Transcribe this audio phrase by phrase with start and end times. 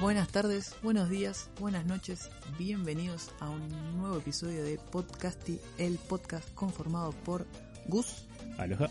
[0.00, 2.28] Buenas tardes, buenos días, buenas noches,
[2.58, 7.46] bienvenidos a un nuevo episodio de Podcasty, el podcast conformado por
[7.86, 8.26] Gus,
[8.58, 8.90] Aloha,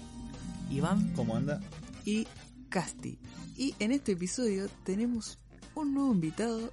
[0.72, 1.62] Iván ¿cómo anda?
[2.04, 2.28] y
[2.70, 3.20] Casti.
[3.56, 5.38] Y en este episodio tenemos
[5.76, 6.72] un nuevo invitado,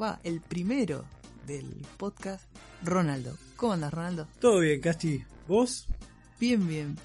[0.00, 1.06] va, el primero
[1.46, 2.44] del podcast,
[2.84, 3.38] Ronaldo.
[3.56, 4.28] ¿Cómo andas, Ronaldo?
[4.38, 5.24] Todo bien, Casti.
[5.48, 5.86] ¿Vos?
[6.38, 6.98] Bien, bien.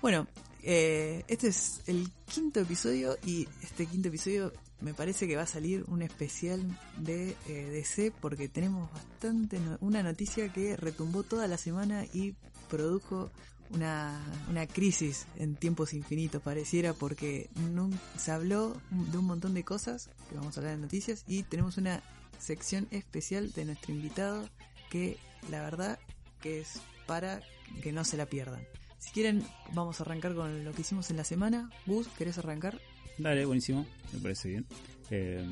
[0.00, 0.26] Bueno,
[0.68, 5.46] eh, este es el quinto episodio y este quinto episodio me parece que va a
[5.46, 6.60] salir un especial
[6.98, 12.34] de eh, DC porque tenemos bastante no- una noticia que retumbó toda la semana y
[12.68, 13.30] produjo
[13.70, 19.64] una, una crisis en tiempos infinitos pareciera porque nun- se habló de un montón de
[19.64, 22.02] cosas que vamos a hablar en noticias y tenemos una
[22.38, 24.48] sección especial de nuestro invitado
[24.90, 25.16] que
[25.50, 25.98] la verdad
[26.42, 27.40] que es para
[27.82, 28.60] que no se la pierdan.
[29.06, 31.70] Si quieren, vamos a arrancar con lo que hicimos en la semana.
[31.86, 32.80] Gus, ¿querés arrancar?
[33.16, 34.66] Dale, buenísimo, me parece bien.
[35.12, 35.46] Eh,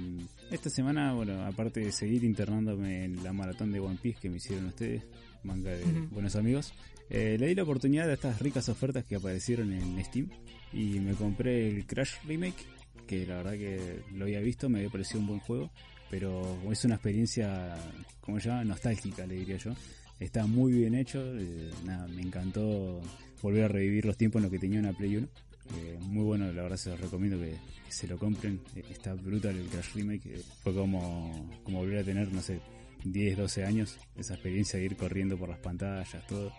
[0.51, 4.39] esta semana, bueno, aparte de seguir internándome en la maratón de One Piece que me
[4.39, 5.05] hicieron ustedes,
[5.45, 6.75] manga de buenos amigos,
[7.09, 10.29] eh, le di la oportunidad a estas ricas ofertas que aparecieron en Steam
[10.73, 12.67] y me compré el Crash Remake,
[13.07, 15.71] que la verdad que lo había visto, me había parecido un buen juego,
[16.11, 17.77] pero es una experiencia,
[18.21, 19.75] como se llama, nostálgica, le diría yo.
[20.19, 23.01] Está muy bien hecho, eh, nada, me encantó
[23.45, 25.29] volver a revivir los tiempos en los que tenía una Play 1.
[25.77, 27.57] Eh, muy bueno, la verdad se los recomiendo que,
[27.91, 28.59] se lo compren.
[28.75, 30.35] Eh, está brutal el Crash Remake.
[30.35, 32.61] eh, fue como, como volver a tener, no sé,
[33.05, 33.99] 10, 12 años.
[34.17, 36.53] Esa experiencia de ir corriendo por las pantallas, todo.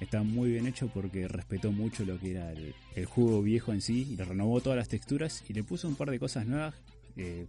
[0.00, 4.08] Está muy bien hecho porque respetó mucho lo que era el, juego viejo en sí
[4.10, 6.74] y le renovó todas las texturas y le puso un par de cosas nuevas,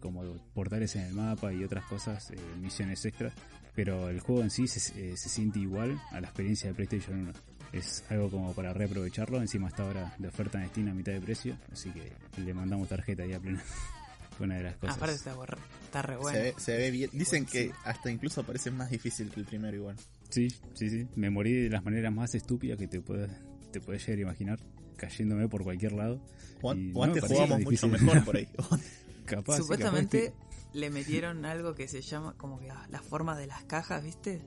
[0.01, 0.21] como
[0.53, 3.31] portales en el mapa y otras cosas, misiones extras.
[3.73, 7.50] Pero el juego en sí se, se siente igual a la experiencia de PlayStation 1
[7.73, 9.41] es algo como para reaprovecharlo.
[9.41, 12.11] Encima está ahora de oferta en Steam a mitad de precio, así que
[12.41, 13.63] le mandamos tarjeta ahí a plena.
[14.37, 14.97] Fue una de las cosas.
[14.97, 16.37] Aparte está, re bueno.
[16.37, 17.09] Se, ve, se ve bien.
[17.13, 19.97] Dicen que hasta incluso parece más difícil que el primero igual.
[20.29, 21.07] Sí, sí, sí.
[21.15, 23.29] Me morí de las maneras más estúpidas que te puedes,
[23.71, 24.59] te puedes llegar a imaginar,
[24.95, 26.21] cayéndome por cualquier lado.
[26.61, 28.47] O, Y o no, antes jugábamos mucho mejor por ahí.
[29.25, 33.37] Capaz, sí, Supuestamente capaz le metieron algo que se llama como que ah, las formas
[33.37, 34.41] de las cajas, ¿viste?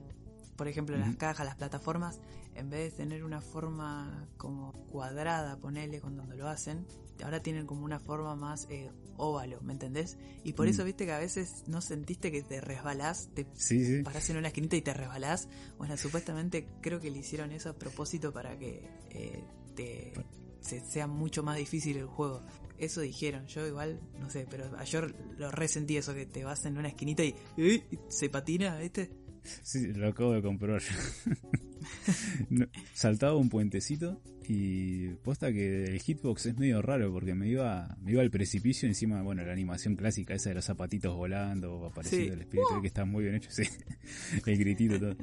[0.55, 1.17] Por ejemplo, las Ujú.
[1.17, 2.19] cajas, las plataformas,
[2.55, 6.85] en vez de tener una forma como cuadrada, ponele cuando lo hacen,
[7.23, 10.17] ahora tienen como una forma más eh, óvalo, ¿me entendés?
[10.43, 10.69] Y por Mm.
[10.69, 14.03] eso, viste que a veces no sentiste que te resbalás, te Sí, sí.
[14.03, 15.47] parás en una esquinita y te resbalás.
[15.77, 19.43] Bueno, supuestamente creo que le hicieron eso a propósito para que eh,
[19.75, 20.13] te
[20.61, 22.41] se- sea mucho más difícil el juego.
[22.77, 26.77] Eso dijeron, yo igual, no sé, pero ayer lo resentí eso, que te vas en
[26.77, 29.11] una esquinita y, y se patina, ¿viste?
[29.63, 31.31] Sí, lo acabo de comprobar yo.
[32.49, 37.95] No, saltaba un puentecito y posta que el hitbox es medio raro porque me iba,
[38.01, 42.27] me iba al precipicio encima, bueno, la animación clásica esa de los zapatitos volando, apareciendo
[42.29, 42.33] Sí.
[42.33, 43.63] el espíritu que está muy bien hecho, sí.
[44.47, 45.15] El gritito todo.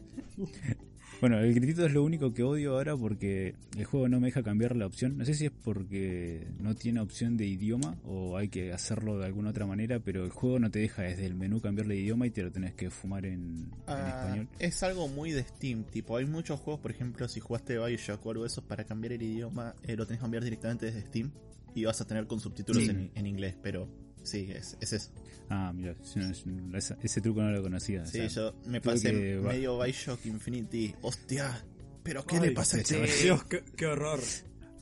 [1.22, 4.42] Bueno, el gritito es lo único que odio ahora porque el juego no me deja
[4.42, 5.16] cambiar la opción.
[5.16, 9.26] No sé si es porque no tiene opción de idioma o hay que hacerlo de
[9.26, 12.26] alguna otra manera, pero el juego no te deja desde el menú cambiarle de idioma
[12.26, 14.48] y te lo tenés que fumar en, en Ah, español.
[14.58, 15.84] es algo muy de Steam.
[15.84, 19.12] Tipo, hay muchos juegos, por ejemplo, si jugaste Bioshock o algo de eso, para cambiar
[19.12, 21.30] el idioma eh, lo tenés que cambiar directamente desde Steam
[21.72, 22.90] y vas a tener con subtítulos Sí.
[22.90, 23.54] en, en inglés.
[23.62, 23.88] Pero
[24.24, 25.12] sí, es, es eso.
[25.50, 26.44] Ah, mira, sí, no, es-
[26.84, 28.02] esa- ese truco no lo conocía.
[28.02, 30.94] o Sí, sea, yo me pasé que medio Bioshock Infinity.
[31.02, 31.64] Hostia,
[32.02, 33.00] ¿pero qué Ay, le pasa a este?
[33.24, 34.20] Dios, qué, qué horror.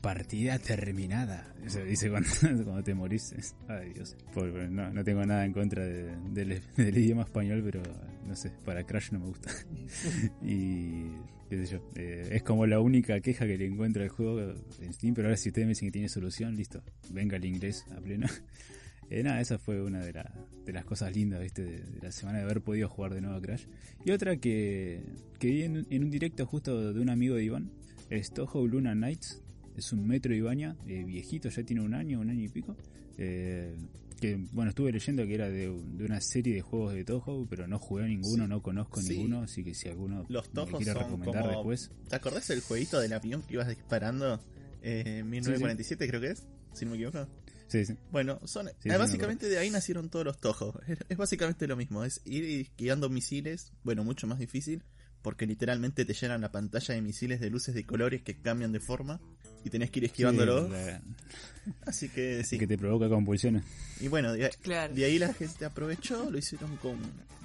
[0.00, 1.52] Partida terminada.
[1.64, 2.28] Eso dice cuando,
[2.64, 3.34] cuando te morís.
[3.68, 4.16] Ay, Dios.
[4.32, 7.82] Pobre, no, no tengo nada en contra de- del, del idioma español, pero
[8.26, 9.50] no sé, para Crash no me gusta.
[10.42, 11.04] y
[11.50, 11.90] qué sé yo.
[11.96, 14.40] eh, es como la única queja que le encuentro al juego
[14.80, 16.82] en Steam, pero ahora si ustedes me dicen que tiene solución, listo.
[17.10, 18.26] Venga el inglés a pleno.
[19.10, 20.32] Eh, nada, esa fue una de, la-
[20.64, 21.64] de las cosas lindas, ¿viste?
[21.64, 23.64] De, de la semana de haber podido jugar de nuevo a Crash.
[24.04, 25.02] Y otra que,
[25.38, 27.70] que vi en, en un directo justo de un amigo de Iván,
[28.08, 29.42] es Toho Luna Nights.
[29.76, 32.76] Es un metro Ibaña, eh, viejito, ya tiene un año, un año y pico.
[33.18, 33.74] Eh,
[34.20, 37.66] que bueno, estuve leyendo que era de, de una serie de juegos de Toho, pero
[37.66, 38.50] no jugué a ninguno, Sí.
[38.50, 39.14] no conozco Sí.
[39.16, 41.54] ninguno, así que si alguno Los me quiere recomendar como...
[41.56, 41.90] después.
[42.08, 44.38] ¿Te acordás del jueguito del avión que ibas disparando?
[44.82, 47.26] Eh, en 1947 creo que es, si no me equivoco.
[47.70, 47.94] Sí, sí.
[48.10, 50.74] Bueno, son sí, eh, me básicamente de ahí nacieron todos los tojos.
[50.88, 54.82] Es, es básicamente lo mismo, es ir esquivando misiles, bueno, mucho más difícil,
[55.22, 58.80] porque literalmente te llenan la pantalla de misiles de luces de colores que cambian de
[58.80, 59.20] forma
[59.64, 60.66] y tenés que ir esquivándolo.
[60.66, 61.02] Sí, la-
[61.86, 62.58] Así que sí.
[62.58, 63.62] que te provoca convulsiones.
[64.00, 64.94] Y bueno, de, Claro.
[64.94, 66.96] de ahí la gente aprovechó, lo hicieron con,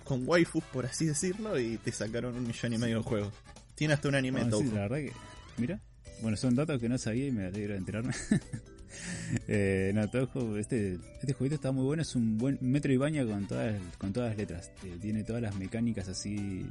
[0.05, 3.33] con waifus, por así decirlo, y te sacaron un millón y medio de juegos.
[3.75, 4.61] Tiene hasta un anime Toho.
[4.63, 5.11] sí, la verdad que.
[5.57, 5.81] Mira.
[6.21, 8.13] Bueno, son datos que no sabía y me alegro de enterarme.
[9.47, 12.01] eh, no, Toho, este, este jueguito está muy bueno.
[12.01, 14.71] Es un buen Metro y Baña con todas, con todas las letras.
[14.83, 16.65] Eh, tiene todas las mecánicas así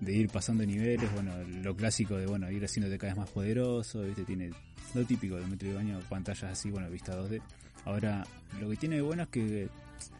[0.00, 1.12] de ir pasando niveles.
[1.12, 1.32] Bueno,
[1.62, 4.02] lo clásico de bueno ir haciéndote cada vez más poderoso.
[4.02, 4.24] ¿viste?
[4.24, 4.50] Tiene
[4.94, 7.40] lo típico de Metro y Baña, pantallas así, bueno, vista 2D.
[7.84, 8.26] Ahora,
[8.60, 9.68] lo que tiene de bueno es que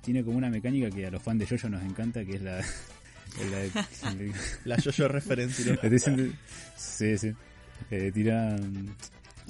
[0.03, 2.61] tiene como una mecánica que a los fans de Yoyo nos encanta, que es la.
[4.65, 5.79] la La referencia.
[6.77, 7.33] Sí, sí.
[7.91, 8.95] Eh, tiran.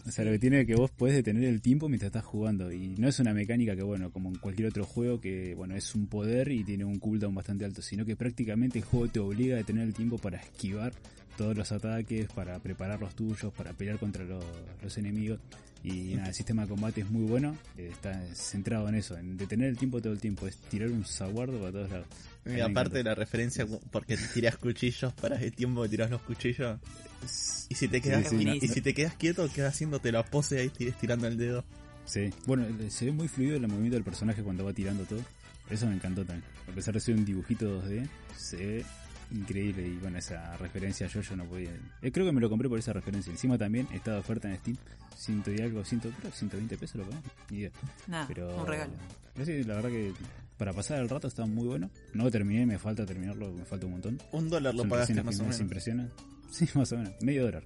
[0.07, 2.71] O sea, lo que tiene es que vos podés detener el tiempo mientras estás jugando.
[2.71, 5.95] Y no es una mecánica que, bueno, como en cualquier otro juego, que, bueno, es
[5.95, 7.81] un poder y tiene un cooldown bastante alto.
[7.81, 10.93] Sino que prácticamente el juego te obliga a detener el tiempo para esquivar
[11.37, 14.45] todos los ataques, para preparar los tuyos, para pelear contra los,
[14.83, 15.41] los enemigos.
[15.85, 17.57] Y nada, el sistema de combate es muy bueno.
[17.77, 20.47] está centrado en eso, en detener el tiempo todo el tiempo.
[20.47, 22.07] Es tirar un zaguardo para todos lados.
[22.47, 26.79] Y aparte de la referencia, porque tirás cuchillos para el tiempo que tirás los cuchillos.
[27.69, 30.69] Y si te quedas, sí, y si te quedas quieto, quedas haciéndote la pose ahí
[30.71, 31.65] tir- tirando el dedo.
[32.07, 35.21] Sí, bueno, se ve muy fluido el movimiento del personaje cuando va tirando todo.
[35.71, 36.45] Eso me encantó también.
[36.71, 38.07] A pesar de ser un dibujito 2D,
[38.37, 38.85] se ve
[39.33, 39.87] increíble.
[39.89, 41.71] Y bueno, esa referencia yo, yo no podía.
[42.03, 43.31] eh, creo que me lo compré por esa referencia.
[43.31, 44.77] Encima también está de oferta en Steam.
[45.17, 47.23] Ciento y algo, ciento, creo, 120 pesos lo pagué.
[47.51, 47.71] Ni idea.
[48.09, 48.55] Nada, Pero.
[48.61, 48.93] un regalo.
[49.45, 50.13] sí, la verdad que
[50.59, 51.89] para pasar el rato está muy bueno.
[52.13, 54.21] No lo terminé, me falta terminarlo, me falta un montón.
[54.33, 55.61] Un dólar lo Son pagaste más o menos.
[55.61, 56.11] impresiones.
[56.59, 57.65] Sí, más o menos, medio dólar.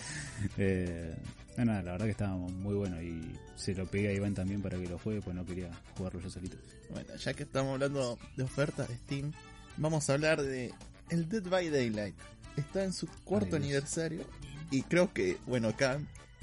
[0.58, 1.16] eh,
[1.56, 4.60] no, nada, la verdad que estaba muy bueno y se lo pegué a Iván también
[4.60, 6.58] para que lo juegue, pues no quería jugarlo yo solito.
[6.90, 9.32] Bueno, ya que estamos hablando de ofertas de Steam,
[9.78, 10.74] vamos a hablar de
[11.08, 12.14] el Dead by Daylight.
[12.56, 14.24] Está en su cuarto Ay, aniversario
[14.70, 15.98] y creo que, bueno, acá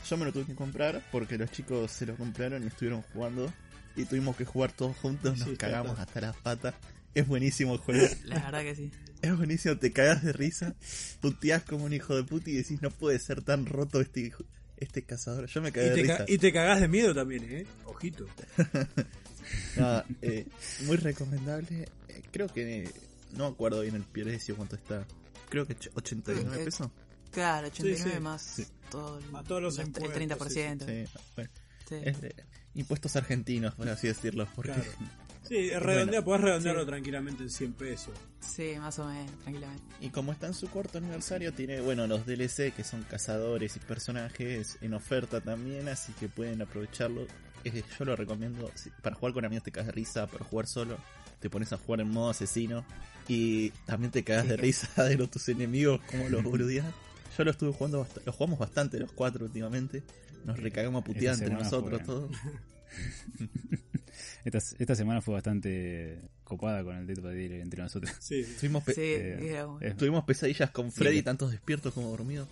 [0.09, 3.51] yo me lo tuve que comprar porque los chicos se lo compraron y estuvieron jugando
[3.95, 6.73] y tuvimos que jugar todos juntos, nos Sí, cagamos hasta las patas.
[7.15, 8.91] Es buenísimo el juego, La verdad que sí.
[9.21, 10.75] es buenísimo, te cagas de risa,
[11.21, 14.43] puteás como un hijo de puta y decís no puede ser tan roto este hijo-
[14.77, 15.45] este cazador.
[15.47, 16.25] Yo me cagué de risa.
[16.27, 17.65] y te cagás de miedo también, ¿eh?
[17.85, 18.25] Ojito.
[19.77, 20.45] Nada, eh,
[20.85, 21.87] muy recomendable.
[22.07, 22.89] Eh, creo que
[23.33, 25.05] no me acuerdo bien el precio cuánto está.
[25.49, 26.89] Creo que ch- 89 Eh, pesos.
[27.31, 28.19] Claro, 89 Sí, sí.
[28.21, 28.65] más Sí.
[28.89, 30.85] todo el, Más todos los el impuestos, 30%.
[30.85, 31.49] Sí, bueno,
[31.89, 31.95] Sí.
[32.03, 32.35] es de
[32.75, 34.47] impuestos argentinos, por así decirlo.
[34.55, 34.91] Porque Claro.
[35.47, 36.87] Sí, redondea, podés redondearlo Sí.
[36.87, 38.13] tranquilamente en 100 pesos.
[38.39, 39.83] Sí, más o menos, tranquilamente.
[39.99, 43.79] Y como está en su cuarto aniversario, tiene, bueno, los DLC que son cazadores y
[43.79, 47.27] personajes en oferta también, así que pueden aprovecharlo.
[47.65, 48.69] Eh, yo lo recomiendo
[49.01, 50.97] para jugar con amigos te cagas de risa, para jugar solo
[51.39, 52.85] te pones a jugar en modo asesino
[53.27, 54.49] y también te cagas Sí.
[54.51, 56.91] de risa de los tus enemigos, como los boludean.
[57.37, 60.03] Yo lo estuve jugando, lo jugamos bastante los cuatro últimamente.
[60.45, 62.31] Nos recagamos a putear entre nosotros todos.
[64.45, 68.11] Esta, esta semana fue bastante copada con el Dead by Daylight entre nosotros.
[68.19, 68.45] Sí.
[68.59, 71.23] Tuvimos, pe- Sí, eh, tuvimos pesadillas con Freddy, Sí.
[71.23, 72.49] tantos despiertos como dormidos.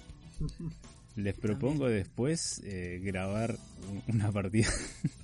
[1.18, 3.58] Les propongo después eh, grabar
[4.08, 4.70] un- una partida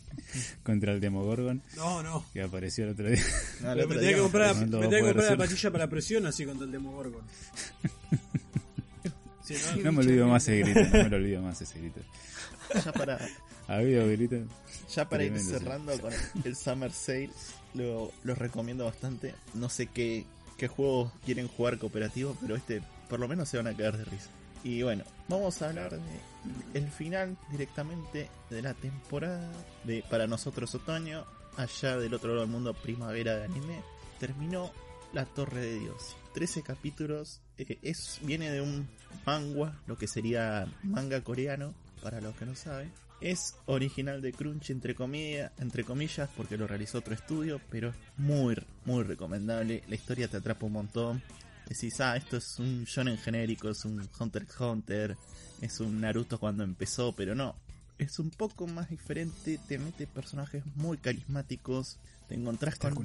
[0.63, 2.25] contra el Demogorgon No, no.
[2.33, 3.23] que apareció el otro día.
[3.61, 5.87] No, el Pero otro me tenía que comprar, No me tenía que la pastilla para
[5.89, 7.21] presión así contra el Demogorgon.
[9.43, 12.01] Si no, No me olvido más ese grito, no me lo olvido más ese grito.
[12.83, 13.17] ya para,
[13.69, 14.35] ¿Ha habido grito?
[14.93, 15.45] Ya para ir sí.
[15.45, 16.13] cerrando con
[16.43, 17.29] el Summer Sale,
[17.73, 19.35] lo, los recomiendo bastante.
[19.53, 20.25] No sé qué,
[20.57, 24.05] qué juegos quieren jugar cooperativo, pero este por lo menos se van a quedar de
[24.05, 24.29] risa.
[24.63, 25.99] Y bueno, vamos a hablar de
[26.73, 29.51] el final directamente de la temporada
[29.83, 31.25] de para nosotros otoño,
[31.57, 33.81] allá del otro lado del mundo primavera de anime.
[34.19, 34.71] Terminó
[35.13, 36.15] La Torre de Dios.
[36.33, 37.41] 13 capítulos.
[37.57, 38.87] eh, es viene de un
[39.25, 42.91] manga, lo que sería manga coreano, para los que no saben.
[43.19, 47.95] Es original de Crunchy entre comillas, entre comillas porque lo realizó otro estudio, pero es
[48.17, 48.55] muy,
[48.85, 49.83] muy recomendable.
[49.87, 51.23] La historia te atrapa un montón.
[51.67, 55.17] Decís, ah, esto es un shonen genérico, es un Hunter x Hunter,
[55.61, 57.55] es un Naruto cuando empezó, pero no.
[57.97, 61.97] Es un poco más diferente, te mete personajes muy carismáticos,
[62.29, 62.95] te encontrás con,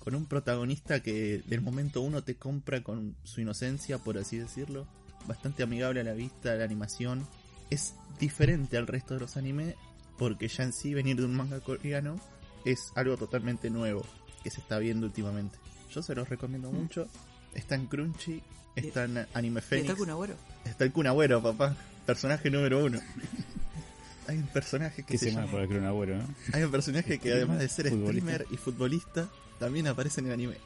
[0.00, 4.86] con un protagonista que del momento uno te compra con su inocencia, por así decirlo.
[5.26, 7.26] Bastante amigable a la vista, la animación.
[7.72, 9.74] Es diferente al resto de los animes,
[10.18, 12.20] porque ya en sí venir de un manga coreano
[12.64, 14.04] es algo totalmente nuevo
[14.42, 15.58] que se está viendo últimamente.
[15.92, 16.76] Yo se los recomiendo Mm.
[16.76, 17.08] mucho.
[17.54, 18.42] Está en Crunchy,
[18.76, 19.88] está en Anime ¿Y Phoenix.
[19.90, 20.34] está Kun Agüero?
[20.64, 21.76] Está el Kun Agüero, papá.
[22.06, 23.00] Personaje número uno.
[24.28, 26.26] Hay un personaje que ¿Qué se se llama por el no?
[26.52, 28.30] Hay un personaje que además de ser Futbolista.
[28.32, 30.56] streamer y futbolista, también aparece en el anime.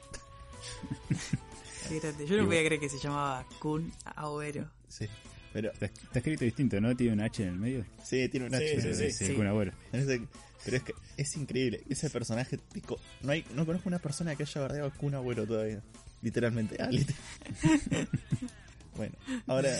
[1.89, 2.27] Qué grande.
[2.27, 4.69] Yo no podía creer que se llamaba Kun Agüero.
[4.89, 5.07] Sí.
[5.57, 6.95] Pero Está, está escrito distinto, ¿no?
[6.95, 7.87] Tiene un H en el medio.
[8.05, 8.81] sí, tiene un Sí, H.
[8.83, 9.35] sí, Sí, sí.
[9.93, 10.29] Ese-
[10.65, 11.83] Pero es que es increíble.
[11.89, 15.47] Ese personaje, tico, no hay, no conozco una persona que haya bardeado a Kun Agüero
[15.47, 15.81] todavía.
[16.21, 16.77] Literalmente.
[16.79, 17.15] Ah, liter-
[18.97, 19.15] bueno,
[19.47, 19.71] ahora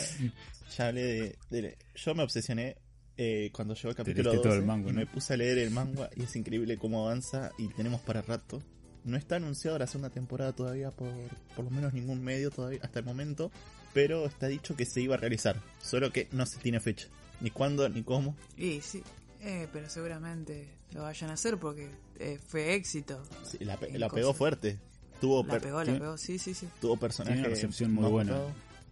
[0.75, 2.77] ya hablé de, de- Yo me obsesioné
[3.17, 4.99] eh, cuando llegó el capítulo leíste 12 todo el ¿no?
[4.99, 8.61] me puse a leer el manga y es increíble cómo avanza y tenemos para rato.
[9.03, 11.09] No está anunciado la segunda temporada todavía por
[11.55, 13.51] por lo menos ningún medio todavía hasta el momento,
[13.97, 17.07] pero está dicho que se iba a realizar, solo que no se tiene fecha,
[17.41, 18.35] ni cuándo ni cómo.
[18.55, 19.01] Y sí,
[19.41, 21.89] eh, pero seguramente lo vayan a hacer porque
[22.19, 23.23] eh, fue éxito.
[23.43, 24.77] Sí, la, pe- Hay la pegó fuerte.
[25.19, 26.67] Tuvo, La pegó, la pegó, sí, sí, sí.
[26.79, 28.37] tuvo personajes Tiene una recepción muy buena.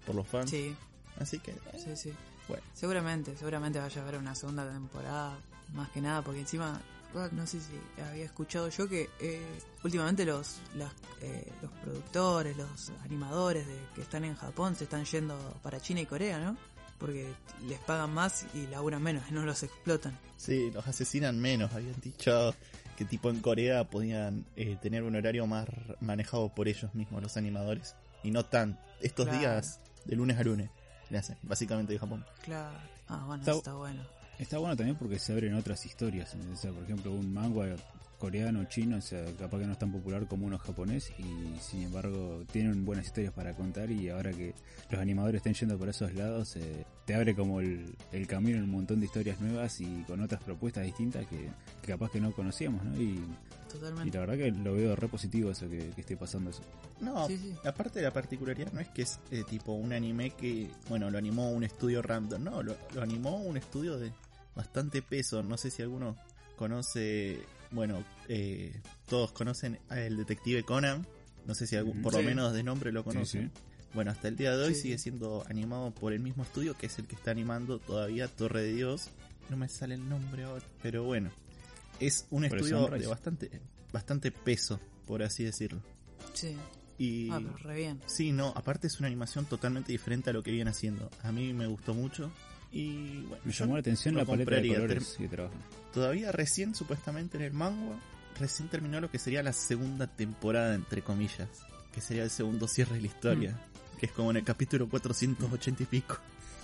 [0.07, 0.49] por los fans.
[0.49, 0.75] Sí,
[1.19, 2.11] Así que, eh, sí, sí.
[2.47, 2.63] bueno.
[2.73, 5.37] Seguramente, seguramente vaya a haber una segunda temporada,
[5.75, 6.81] más que nada, porque encima,
[7.31, 9.41] no sé si había escuchado yo que eh,
[9.83, 10.91] últimamente los las,
[11.21, 16.01] eh, los productores, los animadores de, que están en Japón se están yendo para China
[16.01, 16.57] y Corea, ¿no?
[16.99, 17.33] Porque
[17.67, 20.17] les pagan más y laburan menos, y no los explotan.
[20.37, 21.73] Sí, los asesinan menos.
[21.73, 22.53] Habían dicho
[22.97, 25.67] que tipo en Corea podían eh, tener un horario más
[25.99, 27.95] manejado por ellos mismos, los animadores.
[28.23, 28.79] Y no tan.
[29.01, 29.39] Estos Claro.
[29.39, 30.69] días, de lunes a lunes,
[31.43, 32.25] básicamente de Japón.
[32.43, 32.77] Claro.
[33.07, 34.01] Ah, bueno, está bueno.
[34.39, 36.35] Está bueno también porque se abren otras historias.
[36.51, 37.75] O sea, por ejemplo, un manga
[38.17, 41.83] coreano, chino, o sea, capaz que no es tan popular como uno japonés y sin
[41.83, 44.53] embargo tienen buenas historias para contar y ahora que
[44.89, 48.63] los animadores estén yendo por esos lados, eh, te abre como el, el camino en
[48.63, 51.49] un montón de historias nuevas y con otras propuestas distintas que,
[51.81, 52.99] que capaz que no conocíamos, ¿no?
[52.99, 53.21] Y,
[54.11, 56.61] la verdad que lo veo re positivo eso que, que esté pasando eso.
[57.01, 57.53] No, Sí, sí.
[57.67, 61.17] aparte de la particularidad, no es que es eh, tipo un anime que, bueno, lo
[61.17, 64.13] animó un estudio random, no, lo, lo animó un estudio de
[64.55, 65.43] bastante peso.
[65.43, 66.15] No sé si alguno
[66.55, 67.39] conoce,
[67.71, 71.05] bueno, eh, todos conocen al detective Conan,
[71.45, 73.51] no sé si algún, por lo menos de nombre lo conocen.
[73.53, 73.61] Sí,
[73.93, 74.81] Bueno, hasta el día de hoy Sí.
[74.83, 78.63] sigue siendo animado por el mismo estudio que es el que está animando todavía Torre
[78.63, 79.09] de Dios.
[79.49, 81.29] No me sale el nombre ahora, pero bueno,
[81.99, 83.61] es un Por estudio de bastante,
[83.93, 85.81] bastante peso, por así decirlo.
[86.33, 86.57] Sí.
[86.97, 88.01] Y Ah, pero re bien.
[88.05, 91.09] Sí, no, aparte es una animación totalmente diferente a lo que viene haciendo.
[91.23, 92.31] A mí me gustó mucho
[92.77, 95.59] y bueno, Me llamó la atención la paleta de colores que trabajan.
[95.93, 97.95] Todavía recién, supuestamente en el manga,
[98.39, 101.47] recién terminó lo que sería la segunda temporada, entre comillas,
[101.93, 103.97] que sería el segundo cierre de la historia, Mm.
[103.99, 106.17] que es como en el capítulo 480 y pico.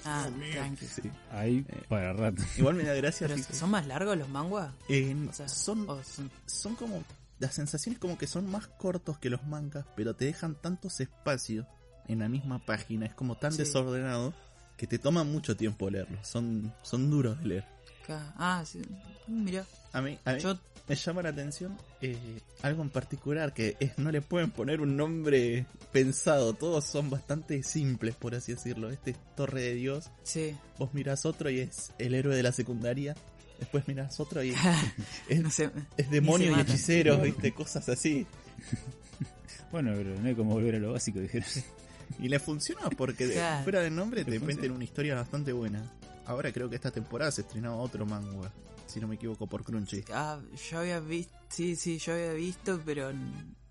[0.04, 0.52] Ah, mío.
[0.52, 0.86] tranqui.
[0.86, 1.02] Sí.
[1.32, 2.42] Ahí Eh, para rato.
[2.58, 3.28] Igual me da gracia.
[3.28, 4.74] Pero ¿Son más largos los manguas?
[4.90, 7.04] en- O sea, son, o son- son como.
[7.40, 11.66] Las sensaciones como que son más cortos que los mangas, pero te dejan tantos espacios
[12.08, 13.06] en la misma página.
[13.08, 13.60] Es como tan Sí.
[13.60, 14.34] desordenado
[14.82, 16.28] que te toma mucho tiempo leerlos.
[16.28, 17.66] Son, son duros de leer.
[18.10, 18.82] Ah, sí.
[19.28, 20.58] Mira, A mí, a mí yo
[20.88, 22.18] me llama la atención eh,
[22.64, 26.54] algo en particular que es no le pueden poner un nombre pensado.
[26.56, 28.90] Todos son bastante simples, por así decirlo.
[28.90, 30.10] Este es Torre de Dios.
[30.24, 30.58] sí.
[30.80, 33.16] Vos mirás otro y es el héroe de la secundaria.
[33.60, 34.56] Después mirás otro y
[35.30, 35.70] es, no sé.
[35.96, 38.26] es demonio Ni y hechiceros, viste, cosas así.
[39.72, 41.48] Bueno, pero no hay como volver a lo básico, dijeron.
[42.20, 43.64] Y le funciona porque de- Claro.
[43.64, 45.84] fuera del nombre te meten una historia bastante buena.
[46.26, 48.52] Ahora creo que esta temporada se estrenaba otro manga,
[48.88, 50.04] si no me equivoco, por Crunchy.
[50.14, 50.40] Ah,
[50.70, 53.12] yo había visto, sí, sí, yo había visto, pero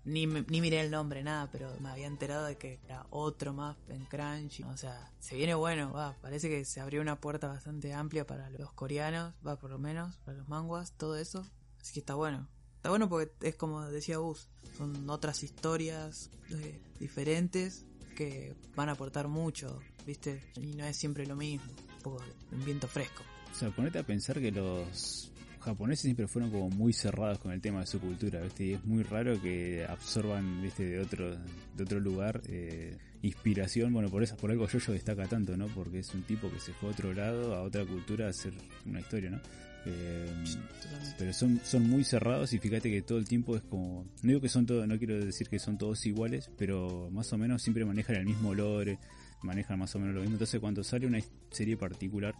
[0.03, 3.53] ni, me- ni miré el nombre, nada, pero me había enterado de que era otro
[3.53, 4.63] más en Crunchy.
[4.63, 8.49] O sea, se viene bueno, va, parece que se abrió una puerta bastante amplia para
[8.49, 11.45] los coreanos, va, por lo menos, para los manguas, todo eso.
[11.79, 12.47] Así que está bueno.
[12.75, 17.85] Está bueno porque es como decía Gus, son otras historias eh, diferentes
[18.21, 20.41] que van a aportar mucho, ¿viste?
[20.57, 23.23] Y no es siempre lo mismo, un poco un viento fresco.
[23.51, 27.61] O sea, ponete a pensar que los japoneses siempre fueron como muy cerrados con el
[27.61, 28.65] tema de su cultura, ¿viste?
[28.65, 30.85] Y es muy raro que absorban, ¿viste?
[30.85, 31.35] De otro,
[31.75, 33.91] de otro lugar eh, inspiración.
[33.91, 35.67] Bueno, por eso, por algo Yoyo destaca tanto, ¿no?
[35.67, 38.53] Porque es un tipo que se fue a otro lado, a otra cultura, a hacer
[38.85, 39.41] una historia, ¿no?
[39.83, 41.15] Totalmente.
[41.17, 44.41] pero son, son muy cerrados y fíjate que todo el tiempo es como no digo
[44.41, 47.83] que son todos no quiero decir que son todos iguales pero más o menos siempre
[47.83, 48.99] manejan el mismo lore
[49.41, 51.19] manejan más o menos lo mismo entonces cuando sale una
[51.49, 52.35] serie particular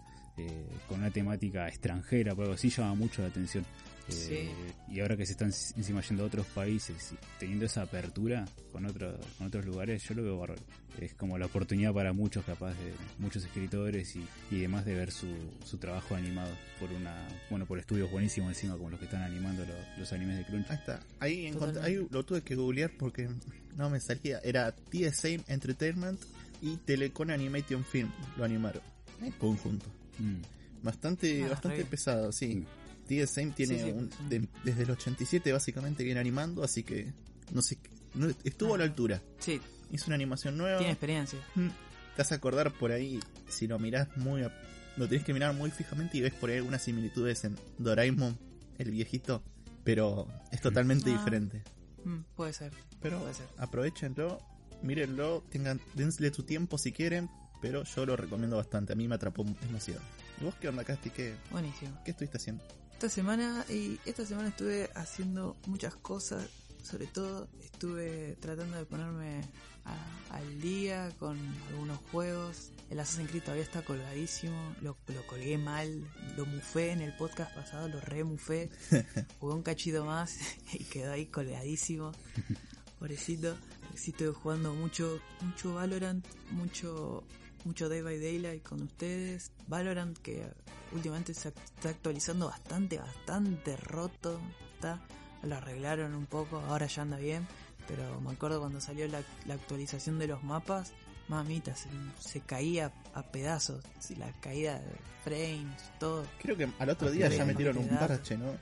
[0.48, 3.65] eh, con una temática extranjera, por algo así, llama mucho la atención.
[4.10, 4.51] Eh,
[4.89, 8.86] Y ahora que se están encima yendo a otros países, y teniendo esa apertura con,
[8.86, 10.62] otros con otros lugares, yo lo veo bárbaro.
[11.00, 15.12] Es como la oportunidad para muchos, capaz de muchos escritores y, y demás, de ver
[15.12, 15.27] su,
[15.65, 17.15] su trabajo animado por una
[17.50, 20.69] bueno por estudios buenísimos encima, como los que están animando lo- los animes de Crunch.
[20.69, 21.00] Ahí está.
[21.19, 23.29] Ahí, encontré- ahí lo tuve que googlear porque
[23.77, 24.39] no me salía.
[24.43, 26.19] Era TSA Entertainment
[26.62, 28.12] y Telecom Animation Film.
[28.36, 28.81] Lo animaron
[29.21, 29.86] en conjunto.
[30.20, 30.41] Mm.
[30.84, 32.65] Bastante, Ah, bastante pesado, sí.
[33.08, 37.12] TSA tiene Sí, sí, un- de- desde el 87 básicamente viene animando, así que
[37.51, 37.77] no sé,
[38.13, 38.88] no- estuvo a la Ah.
[38.88, 39.22] altura.
[39.39, 39.60] Sí,
[39.91, 40.77] Hizo una animación nueva.
[40.77, 41.39] tiene experiencia.
[41.56, 44.44] Mm, Te vas a acordar por ahí, si lo mirás muy...
[44.44, 44.53] a-
[44.98, 48.38] Lo tenés que mirar muy fijamente y ves por ahí algunas similitudes en Doraemon,
[48.77, 49.41] el viejito,
[49.86, 51.18] pero es totalmente Ah.
[51.18, 51.63] diferente.
[52.03, 52.74] Mm, puede ser.
[53.01, 53.46] Pero Puede ser.
[53.58, 54.39] aprovechenlo,
[54.84, 57.30] mírenlo, tengan, denle su tiempo si quieren,
[57.62, 60.01] pero yo lo recomiendo bastante, a mí me atrapó demasiado.
[60.39, 61.10] ¿Y vos qué onda, Casti?
[61.12, 61.91] ¿Qué, Buenísimo.
[62.03, 62.63] qué estuviste haciendo?
[62.94, 66.48] Esta semana, y esta semana estuve haciendo muchas cosas,
[66.84, 69.41] sobre todo estuve tratando de ponerme
[69.86, 71.38] a- al día con
[71.70, 72.72] algunos juegos.
[72.89, 76.03] El Assassin's Creed todavía está colgadísimo, lo, lo colgué mal,
[76.38, 78.70] lo mufé en el podcast pasado, lo remufé,
[79.39, 80.38] jugué un cachito más
[80.74, 82.12] y quedó ahí colgadísimo,
[83.00, 83.56] pobrecito.
[83.96, 87.24] Sí estuve jugando mucho, mucho Valorant, mucho
[87.65, 89.51] mucho Day by Daylight con ustedes.
[89.68, 90.48] Valorant que
[90.91, 94.39] últimamente se está actualizando bastante, bastante roto.
[94.74, 95.00] Está,
[95.44, 97.48] lo arreglaron un poco, ahora ya anda bien.
[97.88, 100.94] Pero me acuerdo cuando salió la, la actualización de los mapas,
[101.27, 101.89] mamita, se,
[102.20, 103.84] se caía a pedazos.
[104.18, 106.25] La caída de frames, todo.
[106.41, 108.51] Creo que al otro día ya metieron un parche, ¿no?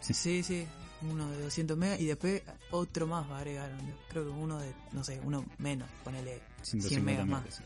[0.00, 0.66] Sí, sí,
[1.02, 3.78] uno de 200 megas y después otro más agregaron.
[4.08, 7.62] Creo que uno de, no sé, uno menos, ponele 100 150 megas más.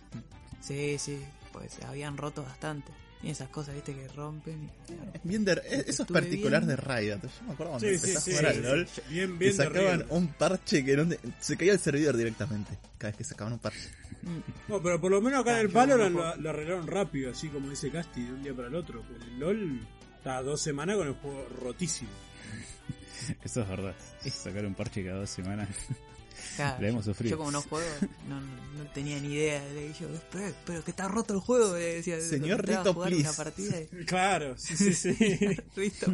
[0.60, 1.20] Sí, sí,
[1.52, 2.92] pues se habían roto bastante.
[3.22, 4.70] Y esas cosas, viste, que rompen.
[4.88, 6.76] y- Bien de- eso es particular bien.
[6.76, 7.20] de Riot.
[7.22, 8.30] Yo me acuerdo cuando Sí, sí, empecé sí.
[8.32, 8.88] a jugar al LOL.
[9.08, 12.78] Bien, bien sacaban un parche que no te- se caía el servidor directamente.
[12.98, 13.88] Cada vez que sacaban un parche.
[14.22, 16.86] Mm, No, pero por lo menos acá Ah, en el yo Valorant no lo, arreglaron
[16.86, 19.02] rápido, así como dice Casti, de un día para el otro.
[19.08, 19.86] Pero el LOL
[20.18, 22.10] está dos semanas con el juego rotísimo.
[23.42, 23.94] Eso es verdad.
[24.30, 25.68] Sacar un parche cada dos semanas.
[26.56, 27.30] Claro, La hemos yo- sufrido.
[27.32, 27.86] Yo como no juego,
[28.28, 29.62] no, no, no tenía ni idea.
[29.72, 31.74] Le dije, pero, pero que está roto el juego.
[31.74, 33.28] Le decía, Señor Rito, jugar please.
[33.28, 35.14] una partida y- Claro, sí, sí, sí.
[35.76, 36.06] Rito.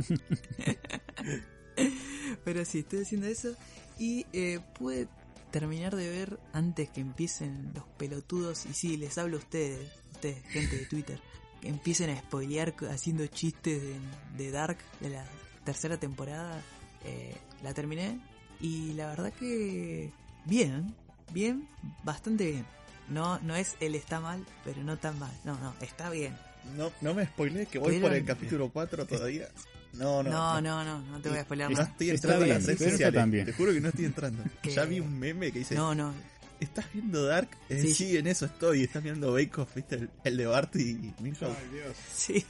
[2.44, 3.54] pero sí, estoy haciendo eso.
[3.98, 5.08] Y eh, pude
[5.50, 8.66] terminar de ver antes que empiecen los pelotudos.
[8.66, 11.20] Y sí, les hablo a ustedes, ustedes, gente de Twitter.
[11.60, 13.96] Que empiecen a spoilear haciendo chistes de,
[14.38, 15.24] de Dark de la
[15.64, 16.62] tercera temporada.
[17.04, 18.18] Eh, la terminé
[18.60, 20.10] y la verdad que
[20.44, 20.94] bien,
[21.32, 21.66] bien,
[22.04, 22.66] bastante bien.
[23.08, 25.32] No, no es el está mal, pero no tan mal.
[25.44, 26.36] No, no, está bien.
[26.76, 29.48] No, no me spoilé que voy Pero- por el capítulo 4 todavía.
[29.94, 30.30] No, no.
[30.30, 31.88] No, no, no, no, te voy a spoilear No más.
[31.88, 33.46] estoy entrando bien, las redes sociales.
[33.46, 34.44] Te juro que no estoy entrando.
[34.62, 36.14] Ya vi un meme que dice: No, no,
[36.60, 37.48] ¿Estás viendo Dark?
[37.70, 37.94] Eh, Sí.
[37.94, 38.16] sí.
[38.16, 38.84] en eso estoy.
[38.84, 39.96] Estás viendo Bake Off, ¿viste?
[39.96, 41.56] El, el de Bart y Milhouse.
[41.58, 41.96] Ay, Dios.
[42.14, 42.44] sí.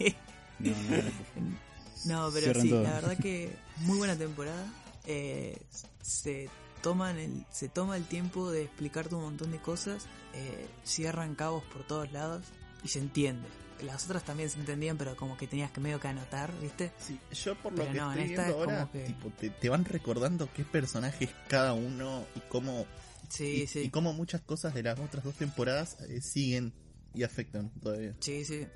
[0.58, 1.56] No, no, no.
[2.06, 2.82] No, pero Cierran sí, todo.
[2.82, 4.66] la verdad que muy buena temporada.
[5.06, 5.56] Eh,
[6.02, 6.48] se
[6.82, 10.06] toman el, se toma el tiempo de explicarte un montón de cosas.
[10.34, 12.42] Eh, cierran cabos por todos lados
[12.84, 13.48] y se entiende.
[13.82, 16.92] Las otras también se entendían, pero como que tenías que medio que anotar, ¿viste?
[16.98, 19.84] Sí, yo por lo Pero que no, estoy viendo ahora, que- tipo, te, te van
[19.86, 22.86] recordando qué personaje es cada uno y cómo,
[23.30, 23.80] Sí, y, sí.
[23.80, 26.74] y cómo muchas cosas de las otras dos temporadas eh, siguen
[27.14, 28.14] y afectan todavía.
[28.20, 28.66] Sí, sí.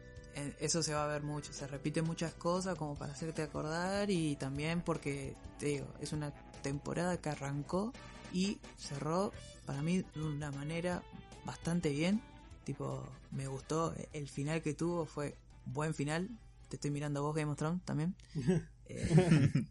[0.60, 1.52] Eso se va a ver mucho.
[1.52, 6.32] Se repiten muchas cosas como para hacerte acordar y también porque, te digo, es una
[6.62, 7.92] temporada que arrancó
[8.32, 9.32] y cerró
[9.66, 11.02] para mí de una manera
[11.44, 12.20] bastante bien.
[12.64, 13.94] Tipo, me gustó.
[14.12, 16.28] El final que tuvo fue buen final.
[16.68, 18.14] Te estoy mirando a vos, Game of Thrones, también.
[18.86, 19.64] Eh,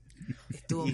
[0.52, 0.88] estuvo,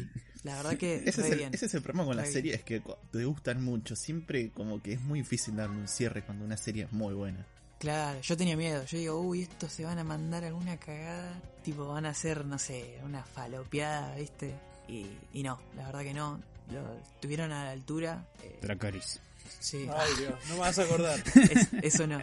[0.44, 1.54] la verdad que Ese es, el, bien.
[1.54, 3.96] ese es el problema con Re las series, que cu- te gustan mucho.
[3.96, 7.46] Siempre como que es muy difícil darle un cierre cuando una serie es muy buena.
[7.80, 8.84] Claro, yo tenía miedo.
[8.86, 11.42] Yo digo, uy, estos se van a mandar alguna cagada.
[11.64, 14.54] Tipo, van a hacer, no sé, una falopeada, ¿viste?
[14.88, 16.42] Y, y no, la verdad que no.
[16.72, 18.26] Lo estuvieron a la altura.
[18.44, 19.20] eh, Dracaris.
[19.60, 20.34] sí, Ay, Dios.
[20.50, 21.20] No me vas a acordar.
[21.36, 22.20] es- eso no.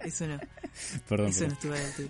[0.00, 0.38] Eso no.
[1.08, 2.08] Perdón, Eso no estuvo a la altura.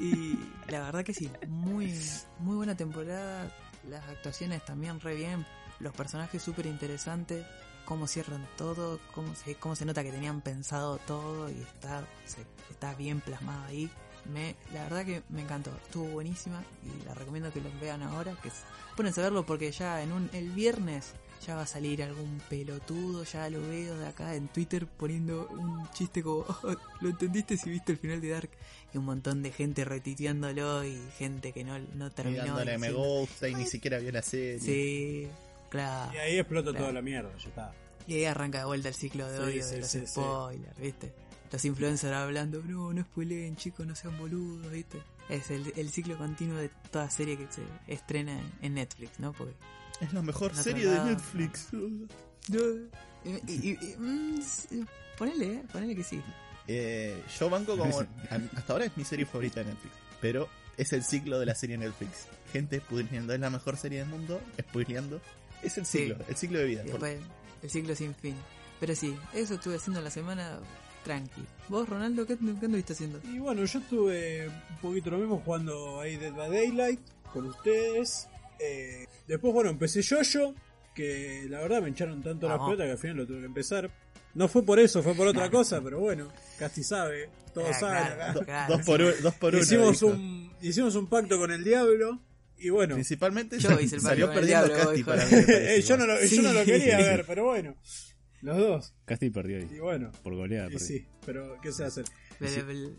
[0.00, 1.98] Y la verdad que sí, muy,
[2.40, 3.50] muy buena temporada.
[3.88, 5.46] Las actuaciones también re bien.
[5.80, 7.44] Los personajes súper interesantes.
[7.92, 8.98] Cómo cierran todo.
[9.14, 13.64] Cómo se, cómo se nota que tenían pensado todo y está, se- está bien plasmado
[13.66, 13.90] ahí.
[14.32, 15.70] Me, la verdad que me encantó.
[15.84, 18.34] Estuvo buenísima y la recomiendo que los vean ahora.
[18.42, 18.50] Que
[18.96, 21.12] pónganse a verlo porque ya en un, el viernes
[21.46, 25.86] ya va a salir algún pelotudo, ya lo veo de acá en Twitter poniendo un
[25.90, 28.50] chiste como, "Oh, ¿lo entendiste si viste el final de Dark?
[28.94, 32.44] Y un montón de gente retiteándolo y gente que no, no Y terminó.
[32.44, 34.60] dándole me gusta y ni siquiera vio la serie.
[34.60, 35.28] Sí,
[35.68, 36.12] claro.
[36.14, 36.84] Y ahí explota Claro.
[36.84, 37.74] toda la mierda, ya está.
[38.06, 40.06] Y ahí arranca de vuelta el ciclo de Sí, odio sí, de los sí, sí.
[40.06, 41.12] spoilers, ¿viste?
[41.52, 45.02] Los influencers hablando, no, no spoileen, chicos, no sean boludos, ¿viste?
[45.28, 49.32] Es el, el ciclo continuo de toda serie que se estrena en, en Netflix, ¿no?
[49.32, 49.54] Porque.
[50.00, 51.04] Es la mejor serie de.
[51.04, 51.68] Netflix.
[52.48, 54.40] Y, y- y- mm,
[55.16, 55.62] ponele, ¿eh?
[55.72, 56.20] Ponele que sí.
[56.66, 58.00] Eh, yo banco como.
[58.00, 59.94] Hasta ahora es mi serie favorita de Netflix.
[60.20, 62.26] Pero es el ciclo de la serie Netflix.
[62.52, 63.32] Gente spoileando.
[63.34, 64.40] Es la mejor serie del mundo.
[64.60, 65.20] Spoileando.
[65.62, 65.98] Es el Sí.
[65.98, 66.16] ciclo.
[66.28, 66.82] El ciclo de vida.
[66.84, 67.18] Y después
[67.62, 68.34] el ciclo sin fin.
[68.80, 70.58] Pero sí, eso estuve haciendo la semana
[71.04, 71.42] tranqui.
[71.68, 73.20] ¿Vos, Ronaldo, qué, qué anduviste haciendo?
[73.24, 77.00] Y bueno, yo estuve un poquito lo mismo jugando ahí Dead by Daylight
[77.32, 78.28] con ustedes.
[78.58, 80.54] Eh, después, bueno, empecé yo-yo,
[80.94, 82.70] que la verdad me echaron tanto las Vamos.
[82.74, 83.90] pelotas que al final lo tuve que empezar.
[84.34, 88.04] No fue por eso, fue por otra cosa, pero bueno, Casti sabe, todos Ah, saben
[88.04, 88.22] claro.
[88.22, 88.32] acá.
[88.32, 89.62] Do- Claro, dos, por dos por uno.
[89.62, 90.06] Hicimos dijo.
[90.12, 92.18] un, hicimos un pacto con el diablo
[92.62, 95.30] y bueno, Principalmente Yo hice el salió perdiendo diablo, Casti para mí.
[95.30, 96.66] parece, Eh, yo, no lo, yo no lo Sí.
[96.66, 97.76] quería ver, pero bueno,
[98.42, 98.94] los dos.
[99.04, 99.68] Casti perdió ahí.
[99.74, 100.70] Y bueno, Por goleada.
[100.72, 102.02] y sí, pero ¿qué se hace?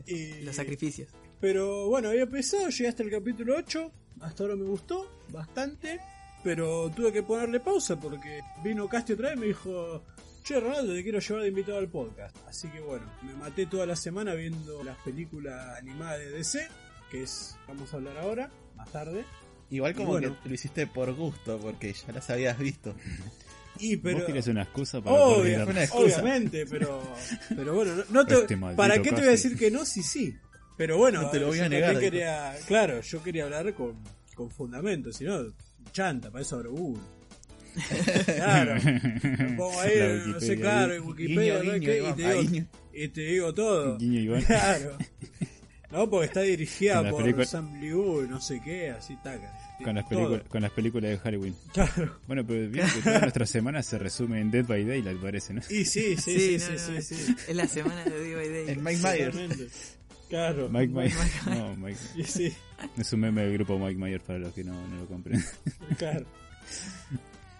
[0.08, 1.10] Y- Los sacrificios.
[1.42, 6.00] Pero bueno, había empezado, llegué hasta el capítulo 8, hasta ahora me gustó bastante,
[6.44, 10.06] pero tuve que ponerle pausa porque vino Casti otra vez y me dijo,
[10.46, 12.36] che Ronaldo, te quiero llevar de invitado al podcast.
[12.48, 16.66] Así que bueno, me maté toda la semana viendo las películas animadas de DC,
[17.12, 19.26] que es, vamos a hablar ahora, más tarde.
[19.74, 20.38] Igual como bueno.
[20.44, 22.94] que lo hiciste por gusto, porque ya las habías visto.
[23.80, 24.28] Y pero...
[24.28, 26.22] Vos una excusa para Obvio, una excusa.
[26.22, 27.02] Obviamente, pero,
[27.50, 29.84] pero bueno, no, no te- Este ¿para qué te voy a decir que no?
[29.84, 30.36] Sí, sí.
[30.78, 32.00] Pero bueno, No te lo voy a negar.
[32.00, 33.96] Quería, claro, yo quería hablar con,
[34.36, 35.40] con fundamento, si no,
[35.92, 37.02] chanta, para eso abro Google.
[38.26, 41.80] Claro, me pongo ahí, no sé, claro, en Wikipedia, Guiño, ¿no?
[41.80, 43.98] guiño, y, te digo, y te digo todo.
[43.98, 44.44] Guiño Iván.
[44.44, 44.98] Claro.
[45.94, 49.52] No, porque está dirigida por Sam Liu, no sé qué, así taca.
[49.84, 51.56] Con las, películas, con las películas de Halloween.
[51.74, 52.20] Claro.
[52.28, 55.62] Bueno, pero vieron que toda nuestra semana se resume en Dead by Daylight, parece, ¿no?
[55.70, 57.36] Y sí, sí, sí, sí, no, sí, no, sí.
[57.48, 58.66] Es la semana de Day by Day.
[58.70, 59.98] El Mike Myers.
[60.30, 60.70] Claro.
[60.70, 61.16] Mike Myers.
[61.48, 62.00] No, Mike.
[62.16, 62.54] Y sí,
[62.98, 65.46] Es un meme del grupo Mike Myers para los que no, no lo comprenden.
[65.98, 66.26] claro.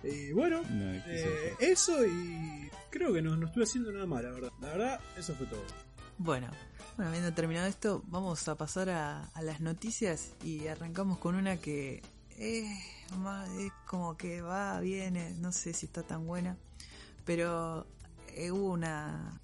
[0.04, 4.32] Y bueno, No, eh, eso y creo que no, no estuve haciendo nada mal, la
[4.32, 4.52] verdad.
[4.62, 5.64] La verdad, eso fue todo.
[6.18, 6.48] Bueno,
[6.96, 12.02] bueno, habiendo terminado esto, vamos a pasar a, las noticias y arrancamos con una que
[12.38, 12.66] eh,
[13.18, 16.58] más- es como que va, viene, no sé si está tan buena,
[17.26, 17.86] pero
[18.36, 19.42] eh, hubo una,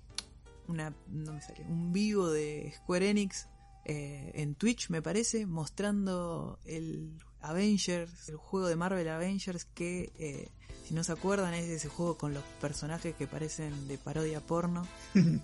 [0.68, 3.48] una, no me sale, un vivo de Square Enix
[3.86, 10.52] eh, en Twitch, me parece, mostrando el Avengers, el juego de Marvel Avengers que...
[10.90, 14.88] si no se acuerdan, es ese juego con los personajes que parecen de parodia porno,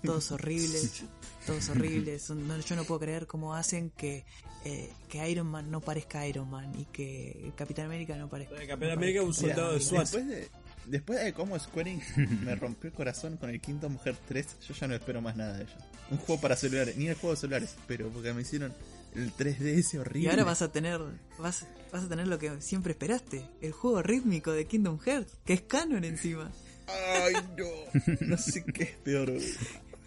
[0.02, 1.04] todos horribles,
[1.46, 2.30] todos horribles.
[2.30, 4.24] No, yo no puedo creer cómo hacen que,
[4.64, 8.56] eh, que Iron Man no parezca Iron Man y que Capitán América no parezca.
[8.56, 10.00] Capitán no América es un soldado de SWAT.
[10.00, 10.48] Después de,
[10.86, 14.74] después de cómo Square Enix me rompió el corazón con el Quinto Mujer 3, yo
[14.74, 15.78] ya no espero más nada de ellos.
[16.10, 18.74] Un juego para celulares, ni el juego de celulares, pero porque me hicieron
[19.16, 20.20] el 3D ese horrible.
[20.20, 21.00] Y ahora vas a tener
[21.38, 25.54] vas, vas a tener lo que siempre esperaste, el juego rítmico de Kingdom Hearts, que
[25.54, 26.50] es canon encima.
[26.88, 28.16] Ay, no.
[28.20, 29.32] No sé qué es peor.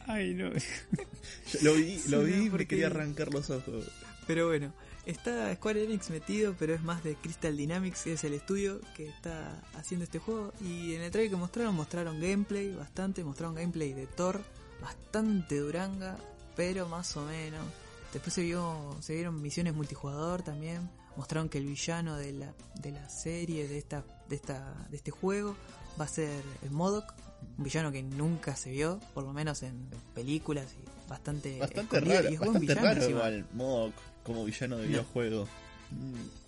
[0.08, 0.50] Ay, no.
[0.54, 0.60] Yo
[1.62, 3.86] lo vi, lo Sí, vi y me porque- quería arrancar los ojos.
[4.28, 4.74] Pero bueno,
[5.06, 9.08] está Square Enix metido, pero es más de Crystal Dynamics, que es el estudio que
[9.10, 10.54] está haciendo este juego.
[10.62, 14.41] Y en el trailer que mostraron, mostraron gameplay bastante, mostraron gameplay de Thor,
[14.82, 16.17] bastante duranga,
[16.56, 17.65] pero más o menos.
[18.13, 20.89] Después se vio, se vieron misiones multijugador también.
[21.15, 25.12] Mostraron que el villano de la, de la serie, de esta, de esta, de este
[25.12, 25.56] juego,
[26.00, 27.13] va a ser el Modok,
[27.58, 32.30] un villano que nunca se vio, por lo menos en películas y bastante, Bastante raro,
[32.30, 33.19] y es buen bastante villano raro encima.
[33.19, 33.93] igual, Modok
[34.24, 34.89] como villano de No.
[34.89, 35.48] videojuego.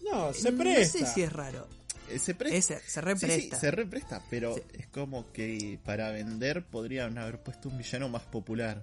[0.03, 0.99] No, se No presta.
[0.99, 1.67] sé si es raro.
[2.09, 2.57] eh, Se presta.
[2.57, 3.59] Es- se Sí, sí, represta.
[3.59, 4.61] se represta, pero Sí.
[4.73, 8.81] es como que para vender podrían haber puesto un villano más popular.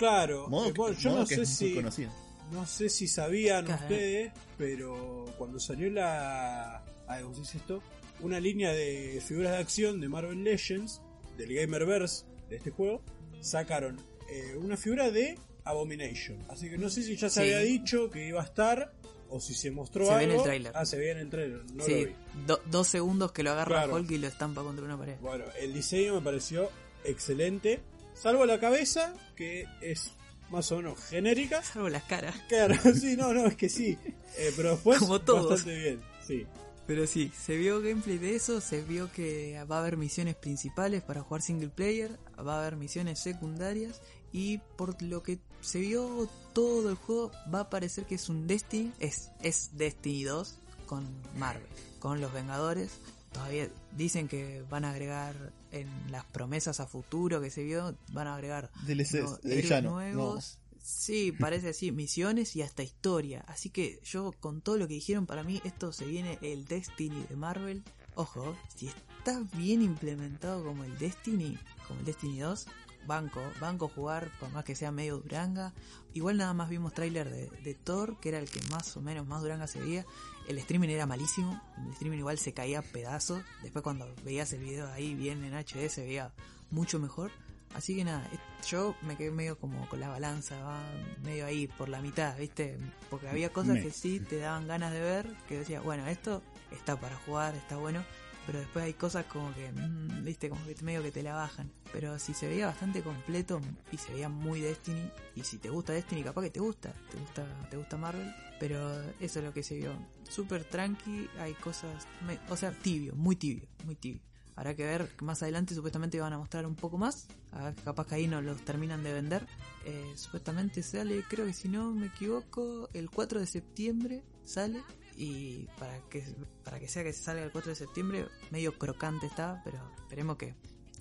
[0.00, 2.10] Claro, eh, bueno, yo no sé si conocido.
[2.52, 7.82] no sé si sabían ustedes, pero cuando salió la ay, ¿cómo se dice esto?
[8.20, 11.00] Una línea de figuras de acción de Marvel Legends
[11.36, 13.02] del Gamerverse de este juego,
[13.40, 13.98] sacaron
[14.30, 16.38] eh, una figura de Abomination.
[16.48, 17.52] Así que no sé si ya se Sí.
[17.52, 18.92] había dicho que iba a estar
[19.28, 20.32] o si se mostró Se ve algo.
[20.32, 20.72] en el tráiler.
[20.74, 22.12] Ah, se ve en el trailer, no lo sí, vi.
[22.46, 23.94] do- dos segundos que lo agarra Claro.
[23.96, 25.16] Hulk y lo estampa contra una pared.
[25.20, 26.68] Bueno, el diseño me pareció
[27.04, 27.80] excelente,
[28.20, 30.12] salvo la cabeza que es
[30.50, 31.62] más o menos genérica.
[31.62, 32.34] Salvo las caras.
[32.48, 33.96] Claro, sí, no, no, es que sí.
[34.36, 35.50] Eh, pero después Como todos.
[35.50, 36.46] bastante bien, sí.
[36.86, 41.02] Pero sí, se vio gameplay de eso, se vio que va a haber misiones principales
[41.02, 44.00] para jugar single player, va a haber misiones secundarias
[44.32, 48.48] y por lo que se vio todo el juego va a parecer que es un
[48.48, 51.06] Destiny, es, es Destiny 2 con
[51.36, 51.62] Marvel,
[52.00, 52.90] con los Vengadores.
[53.32, 58.26] Todavía dicen que van a agregar en las promesas a futuro que se vio, van
[58.26, 60.58] a agregar DLCs no- nuevos.
[60.82, 63.44] Sí, parece así, misiones y hasta historia.
[63.46, 67.24] Así que yo con todo lo que dijeron, para mí esto se viene el Destiny
[67.28, 67.82] de Marvel.
[68.16, 72.66] Ojo, si está bien implementado como el Destiny, como el Destiny 2,
[73.06, 75.72] banco, banco jugar, por más que sea medio duranga.
[76.14, 79.26] Igual nada más vimos tráiler de, de Thor, que era el que más o menos
[79.28, 80.04] más duranga se veía.
[80.50, 83.40] El streaming era malísimo, el streaming igual se caía a pedazos.
[83.62, 86.32] Después cuando veías el video ahí bien en HD se veía
[86.72, 87.30] mucho mejor.
[87.72, 88.28] Así que nada,
[88.68, 90.82] yo me quedé medio como con la balanza, va
[91.22, 92.76] medio ahí por la mitad, ¿viste?
[93.10, 96.98] Porque había cosas que sí te daban ganas de ver, que decía, bueno, esto está
[96.98, 98.04] para jugar, está bueno,
[98.44, 100.48] pero después hay cosas como que, mm, ¿viste?
[100.48, 101.70] Como que medio que te la bajan.
[101.92, 103.60] Pero si se veía bastante completo
[103.92, 107.18] y se veía muy Destiny, y si te gusta Destiny, capaz que te gusta, te
[107.18, 109.92] gusta, te gusta Marvel, pero eso es lo que se vio.
[110.28, 112.06] Súper tranqui, hay cosas,
[112.50, 114.20] o sea, tibio, muy tibio, muy tibio.
[114.54, 117.26] Habrá que ver, más adelante supuestamente van a mostrar un poco más.
[117.52, 119.46] Ah, Capaz que ahí no los terminan de vender.
[119.86, 124.82] Eh, supuestamente sale, creo que si no me equivoco, el 4 de septiembre sale.
[125.16, 126.22] Y para que,
[126.62, 130.36] para que sea que se salga el 4 de septiembre, medio crocante está, pero esperemos
[130.36, 130.54] que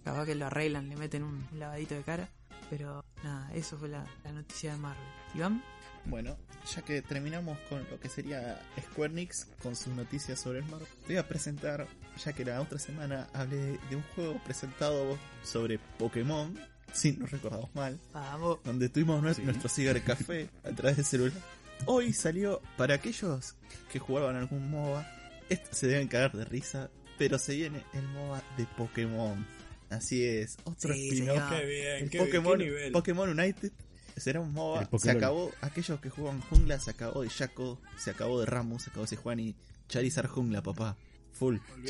[0.04, 2.30] capaz que lo arreglan, le meten un lavadito de cara.
[2.70, 5.04] Pero nada, eso fue la, la noticia de Marvel.
[5.36, 5.62] Iván,
[6.06, 6.38] Bueno,
[6.76, 8.60] ya que terminamos con lo que sería
[8.92, 11.88] Square Enix con sus noticias sobre el mar, te voy a presentar,
[12.24, 16.58] ya que la otra semana hablé de un juego presentado sobre Pokémon,
[16.94, 18.60] si no recordamos mal, vamos.
[18.64, 19.44] donde tuvimos nue- Sí.
[19.44, 21.42] nuestro cibercafé a través del celular.
[21.86, 23.56] Hoy salió para aquellos
[23.92, 25.06] que jugaban algún MOBA,
[25.50, 29.46] esto se deben cagar de risa, pero se viene el MOBA de Pokémon.
[29.92, 31.60] Así es, otro Sí, spin-off señor.
[31.60, 32.92] Qué bien, el qué, Pokémon, qué nivel.
[32.92, 33.72] Pokémon United
[34.20, 34.90] será un MOBA.
[35.00, 38.90] Se acabó, aquellos que juegan jungla, se acabó de Shaco, se acabó de Ramus, se
[38.90, 39.56] acabó de Juan y
[39.88, 40.98] Charizard jungla, papá.
[41.32, 41.58] Full.
[41.74, 41.90] Olvídate.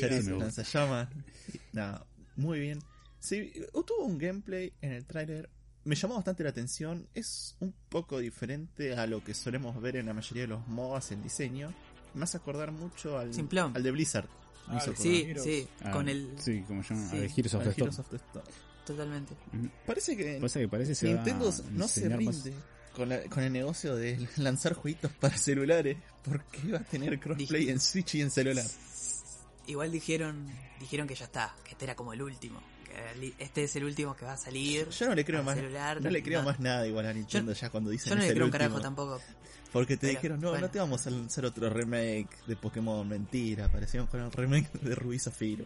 [0.64, 1.08] Charizard.
[1.52, 2.78] Y Nada, muy bien.
[3.18, 5.50] Sí, tuvo un gameplay en el tráiler.
[5.84, 7.08] Me llamó bastante la atención.
[7.14, 11.12] Es un poco diferente a lo que solemos ver en la mayoría de los MOBAs
[11.12, 11.72] en diseño.
[12.14, 13.72] Me hace acordar mucho al, Simplón.
[13.74, 14.26] al de Blizzard.
[14.68, 14.80] Ah.
[14.96, 16.34] Sí, sí, Ah, con el...
[16.38, 17.16] Sí, como llama, Sí.
[17.36, 18.44] Heroes of the Storm.
[18.90, 19.34] Totalmente.
[19.52, 19.68] Ujú.
[19.86, 22.54] Parece que Pasa que parece se Nintendo no se más- rinde
[22.94, 27.62] con, la- con el negocio de lanzar jueguitos para celulares porque va a tener crossplay
[27.62, 28.64] Dije- en Switch y en celular.
[29.66, 30.46] Igual dijeron
[30.80, 32.60] dijeron que ya está, que este era como el último.
[32.84, 34.88] Que este es el último que va a salir.
[34.88, 36.46] Yo no le creo más, celular, no le creo no.
[36.48, 39.20] más nada igual a Nintendo ya cuando dicen Yo no le creo un carajo tampoco.
[39.72, 40.66] Porque te Pero, dijeron, no, bueno.
[40.66, 44.94] no te vamos a lanzar otro remake de Pokémon, mentira, parecían con el remake de
[44.96, 45.64] Rubí Zafiro.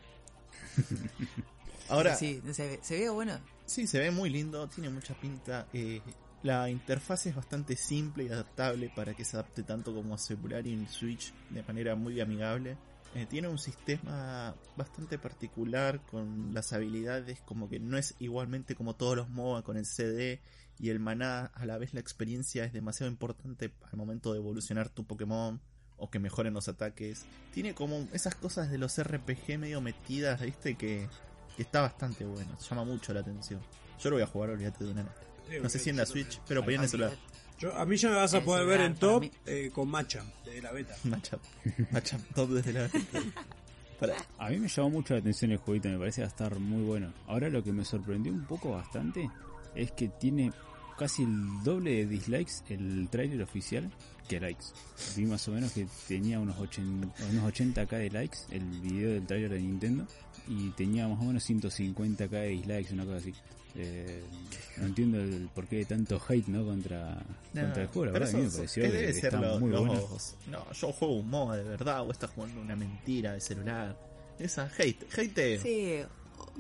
[1.89, 3.39] Ahora, Sí, se, ve- se ve bueno.
[3.67, 5.67] Sí, se ve muy lindo, tiene mucha pinta.
[5.73, 6.01] eh,
[6.43, 10.67] la interfaz es bastante simple y adaptable para que se adapte tanto como a celular
[10.67, 12.77] y en Switch de manera muy amigable.
[13.15, 18.95] Eh, tiene un sistema bastante particular con las habilidades, como que no es igualmente como
[18.95, 20.41] todos los MOBA con el CD
[20.79, 21.47] y el maná.
[21.55, 25.61] A la vez la experiencia es demasiado importante al momento de evolucionar tu Pokémon
[25.97, 27.25] o que mejoren los ataques.
[27.55, 31.09] Tiene como esas cosas de los RPG medio metidas, viste, que,
[31.57, 33.61] que está bastante bueno, llama mucho la atención.
[34.01, 35.03] Yo lo voy a jugar, olvídate de una.
[35.49, 37.13] Sí, No sé si en la Switch, pero por ahí en el celular.
[37.59, 40.61] Yo, a mí ya me vas a poder ver en top eh, con Macha, de
[40.61, 40.97] la beta.
[41.05, 41.41] Matchup.
[41.91, 42.91] Matchup top desde la.
[44.01, 44.17] Para.
[44.39, 46.83] A mí me llamó mucho la atención el jueguito, me parece va a estar muy
[46.83, 47.13] bueno.
[47.29, 49.31] Ahora lo que me sorprendió un poco bastante
[49.77, 50.53] es que tiene
[50.99, 53.91] casi el doble de dislikes el tráiler oficial
[54.29, 54.65] que likes.
[55.17, 59.27] Vi más o menos que tenía unos 80, unos 80k de likes el video del
[59.27, 60.07] tráiler de Nintendo
[60.49, 63.35] y tenía más o menos 150k de dislikes, una cosa así.
[63.77, 64.23] Eh,
[64.79, 67.19] no entiendo el porqué de tanto hate no contra,
[67.53, 69.59] contra el juego, la verdad a mí me pareció ¿qué que debe ser está lo-
[69.61, 70.09] muy los- bueno.
[70.49, 73.99] No, yo juego un MOBA de verdad o estás jugando una mentira de celular.
[74.39, 75.61] Esa hate, hateo.
[75.61, 75.99] Sí,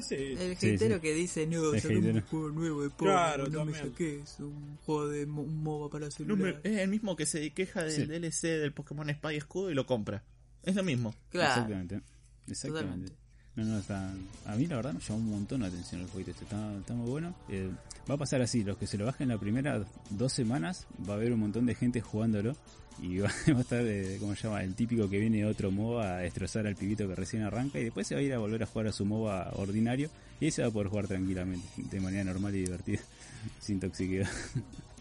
[0.00, 1.00] Sí, el Sí, hatero sí.
[1.00, 5.08] que dice, no, sacame un juego nuevo de Pokémon, Claro, no me saques un juego
[5.08, 6.60] de mo- un MOBA para No celular.
[6.64, 8.04] me- es el mismo que se queja del Sí.
[8.06, 10.22] DLC del Pokémon Spy Escudo y lo compra.
[10.62, 11.14] Es lo mismo.
[11.30, 12.00] Claro, Exactamente.
[12.48, 12.82] Exactamente.
[13.10, 13.23] Totalmente.
[13.56, 14.12] No, no, está...
[14.46, 16.32] A mí la verdad me llamó un montón la atención el jueguito.
[16.32, 17.34] este, Está, está muy bueno.
[17.48, 17.70] Eh,
[18.10, 21.16] va a pasar así, los que se lo bajen la primera dos semanas, va a
[21.16, 22.56] haber un montón de gente jugándolo.
[23.00, 24.62] Y va, a estar, eh, ¿cómo se llama?
[24.62, 27.78] El típico que viene otro MOBA a destrozar al pibito que recién arranca.
[27.78, 30.10] Y después se va a ir a volver a jugar a su MOBA ordinario.
[30.40, 33.00] Y ahí se va a poder jugar tranquilamente, de manera normal y divertida.
[33.60, 34.28] Sin toxicidad.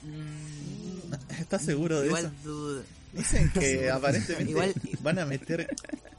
[0.04, 2.34] Mm, ¿Estás seguro de igual eso?
[2.50, 2.84] dudo.
[3.14, 5.68] Dicen que aparentemente Igual- van a meter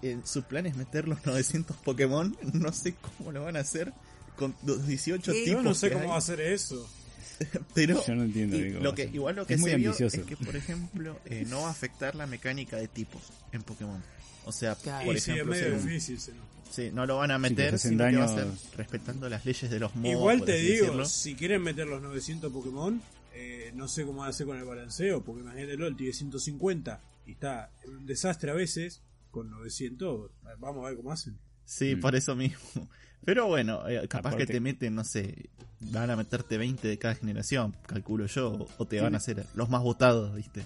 [0.02, 2.36] eh, su plan es meter los 900 Pokémon.
[2.52, 3.92] No sé cómo lo van a hacer
[4.36, 5.44] con los 18 ¿Qué?
[5.44, 5.52] tipos.
[5.52, 6.88] Yo no sé cómo hay, va a ser eso.
[7.74, 10.16] Pero Yo no entiendo lo que, igual lo que Es muy se vio ambicioso.
[10.20, 14.00] es que, por ejemplo, eh, no va a afectar la mecánica de tipos en Pokémon.
[14.44, 15.06] O sea, Claro.
[15.06, 16.20] por y sí, es ejemplo, medio según- difícil.
[16.20, 16.44] sí, ¿no?
[16.72, 19.44] sí, no lo van a meter, te hacen sino que va a ser respetando las
[19.44, 20.12] leyes de los mods.
[20.12, 21.04] Igual te digo, decirlo.
[21.06, 23.02] si quieren meter los 900 Pokémon,
[23.34, 27.00] eh, no sé cómo van a hacer con el balanceo, porque imagínate LOL tiene 150
[27.26, 31.36] y está en un desastre a veces, con 900, vamos a ver cómo hacen.
[31.64, 32.00] Sí, Mm.
[32.00, 32.88] por eso mismo.
[33.24, 35.48] Pero bueno, eh, capaz Aparte- que te meten, no sé,
[35.80, 39.68] van a meterte 20 de cada generación, calculo yo, o te van a hacer los
[39.70, 40.64] más votados, ¿viste?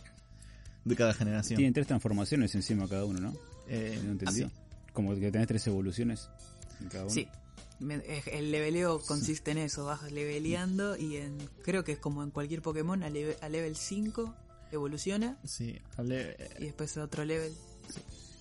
[0.85, 1.57] De cada generación.
[1.57, 3.35] Tienen tres transformaciones encima cada uno, ¿no?
[3.69, 4.43] Eh, ¿No entendí?
[4.43, 4.53] así.
[4.93, 6.29] Como que tenés tres evoluciones
[6.81, 7.15] en cada uno.
[7.15, 7.29] Sí.
[7.81, 12.23] Me- eh, El leveleo consiste en eso, vas leveleando y en creo que es como
[12.25, 14.35] en cualquier Pokémon a, leve- a level 5
[14.73, 15.79] evoluciona Sí,
[16.59, 17.55] y después otro level.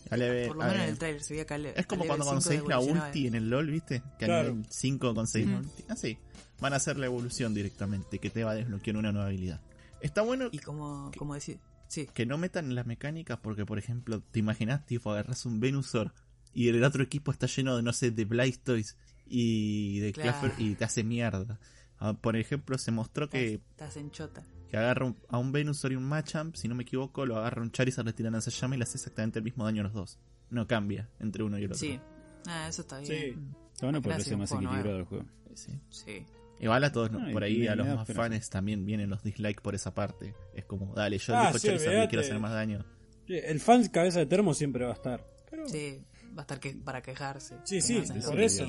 [0.09, 2.41] Por lo menos en el trailer se veía que a Es como a cuando level
[2.41, 4.01] 5 conseguís la ulti en el LOL, ¿viste?
[4.17, 4.49] Que a Claro.
[4.53, 5.67] nivel 5 conseguís la Ujú.
[5.67, 5.83] ulti.
[5.89, 6.17] Así,
[6.59, 9.61] van a hacer la evolución directamente, que te va a desbloquear una nueva habilidad.
[10.01, 14.21] Está bueno Y como, como decir, sí, que no metan las mecánicas porque, por ejemplo,
[14.31, 16.13] te imaginas, tipo, agarras un Venusaur
[16.53, 18.95] y el otro equipo está lleno de, no sé, de Blastoise
[19.29, 20.51] y de Claro.
[20.57, 21.59] Y te hace mierda.
[21.99, 24.43] Ah, Por ejemplo, se mostró que, estás en chota.
[24.69, 27.61] que agarra un- a un Venusaur y un Machamp, si no me equivoco, lo agarra
[27.61, 30.19] un Charizard, le tira llama y le hace exactamente el mismo daño a los dos.
[30.49, 31.79] No cambia entre uno y el otro.
[31.79, 31.99] Sí.
[32.45, 33.53] Ah, eso está bien.
[33.73, 35.25] Está bueno porque sea más equilibrado el juego.
[35.55, 35.71] Sí.
[35.89, 36.25] Sí.
[36.59, 38.23] Igual a todos, por ahí a los más pena.
[38.23, 40.33] fans también vienen los dislikes por esa parte.
[40.55, 42.83] Es como, dale, yo Ah, elijo sí, Charizard y quiero hacer más daño.
[43.27, 45.23] Sí, El fan cabeza de termo siempre va a estar.
[45.49, 46.01] Pero Sí,
[46.37, 47.57] va a estar que para quejarse.
[47.65, 48.65] Sí, Que sí, no por que eso.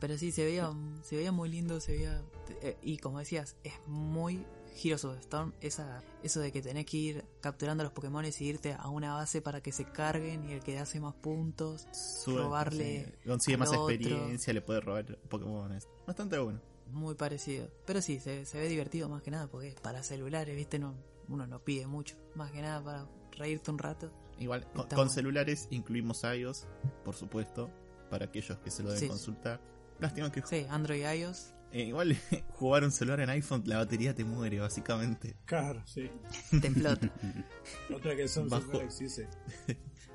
[0.00, 0.70] Pero sí, se veía,
[1.02, 2.22] se veía muy lindo, se veía...
[2.62, 4.44] eh, y como decías, es muy
[4.82, 5.52] Heroes of the Storm.
[5.60, 9.14] Esa, eso de que tenés que ir capturando a los Pokémon y irte a una
[9.14, 11.86] base para que se carguen y el que hace más puntos.
[11.92, 13.88] Sube, Robarle sí, consigue más otro.
[13.88, 15.78] experiencia, le puede robar Pokémon.
[16.06, 16.60] Bastante bueno.
[16.90, 17.70] Muy parecido.
[17.86, 20.78] Pero sí, se, se ve divertido más que nada porque es para celulares, ¿viste?
[20.78, 20.94] No,
[21.28, 22.16] uno no pide mucho.
[22.34, 24.12] Más que nada para reírte un rato.
[24.38, 26.66] Igual, con, celulares incluimos iOS,
[27.04, 27.70] por supuesto,
[28.10, 29.08] para aquellos que se lo deben Sí.
[29.08, 29.60] consultar.
[30.00, 31.54] Lástima que Sí, Android y iOS.
[31.72, 32.16] eh, igual
[32.50, 35.36] jugar un celular en iPhone, la batería te muere, básicamente.
[35.44, 36.10] claro, sí.
[36.60, 37.08] Te explota.
[37.94, 38.80] Otra que son Bajo.
[38.90, 39.06] Sí.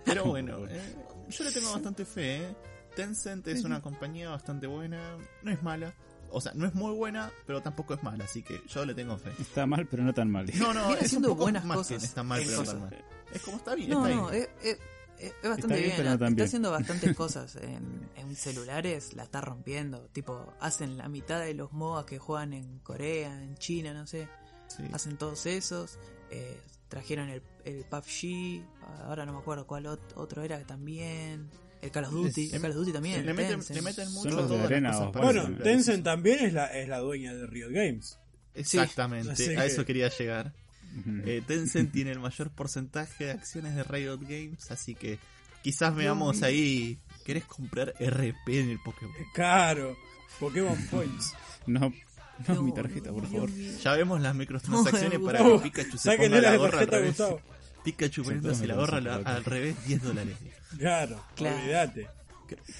[0.05, 0.95] Pero bueno, eh,
[1.29, 2.37] yo le tengo bastante fe.
[2.47, 2.55] eh.
[2.95, 5.93] Tencent es una compañía bastante buena, no es mala.
[6.31, 9.17] O sea, no es muy buena, pero tampoco es mala, así que yo le tengo
[9.17, 9.31] fe.
[9.39, 10.45] Está mal, pero no tan mal.
[10.59, 12.63] No, no, Viene es un haciendo poco buenas más cosas que está mal, pero no
[12.65, 13.05] tan mal.
[13.33, 14.43] Es como está bien, No, está no, bien.
[14.43, 14.79] es, es-
[15.19, 17.55] es- es bastante bien, no está haciendo bastantes cosas.
[17.57, 20.07] En, en celulares la está rompiendo.
[20.13, 24.27] Tipo, hacen la mitad de los MOBA que juegan en Corea, en China, no sé.
[24.67, 24.83] Sí.
[24.93, 25.97] Hacen todos esos.
[26.31, 28.63] Eh, trajeron el, el PUBG.
[29.03, 31.49] Ahora no me acuerdo cuál ot- otro era también.
[31.81, 32.45] El Call of Duty.
[32.47, 33.25] Es- el Call of Duty también.
[33.25, 35.57] le, meten, le meten mucho Son los de las cosas Bueno.
[35.63, 38.17] Tencent también es la, es la dueña de Riot Games.
[38.53, 40.53] Exactamente, a eso quería llegar.
[41.25, 45.19] Eh, Tencent tiene el mayor porcentaje de acciones de Riot Games, así que
[45.63, 46.97] quizás veamos ahí.
[47.25, 49.13] ¿Querés comprar RP en el Pokémon?
[49.33, 49.95] Claro,
[50.39, 51.33] Pokémon Points.
[51.67, 51.81] No,
[52.47, 53.49] no, No, mi tarjeta, por favor.
[53.51, 56.87] Ya vemos las microtransacciones No, para que Pikachu se Sáquenle ponga la la gorra al
[56.87, 57.07] revés.
[57.09, 57.41] Gustavo.
[57.83, 60.35] Pikachu poniéndose la gorra al, revés, 10 dólares.
[60.77, 61.57] Claro, Claro.
[61.57, 62.07] olvídate.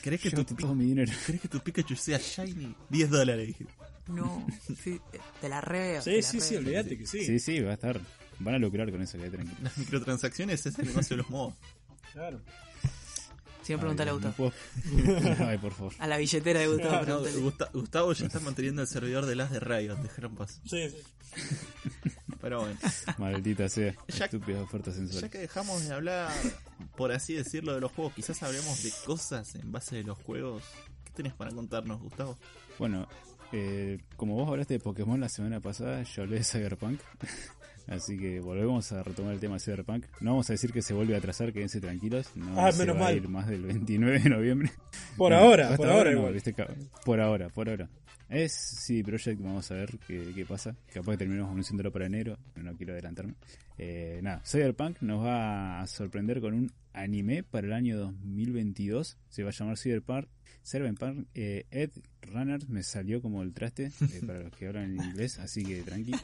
[0.01, 1.11] ¿Querés que, tu, Llévate Pi- todo mi dinero.
[1.25, 2.73] ¿Querés que tu Pikachu sea shiny?
[2.89, 3.55] 10 dólares.
[4.09, 4.45] No,
[4.83, 6.01] sí, eh, te la reveo.
[6.01, 7.25] Sí, sí, sí, olvídate que sí.
[7.25, 7.99] Sí, sí, va a estar.
[8.39, 9.57] Van a lucrar con eso, que tranquilo.
[9.61, 11.53] Las microtransacciones es el negocio de los modos.
[12.13, 12.41] Claro.
[13.63, 14.53] Si me pregunta a Ay, Gustavo.
[15.39, 15.93] no Ay, por favor.
[15.99, 17.05] A la billetera de Gustavo.
[17.05, 17.19] No.
[17.41, 20.59] Gusta- Gustavo ya está manteniendo el servidor de las de Riot, dejaron paso.
[20.65, 20.97] Sí, sí.
[22.41, 22.79] Pero bueno,
[23.17, 23.93] Maldita sea.
[24.07, 25.29] Ya- Estúpidas ofertas ya sensuales.
[25.29, 26.31] que dejamos de hablar,
[26.95, 30.63] por así decirlo, de los juegos, quizás hablemos de cosas en base de los juegos.
[31.03, 32.37] ¿Qué tenés para contarnos, Gustavo?
[32.79, 33.07] Bueno,
[33.53, 36.99] eh, como vos hablaste de Pokémon la semana pasada, yo hablé de Cyberpunk.
[37.87, 40.05] Así que volvemos a retomar el tema de Cyberpunk.
[40.21, 42.29] No vamos a decir que se vuelve a atrasar, quédense tranquilos.
[42.35, 44.71] No Ah, se menos va a ir más del 29 de noviembre.
[45.17, 46.29] Por No, ahora, por ahora no,
[47.03, 47.89] Por ahora, por ahora.
[48.29, 50.75] Es CD Projekt, vamos a ver qué, qué pasa.
[50.93, 53.33] Capaz que terminamos anunciándolo para enero, no quiero adelantarme.
[53.79, 59.17] Eh, nada, Cyberpunk nos va a sorprender con un anime para el año 2022.
[59.29, 60.27] Se va a llamar Cyberpunk.
[60.69, 65.03] Cyberpunk eh, Ed Runner me salió como el traste eh, para los que hablan en
[65.03, 66.13] inglés, así que tranqui.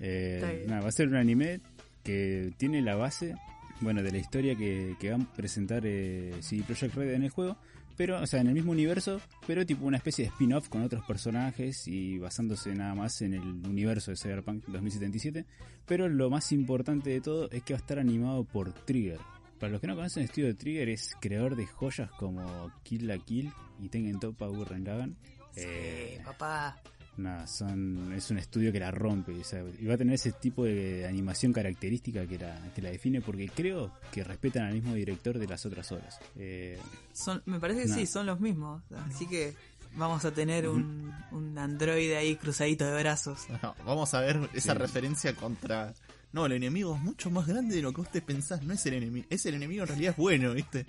[0.00, 1.60] Eh, nada, va a ser un anime
[2.04, 3.34] que tiene la base
[3.80, 7.30] bueno, de la historia que, que va a presentar eh, CD Projekt Red en el
[7.30, 7.56] juego,
[7.96, 11.04] pero, o sea, en el mismo universo, pero tipo una especie de spin-off con otros
[11.04, 15.44] personajes y basándose nada más en el universo de Cyberpunk 2077.
[15.84, 19.18] Pero lo más importante de todo es que va a estar animado por Trigger.
[19.58, 23.06] Para los que no conocen, el estudio de Trigger es creador de joyas como Kill
[23.06, 25.16] la Kill y Tengen Toppa Gurren Lagann.
[25.56, 26.80] Eh, Sí, papá.
[27.16, 29.32] nada, son, es un estudio que la rompe.
[29.32, 32.90] o sea, y va a tener ese tipo de animación característica que la, que la
[32.90, 36.20] define porque creo que respetan al mismo director de las otras obras.
[36.36, 36.78] Eh,
[37.12, 37.94] Son, me parece que No.
[37.96, 38.82] sí, son los mismos.
[39.08, 39.54] Así que
[39.96, 43.46] vamos a tener un, un androide ahí cruzadito de brazos.
[43.62, 44.78] No, vamos a ver esa Sí.
[44.78, 45.94] referencia contra.
[46.32, 48.62] No, el enemigo es mucho más grande de lo que usted pensás.
[48.62, 49.26] No es el enemigo.
[49.30, 50.86] Es el enemigo en realidad es bueno, ¿viste?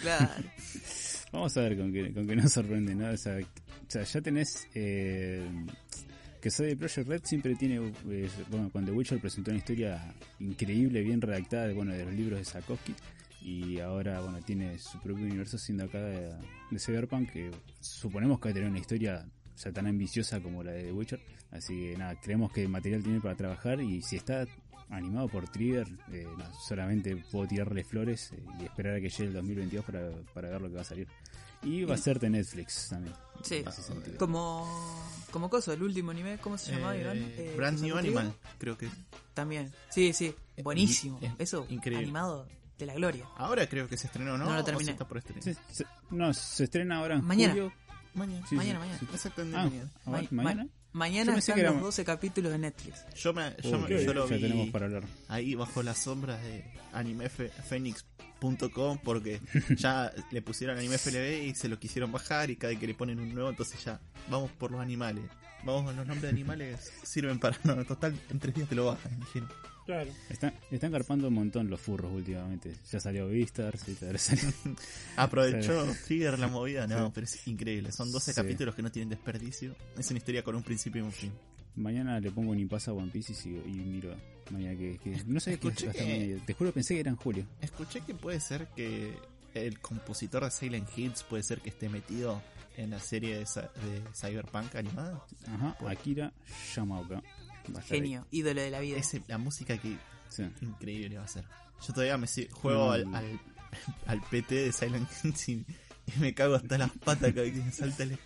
[0.00, 0.44] Claro.
[1.32, 3.10] Vamos a ver con qué, con qué nos sorprende, ¿no?
[3.10, 5.42] O sea, o sea, ya tenés eh,
[6.40, 11.02] que de Project Red siempre tiene, eh, bueno, cuando The Witcher presentó una historia increíble,
[11.02, 12.94] bien redactada, de, bueno, de los libros de Sakowski,
[13.40, 16.34] y ahora, bueno, tiene su propio universo siendo acá de,
[16.70, 17.50] de Cyberpunk, que
[17.80, 20.92] suponemos que va a tener una historia o sea, tan ambiciosa como la de The
[20.92, 21.20] Witcher,
[21.52, 24.46] así que nada, creemos que material tiene para trabajar, y si está
[24.90, 29.24] animado por Trigger, eh, no, solamente puedo tirarle flores eh, y esperar a que llegue
[29.24, 31.08] el 2022 para, para ver lo que va a salir.
[31.62, 33.14] Y va a ser de Netflix también.
[33.42, 33.64] Sí.
[33.72, 34.18] sentido.
[34.18, 34.68] Como,
[35.30, 37.16] como cosa, el último anime, ¿cómo se llamaba, Eh, Iván?
[37.18, 38.88] Eh, Brand que New Animal, creo que.
[39.32, 39.72] También.
[39.88, 40.34] Sí, sí.
[40.62, 41.18] Buenísimo.
[41.22, 42.04] es Eso, increíble.
[42.04, 42.46] animado
[42.78, 43.26] de la gloria.
[43.38, 44.44] Ahora creo que se estrenó, ¿no?
[44.44, 44.84] No lo ¿O terminé.
[44.84, 45.42] se está por estrenar?
[45.42, 47.54] Se- no, se estrena ahora en Mañana.
[47.54, 47.72] julio.
[48.14, 48.46] Mañana.
[48.48, 48.98] Sí, Mañana, sí, mañana.
[49.00, 49.06] sí.
[49.14, 49.58] Exactamente.
[49.58, 49.90] Ah, mañana.
[50.04, 50.68] bueno, Ma- mañana.
[50.92, 53.04] Mañana están los ma- 12 capítulos de Netflix.
[53.16, 55.02] Yo, me, yo, Uy, me- qué yo lo vi tenemos para hablar.
[55.28, 59.40] ahí bajo las sombras de animefenix.com porque
[59.76, 62.94] ya le pusieron anime FLB y se lo quisieron bajar y cada vez que le
[62.94, 64.00] ponen un nuevo entonces ya
[64.30, 65.24] vamos por los animales.
[65.64, 67.58] Vamos, los nombres de animales sirven para...
[67.64, 69.48] No, en total en tres días te lo bajan, dijeron.
[69.86, 70.10] Claro.
[70.30, 72.74] Están, están carpando un montón los furros últimamente.
[72.90, 73.84] Ya salió Beastars.
[75.16, 77.92] Aprovechó Trigger la movida, no, pero es increíble.
[77.92, 78.36] Son 12 Sí.
[78.40, 79.74] capítulos que no tienen desperdicio.
[79.98, 81.32] Es una historia con un principio y un fin.
[81.76, 84.14] Mañana le pongo un impasse a One Piece y, sigo- y miro.
[84.50, 86.44] Mañana que, que- no sé qué que- mañana.
[86.46, 87.46] Te juro pensé que era en julio.
[87.60, 89.14] Escuché que puede ser que
[89.54, 92.40] el compositor de Silent Hills puede ser que esté metido
[92.76, 95.24] en la serie de, de Cyberpunk animada.
[95.46, 96.32] Ajá, Akira
[96.74, 97.22] Yamaoka.
[97.72, 98.00] Va a estar ahí.
[98.02, 98.96] Genio, ídolo de la vida.
[98.98, 99.96] Es la música que
[100.30, 100.42] Sí.
[100.62, 101.44] increíble va a ser.
[101.86, 103.16] Yo todavía me juego No, al, no.
[103.16, 103.40] al,
[104.06, 107.60] al PT de Silent Hills y, y me cago hasta las patas cada vez que
[107.62, 108.18] me salta el...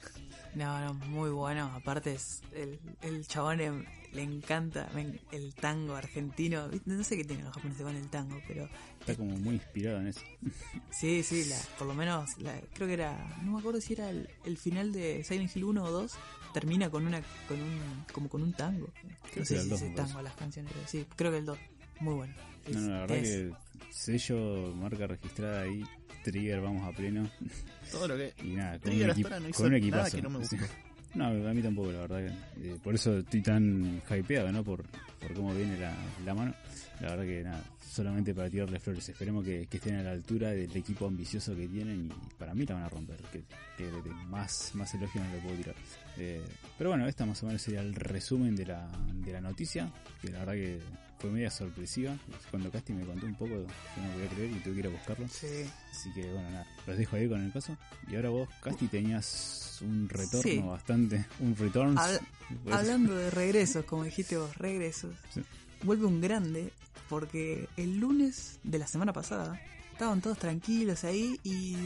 [0.54, 1.70] No, no, muy bueno.
[1.74, 3.70] Aparte, es el, el chabón le,
[4.12, 4.88] le encanta
[5.30, 6.68] el tango argentino.
[6.68, 6.90] ¿Viste?
[6.90, 8.66] No sé qué tienen los japoneses con el tango, pero
[9.00, 10.20] Está como muy inspirado en eso.
[10.90, 14.08] sí, sí, la, por lo menos la- creo que era, no me acuerdo si era
[14.10, 16.12] el, el final de Silent Hill 1 o 2,
[16.52, 17.80] termina con una con un
[18.12, 18.88] como con un tango.
[19.36, 19.90] No sé si parece.
[19.90, 21.58] tango las canciones, pero sí, creo que el 2.
[22.00, 22.34] Muy bueno.
[22.72, 23.52] No, no, la verdad Es- que
[23.90, 25.82] sello, marca registrada ahí,
[26.24, 27.30] Trigger, vamos a pleno.
[27.90, 28.34] Todo lo que...
[28.44, 30.16] Y nada, con Trigger un, hasta equi- ahora no hizo con un nada equipazo.
[30.16, 30.56] que no me gustó.
[31.18, 32.28] No, a mí tampoco, la verdad.
[32.54, 34.62] que, eh, por eso estoy tan hypeado, ¿no?
[34.62, 35.76] Por, por cómo viene
[36.24, 36.54] la, mano.
[37.00, 39.08] La verdad que nada, solamente para tirarle flores.
[39.08, 42.64] Esperemos que, que estén a la altura del equipo ambicioso que tienen y para mí
[42.66, 43.16] la van a romper.
[43.32, 43.42] Que,
[43.76, 43.90] que
[44.28, 45.74] más, más elogio no le puedo tirar.
[46.18, 46.40] Eh,
[46.78, 49.92] pero bueno, esta más o menos sería el resumen de la, de la noticia.
[50.22, 50.78] Que la verdad que
[51.18, 52.16] fue media sorpresiva.
[52.50, 54.90] Cuando Casti me contó un poco, yo no podía creer y tuve que ir a
[54.90, 55.28] buscarlo.
[55.28, 55.46] Sí.
[55.90, 57.76] Así que bueno, nada, los dejo ahí con el caso.
[58.10, 60.58] Y ahora vos, Casti, tenías un retorno Sí.
[60.58, 61.96] bastante, un return.
[61.96, 62.20] Hab-
[62.70, 65.14] Hablando de regresos, como dijiste vos, regresos.
[65.34, 65.42] Sí.
[65.82, 66.72] Vuelve un grande
[67.08, 69.60] porque el lunes de la semana pasada
[69.92, 71.76] estaban todos tranquilos ahí y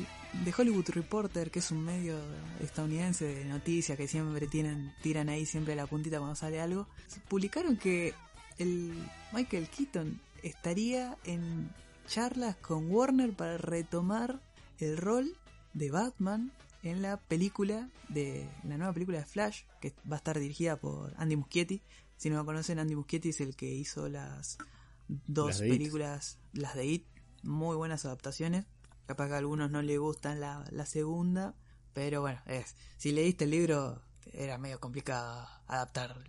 [0.45, 2.19] The Hollywood Reporter, que es un medio
[2.61, 6.87] estadounidense de noticias que siempre tienen, tiran ahí siempre la puntita cuando sale algo,
[7.29, 8.15] publicaron que
[8.59, 8.95] el
[9.33, 11.71] Michael Keaton estaría en
[12.07, 14.41] charlas con Warner para retomar
[14.79, 15.37] el rol
[15.75, 20.39] de Batman en la película de la nueva película de Flash que va a estar
[20.39, 21.81] dirigida por Andy Muschietti.
[22.17, 24.59] Si no lo conocen Andy Muschietti es el que hizo las
[25.09, 25.73] dos Las de It.
[25.73, 27.07] películas las de It
[27.43, 28.67] muy buenas adaptaciones.
[29.07, 31.55] Capaz que a algunos no le gustan la, la segunda
[31.93, 36.25] pero bueno es si leíste el libro era medio complicado adaptar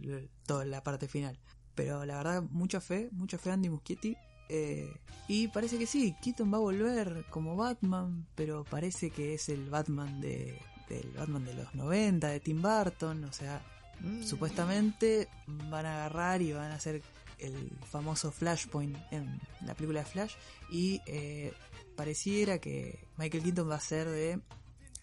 [0.45, 1.39] toda la parte final
[1.75, 4.15] pero la verdad mucha fe mucha fe Andy Muschietti
[4.49, 4.93] eh,
[5.27, 9.69] y parece que sí, Keaton va a volver como Batman, pero parece que es el
[9.69, 10.59] Batman de
[10.89, 13.63] del Batman de los 90, de Tim Burton, o sea,
[14.03, 14.23] Mm.
[14.23, 17.01] supuestamente van a agarrar y van a hacer
[17.39, 20.33] el famoso Flashpoint en la película de Flash
[20.69, 21.53] y eh,
[21.95, 24.39] pareciera que Michael Keaton va a ser de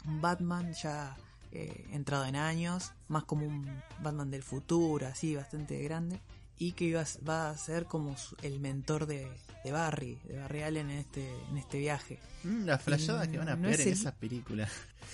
[0.07, 1.17] un Batman ya
[1.53, 3.67] eh, entrado en años, más como un
[4.01, 6.21] Batman del futuro, así, bastante grande,
[6.61, 9.27] y que iba a- va a ser como su- el mentor de,
[9.65, 12.21] de Barry, de Barry Allen en este, en este viaje.
[12.45, 14.69] Mm, la flayada que van a No es en el- esa película.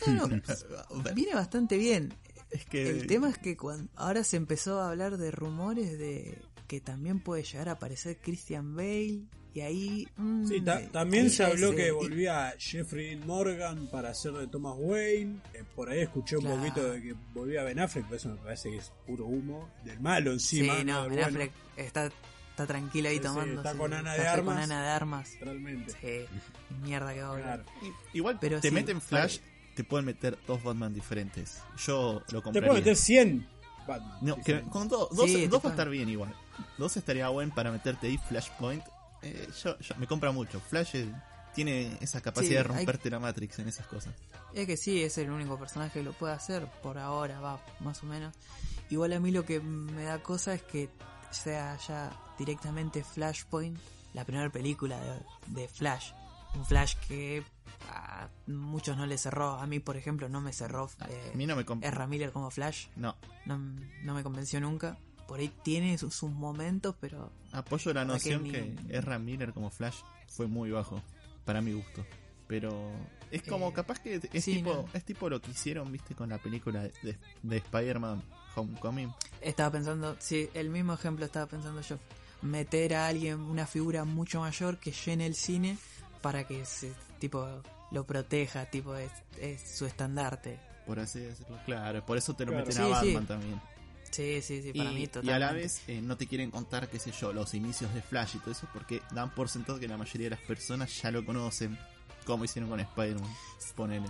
[0.07, 0.43] No, no,
[1.15, 2.13] viene bastante bien.
[2.51, 2.91] Es que...
[2.91, 6.39] El tema es que cuando, ahora se empezó a hablar de rumores de
[6.69, 9.23] que también puede llegar a aparecer Christian Bale
[9.57, 10.09] Y ahí.
[10.19, 14.75] mm, Sí, ta- eh, también se habló que volvía Jeffrey Morgan para hacer de Thomas
[14.77, 15.41] Wayne.
[15.55, 16.59] Eh, por ahí escuché un Claro.
[16.59, 19.71] poquito de que volvía Ben Affleck, pero eso me parece que es puro humo.
[19.83, 20.77] Del malo encima.
[20.77, 21.27] Sí, no, Ben bueno.
[21.29, 22.11] Affleck está,
[22.51, 23.63] está tranquilo ahí Sí, sí, tomando.
[23.63, 24.65] está con Ana de café con Armas.
[24.65, 25.31] Ana de armas.
[25.41, 25.93] Realmente.
[26.03, 26.37] Sí,
[26.83, 27.65] mierda que va a hablar.
[27.65, 27.95] Claro.
[28.13, 29.51] Igual Pero te sí, meten Flash, vale.
[29.75, 31.63] te pueden meter dos Batman diferentes.
[31.79, 32.69] Yo lo Te compraría.
[32.69, 33.49] puedo meter 100
[33.87, 34.19] Batman.
[34.21, 36.35] No, que con do- dos, Sí, te dos va a pueden- estar bien igual.
[36.77, 38.83] Dos estaría bueno para meterte ahí Flashpoint.
[39.23, 40.61] Eh, yo, yo- me compra mucho.
[40.61, 41.12] Flash eh,
[41.55, 44.14] tiene esa capacidad Sí, de hay- romperte la Matrix en esas cosas.
[44.55, 48.03] Es que sí, es el único personaje que lo puede hacer por ahora, va, más
[48.03, 48.35] o menos.
[48.91, 50.89] Igual a mí lo que me da cosa es que
[51.31, 53.79] sea ya directamente Flashpoint,
[54.14, 56.12] la primera película de, de Flash.
[56.55, 57.43] Un Flash que
[57.91, 61.47] a muchos no le cerró, a mí por ejemplo no me cerró eh, A mí
[61.47, 61.64] no me.
[61.87, 63.14] Ezra Miller como Flash, No,
[63.45, 64.97] no, no me convenció nunca.
[65.27, 69.70] Por ahí tiene sus, sus momentos, pero apoyo la que noción que Ezra Miller como
[69.70, 69.97] Flash
[70.29, 71.03] fue muy bajo.
[71.45, 72.05] Para mi gusto.
[72.49, 72.93] Pero
[73.31, 74.85] es como Eh, capaz que es, sí, tipo, no.
[74.93, 78.22] es tipo lo que hicieron, viste, con la película de, de- de Spider-Man
[78.55, 79.12] Homecoming.
[79.41, 81.99] Estaba pensando, sí, el mismo ejemplo estaba pensando yo.
[82.43, 85.77] Meter a alguien, una figura mucho mayor que llene el cine
[86.22, 87.47] para que se, tipo,
[87.91, 89.11] lo proteja, tipo, es,
[89.41, 90.59] es su estandarte.
[90.87, 91.59] Por así decirlo.
[91.64, 92.66] Claro, por eso te lo Claro.
[92.66, 93.07] meten Sí, a sí.
[93.14, 93.61] Batman también.
[94.11, 95.35] Sí, sí, sí, para y, mí y totalmente.
[95.35, 98.37] a la vez eh, no te quieren contar, qué sé yo, los inicios de Flash
[98.37, 101.25] y todo eso, porque dan por sentado que la mayoría de las personas ya lo
[101.25, 101.79] conocen,
[102.25, 103.31] como hicieron con Spider-Man.
[103.75, 104.09] Ponele.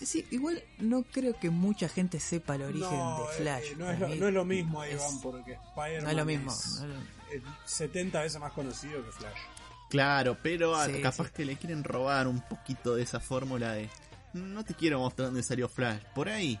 [0.00, 3.64] Sí, igual no creo que mucha gente sepa el origen No, de Flash.
[3.66, 6.16] eh, no, es lo, mí no es lo mismo, es- Iván, porque Spider-Man No es
[6.16, 6.50] lo mismo.
[6.52, 6.88] es- no es
[7.44, 9.38] lo- es 70 veces más conocido que Flash.
[9.90, 11.32] Claro, pero Sí, capaz sí.
[11.36, 13.88] que le quieren robar un poquito de esa fórmula de
[14.32, 16.00] no te quiero mostrar dónde salió Flash.
[16.14, 16.58] Por ahí,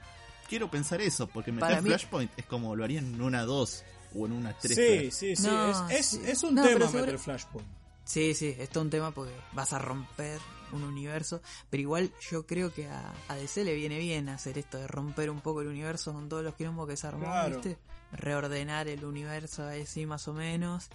[0.52, 3.84] quiero pensar eso, porque meter Para mí- Flashpoint es como lo harían en una 2
[4.14, 4.74] o en una 3.
[4.76, 5.48] Sí, sí, sí.
[5.48, 6.20] No, es, es, sí.
[6.26, 7.68] es un No, tema seguro- meter Flashpoint.
[8.04, 10.38] Sí, sí, esto es un tema porque vas a romper
[10.72, 11.40] un universo,
[11.70, 15.30] pero igual yo creo que a, a DC le viene bien hacer esto de romper
[15.30, 17.54] un poco el universo con todos los quilombos que se armó, Claro.
[17.60, 17.78] ¿viste?
[18.12, 20.88] Reordenar el universo así más o menos,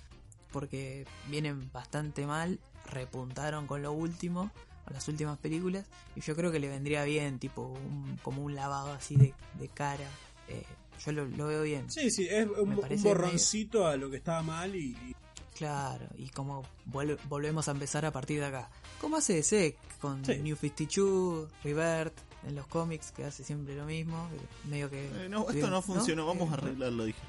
[0.52, 2.60] porque vienen bastante mal,
[2.92, 4.52] repuntaron con lo último,
[4.92, 5.86] las últimas películas,
[6.16, 9.68] y yo creo que le vendría bien, tipo, un- como un lavado así de, de
[9.70, 10.06] cara.
[10.50, 10.64] eh,
[11.06, 11.92] yo lo, lo veo bien.
[11.92, 15.16] Sí, sí, es un, un borroncito a lo que estaba mal y, y-
[15.58, 18.70] Claro, y como vuel- volvemos a empezar a partir de acá.
[19.02, 20.38] ¿Cómo hace DC con Sí.
[20.38, 22.14] New 52, Revert,
[22.48, 24.30] en los cómics, que hace siempre lo mismo?
[24.70, 25.06] Medio que.
[25.06, 27.20] Eh, no, esto bien, no funcionó, vamos a Eh, arreglarlo, dije.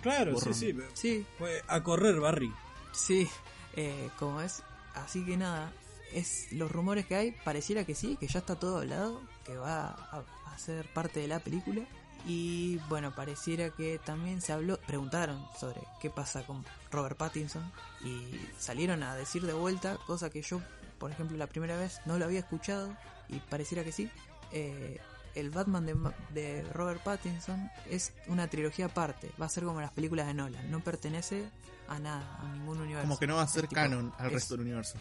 [0.00, 0.54] Claro, Borrón.
[0.54, 0.72] sí, sí.
[0.72, 2.52] pero Sí, Fue a correr, Barry.
[2.92, 3.28] sí,
[3.76, 4.62] eh, como es.
[4.94, 5.72] Así que nada,
[6.14, 9.86] es los rumores que hay, pareciera que sí, que ya está todo hablado, que va
[9.88, 11.82] a, a ser parte de la película.
[12.26, 17.68] Y bueno, pareciera que también se habló, preguntaron sobre qué pasa con Robert Pattinson
[18.04, 20.60] y salieron a decir de vuelta, cosa que yo,
[20.98, 22.96] por ejemplo, la primera vez no lo había escuchado
[23.28, 24.08] y pareciera que sí.
[24.52, 25.00] eh,
[25.34, 25.96] el Batman de,
[26.34, 30.70] de Robert Pattinson es una trilogía aparte, va a ser como las películas de Nolan,
[30.70, 31.48] no pertenece
[31.88, 33.08] a nada, a ningún universo.
[33.08, 34.98] Como que no va a ser tipo- canon al es- resto del universo.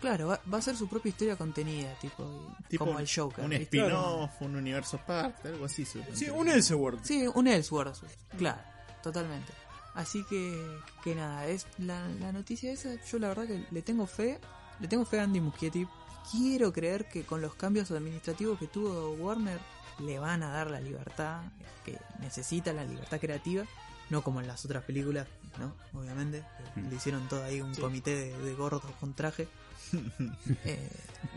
[0.00, 3.44] Claro, va, va a ser su propia historia contenida, tipo, como el Joker.
[3.44, 5.84] Un spin-off, un universo aparte, algo así.
[5.86, 7.02] Sí, un Elseworld.
[7.02, 7.94] Sí, un Elseworld,
[8.36, 8.60] claro,
[9.02, 9.52] totalmente.
[9.94, 14.06] Así que, que nada, es la, la noticia esa, yo la verdad que le tengo
[14.06, 14.38] fe,
[14.78, 15.88] le tengo fe a Andy Muschietti.
[16.30, 19.58] Quiero creer que con los cambios administrativos que tuvo Warner
[20.00, 21.40] le van a dar la libertad
[21.84, 23.64] que necesita, la libertad creativa,
[24.10, 25.26] no como en las otras películas,
[25.58, 25.72] ¿no?
[25.98, 26.44] Obviamente,
[26.74, 26.90] Mm.
[26.90, 27.80] le hicieron todo ahí un Sí.
[27.80, 29.48] comité de, de gordos con traje.
[30.64, 30.88] Eh,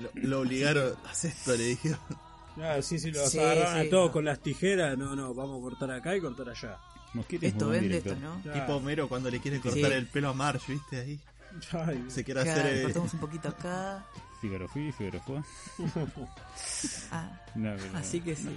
[0.01, 1.99] Lo, lo obligaron a hacer esto, le dijeron.
[2.61, 4.11] Ah, sí, sí, los Sí, agarraron sí, a todos no.
[4.13, 4.97] con las tijeras.
[4.97, 6.77] No, no, vamos a cortar acá y cortar allá.
[7.41, 8.13] Esto vende director.
[8.13, 8.41] esto, ¿no?
[8.41, 8.59] Claro.
[8.59, 9.97] Tipo Homero cuando le quiere cortar Sí.
[9.97, 10.99] el pelo a Marge, ¿viste?
[10.99, 11.19] Ahí
[11.71, 12.65] Ay, se quiere hacer.
[12.77, 14.05] eh, cortamos un poquito acá.
[14.41, 15.41] Figaro fui, Figaro fue.
[17.11, 18.49] Ah, No, pero- así que sí.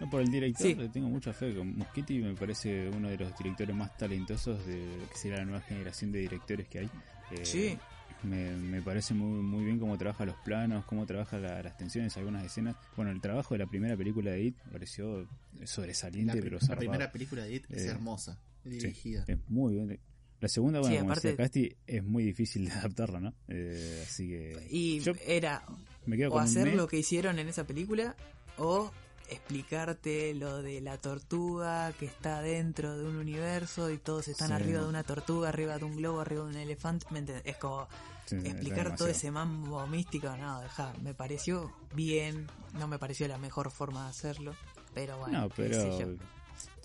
[0.00, 0.74] No, por el director Sí.
[0.74, 1.54] le tengo mucha fe.
[1.54, 5.44] Con Muschietti me parece uno de los directores más talentosos de lo que será la
[5.44, 6.90] nueva generación de directores que hay.
[7.32, 7.78] Eh, Sí.
[8.24, 12.16] Me, me parece muy, muy bien cómo trabaja los planos, cómo trabaja la- las tensiones,
[12.16, 12.74] algunas escenas.
[12.96, 16.78] Bueno, el trabajo de la primera película de It pareció la, sobresaliente, pero la zarpado.
[16.80, 19.24] primera película de It es Eh, hermosa, Sí, dirigida.
[19.28, 20.00] es muy bien.
[20.40, 23.34] La segunda, bueno, Sí, como aparte- decía Casti, es muy difícil de adaptarla, ¿no?
[23.48, 25.62] Eh, así que Y yo era
[26.06, 28.16] me quedo o con hacer lo que hicieron en esa película
[28.56, 28.90] o
[29.28, 34.54] explicarte lo de la tortuga que está dentro de un universo y todos están Sí.
[34.54, 37.06] arriba de una tortuga, arriba de un globo, arriba de un elefante.
[37.10, 37.24] ¿me?
[37.44, 37.88] Es como
[38.26, 40.28] Sí, explicar todo ese mambo místico.
[40.36, 44.54] No, deja, me pareció bien, no me pareció la mejor forma de hacerlo,
[44.94, 46.06] pero bueno, No, qué sé yo.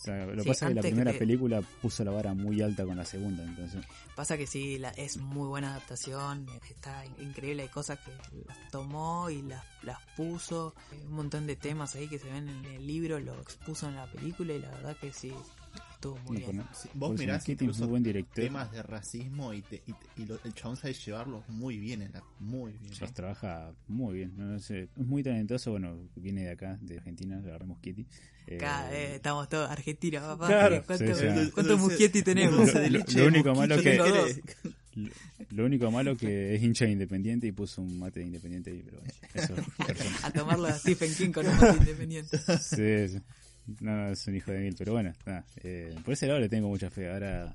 [0.04, 2.12] Pero O sea, lo que Sí, pasa que la que primera te- película puso la
[2.12, 3.84] vara muy alta con la segunda, entonces.
[4.16, 8.12] Pasa que sí, la, es muy buena adaptación, está in- increíble, hay cosas que
[8.48, 10.76] las tomó y las, las puso,
[11.08, 14.06] un montón de temas ahí que se ven en el libro, lo expuso en la
[14.12, 15.34] película y la verdad que sí,
[16.12, 16.58] estuvo muy bien.
[16.58, 18.44] con- Sí, Vos mirás Keating es incluso muy buen director.
[18.44, 22.02] temas de racismo y, te- y te- y lo- el chabón sabe llevarlos muy bien,
[22.02, 22.94] en la- muy bien.
[23.00, 24.34] Los trabaja muy bien.
[24.38, 25.72] No, No sé, es muy talentoso.
[25.72, 28.06] Bueno, viene de acá, de Argentina, Ramos Kitty.
[28.48, 30.48] Eh, Acá eh, estamos todos argentinos, papá.
[30.48, 30.84] Claro.
[30.86, 31.52] ¿Cuántos Sí, sí.
[31.52, 32.70] cuántos Muschietti tenemos?
[33.16, 33.98] Lo- único malo que-
[35.50, 38.84] Lo, único malo que es hincha de Independiente y puso un mate de Independiente ahí,
[38.86, 40.24] pero bueno, eso es.
[40.24, 42.38] A tomarlo a Stephen King con un mate independiente.
[42.60, 43.20] Sí, sí.
[43.80, 46.68] No, es un hijo de mil, pero bueno, nada, eh, por ese lado le tengo
[46.68, 47.12] mucha fe.
[47.12, 47.54] Ahora,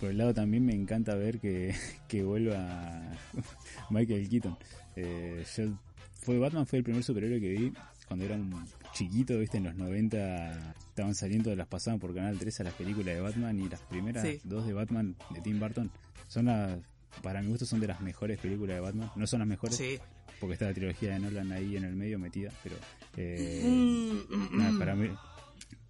[0.00, 1.74] por el lado también me encanta ver que,
[2.08, 3.02] que vuelva
[3.90, 4.56] Michael Keaton.
[4.96, 5.78] Eh, yo-
[6.20, 7.72] fue Batman fue el primer superhéroe que vi
[8.06, 12.60] cuando era un chiquito, viste, en los 90 estaban saliendo, las pasaban por Canal 3
[12.60, 14.40] a las películas de Batman y las primeras Sí.
[14.44, 15.90] dos de Batman de Tim Burton
[16.26, 16.78] son las,
[17.22, 19.10] para mi gusto son de las mejores películas de Batman.
[19.14, 19.98] No son las mejores, Sí,
[20.40, 22.76] porque está la trilogía de Nolan ahí en el medio metida, pero
[23.16, 25.08] eh, Mm, nada, para mí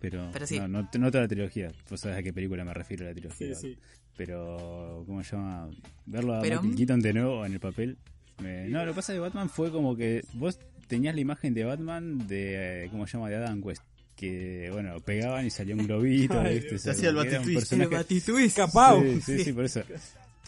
[0.01, 0.59] pero, Pero sí.
[0.61, 3.15] no, no, no toda la trilogía, vos sabés a qué película me refiero a la
[3.15, 3.55] trilogía.
[3.55, 3.79] Sí, sí.
[4.17, 5.71] Pero, ¿cómo se llama?
[6.07, 7.99] Verlo a Pero- Michael Keaton de nuevo en el papel.
[8.41, 11.65] me- No, lo que pasa que Batman fue como que vos tenías la imagen de
[11.65, 13.29] Batman de, eh, ¿cómo se llama?
[13.29, 13.83] De Adam West.
[14.15, 16.59] Que, bueno, pegaban y salía un globito, Ay,
[16.91, 17.73] hacía el Batitwist.
[17.73, 19.23] el.
[19.23, 19.83] Sí, sí, sí, por eso.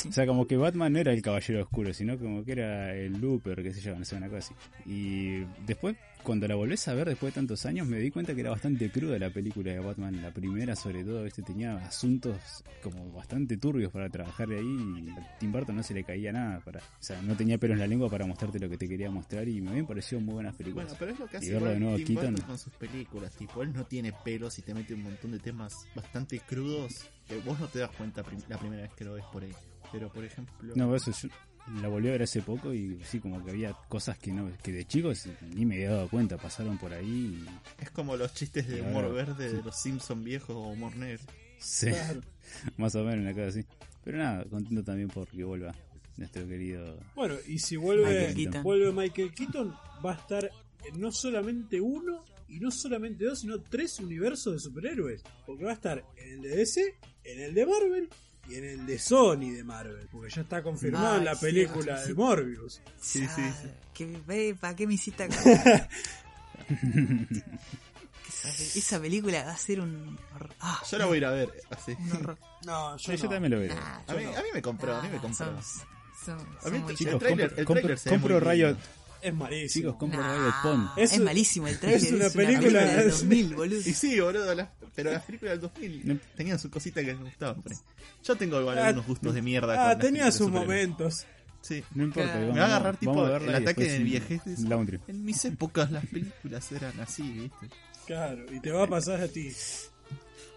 [0.09, 3.21] O sea, como que Batman no era el caballero oscuro, sino como que era el
[3.21, 4.55] Looper, qué sé yo, no sé, una cosa así.
[4.87, 8.41] Y después, cuando la volvés a ver después de tantos años, me di cuenta que
[8.41, 10.23] era bastante cruda la película de Batman.
[10.23, 12.37] La primera, sobre todo, este tenía asuntos
[12.83, 15.05] como bastante turbios para trabajar de ahí.
[15.07, 16.61] Y a Tim Burton no se le caía nada.
[16.61, 19.11] para O sea, no tenía pelos en la lengua para mostrarte lo que te quería
[19.11, 19.49] mostrar.
[19.49, 20.87] Y me habían parecido muy buenas películas.
[20.87, 22.33] Bueno, pero es lo que Y verlo de nuevo Tim Keaton.
[22.33, 23.33] Burton con sus películas.
[23.37, 27.39] Tipo, él no tiene pelos y te mete un montón de temas bastante crudos que
[27.39, 29.53] vos no te das cuenta la primera vez que lo ves por ahí.
[29.93, 30.73] Pero, por ejemplo...
[30.75, 31.29] No, eso yo
[31.81, 34.73] la volví a ver hace poco y sí, como que había cosas que no que
[34.73, 37.45] de chicos ni me había dado cuenta, pasaron por ahí.
[37.47, 39.57] y- Es como los chistes de Claro, humor verde sí.
[39.57, 41.23] de los Simpson viejos o humor negro.
[41.59, 42.21] Sí, Claro.
[42.79, 43.65] más o menos una cosa así.
[44.03, 45.75] Pero nada, contento también porque vuelva
[46.17, 46.99] nuestro querido.
[47.15, 48.63] Bueno, y si vuelve Michael Keaton.
[48.63, 49.75] vuelve Michael Keaton,
[50.05, 50.51] va a estar
[50.87, 55.23] en no solamente uno y no solamente dos, sino tres universos de superhéroes.
[55.47, 58.09] Porque va a estar en el de DC, en el de Marvel
[58.49, 60.09] y en el de Sony de Marvel.
[60.11, 62.09] Porque ya está confirmado en la película sí.
[62.09, 62.81] de Morbius.
[63.01, 63.69] Sí, sí, sí.
[63.95, 65.37] Que, ve, ¿Para qué me hiciste acá?
[68.75, 70.51] esa, película va a ser un horror.
[70.61, 71.93] Ah, Yo la voy a ir a ver, así.
[71.99, 72.39] un horror.
[72.65, 73.75] No, yo también lo veré.
[73.75, 75.47] Nah, A mí, a mí me compró, a mí me nah, compró.
[75.63, 75.63] son-
[76.25, 78.51] son- A mí muy el Chicos, trailer- compro, el compro- trailer compro lindo.
[78.53, 78.77] Riot.
[79.23, 79.69] Es malísimo.
[79.83, 80.89] Chicos, compro Nah, Riot Pond.
[80.97, 82.03] Es es, malísimo el trailer.
[82.03, 83.79] es una película- del es- 2000, boludo.
[83.81, 86.19] Y sí, boludo, las- pero las películas del 2000 No.
[86.37, 87.63] tenían sus cositas que me gustaban.
[87.69, 87.77] ahí.
[88.25, 89.75] Yo tengo igual Ah, algunos gustos de mierda.
[89.77, 91.27] con Ah, tenía sus momentos.
[91.63, 91.85] Sí.
[91.95, 92.35] No importa.
[92.35, 94.69] Me vamos- Me va a agarrar tipo a el ataque del.
[94.69, 95.01] Laundry.
[95.09, 97.69] En mis épocas las películas eran así, ¿viste?
[98.07, 99.53] Claro, y te va a pasar a ti.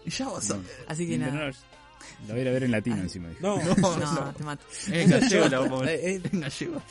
[0.06, 0.58] Y ya vas a...
[0.88, 1.50] Así que nada.
[2.26, 3.28] La voy a ir a ver en latino encima.
[3.28, 3.40] dije.
[3.42, 4.32] No, No, No, no.
[4.34, 4.64] te mato.
[4.90, 6.22] En gallego la vamos a ver.
[6.32, 6.82] En gallego.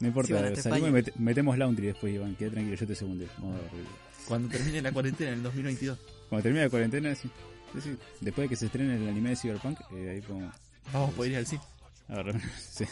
[0.00, 2.34] No importa, Sí, salimos y met- metemos Laundry después, Iván.
[2.34, 3.24] Queda tranquilo, yo te segundo.
[3.38, 3.84] Vamos a ver.
[4.26, 5.98] Cuando termine la cuarentena en el 2022.
[6.32, 7.30] Cuando termine la cuarentena, sí.
[7.74, 7.98] Sí, sí.
[8.22, 10.54] Después de que se estrene el anime de Cyberpunk, eh, ahí podemos
[10.90, 11.62] Vamos a poder ir al cine.
[12.08, 12.40] agarrar.
[12.70, 12.86] sí.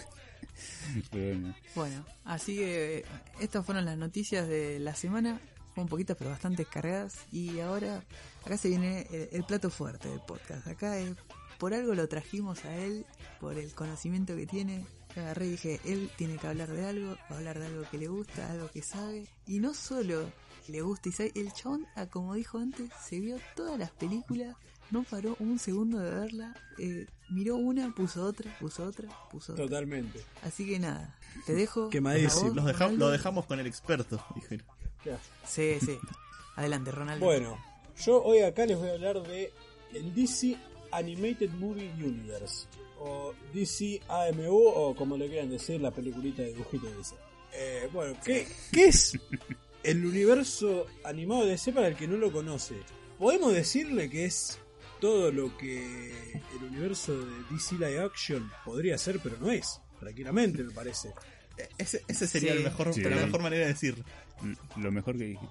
[1.10, 1.54] Pero bueno.
[1.74, 3.04] Bueno, así que eh,
[3.40, 5.40] estas fueron las noticias de la semana.
[5.74, 7.14] Fue un poquito, pero bastante cargadas.
[7.32, 8.04] Y ahora,
[8.44, 10.66] acá se viene el, el plato fuerte del podcast.
[10.66, 11.16] Acá es,
[11.56, 13.06] por algo lo trajimos a él,
[13.40, 14.84] por el conocimiento que tiene.
[15.16, 17.84] Yo Agarré y dije, él tiene que hablar de algo, va a hablar de algo
[17.90, 19.26] que le gusta, algo que sabe.
[19.46, 20.30] Y no solo
[20.70, 24.56] le gusta y sabe, el chabón, ah, como dijo antes, se vio todas las películas,
[24.90, 29.64] no paró un segundo de verla, eh, miró una, puso otra, puso otra, puso otra.
[29.64, 30.20] totalmente.
[30.42, 31.16] Así que nada,
[31.46, 31.88] te dejo.
[31.90, 32.54] Quemadísimo.
[32.54, 34.66] Los deja- lo dejamos con el experto, dijeron.
[35.46, 35.98] Sí, sí.
[36.56, 37.24] Adelante, Ronaldo.
[37.24, 37.58] Bueno,
[38.04, 39.52] yo hoy acá les voy a hablar de
[39.94, 40.56] el DC
[40.92, 42.66] Animated Movie Universe
[42.98, 47.14] o DC AMU o como le quieran decir la peliculita de dibujito de DC.
[47.52, 49.18] Eh, bueno, ¿qué, ¿qué es
[49.82, 52.76] el universo animado de DC para el que no lo conoce?
[53.18, 54.58] Podemos decirle que es
[55.00, 56.12] todo lo que
[56.58, 59.80] el universo de DC Live Action podría ser, pero no es.
[59.98, 61.08] Tranquilamente, me parece.
[61.58, 62.58] E- Ese, ese sería Sí.
[62.58, 63.00] el mejor, Sí.
[63.02, 64.04] la mejor manera de decirlo.
[64.76, 65.48] Lo mejor que dije.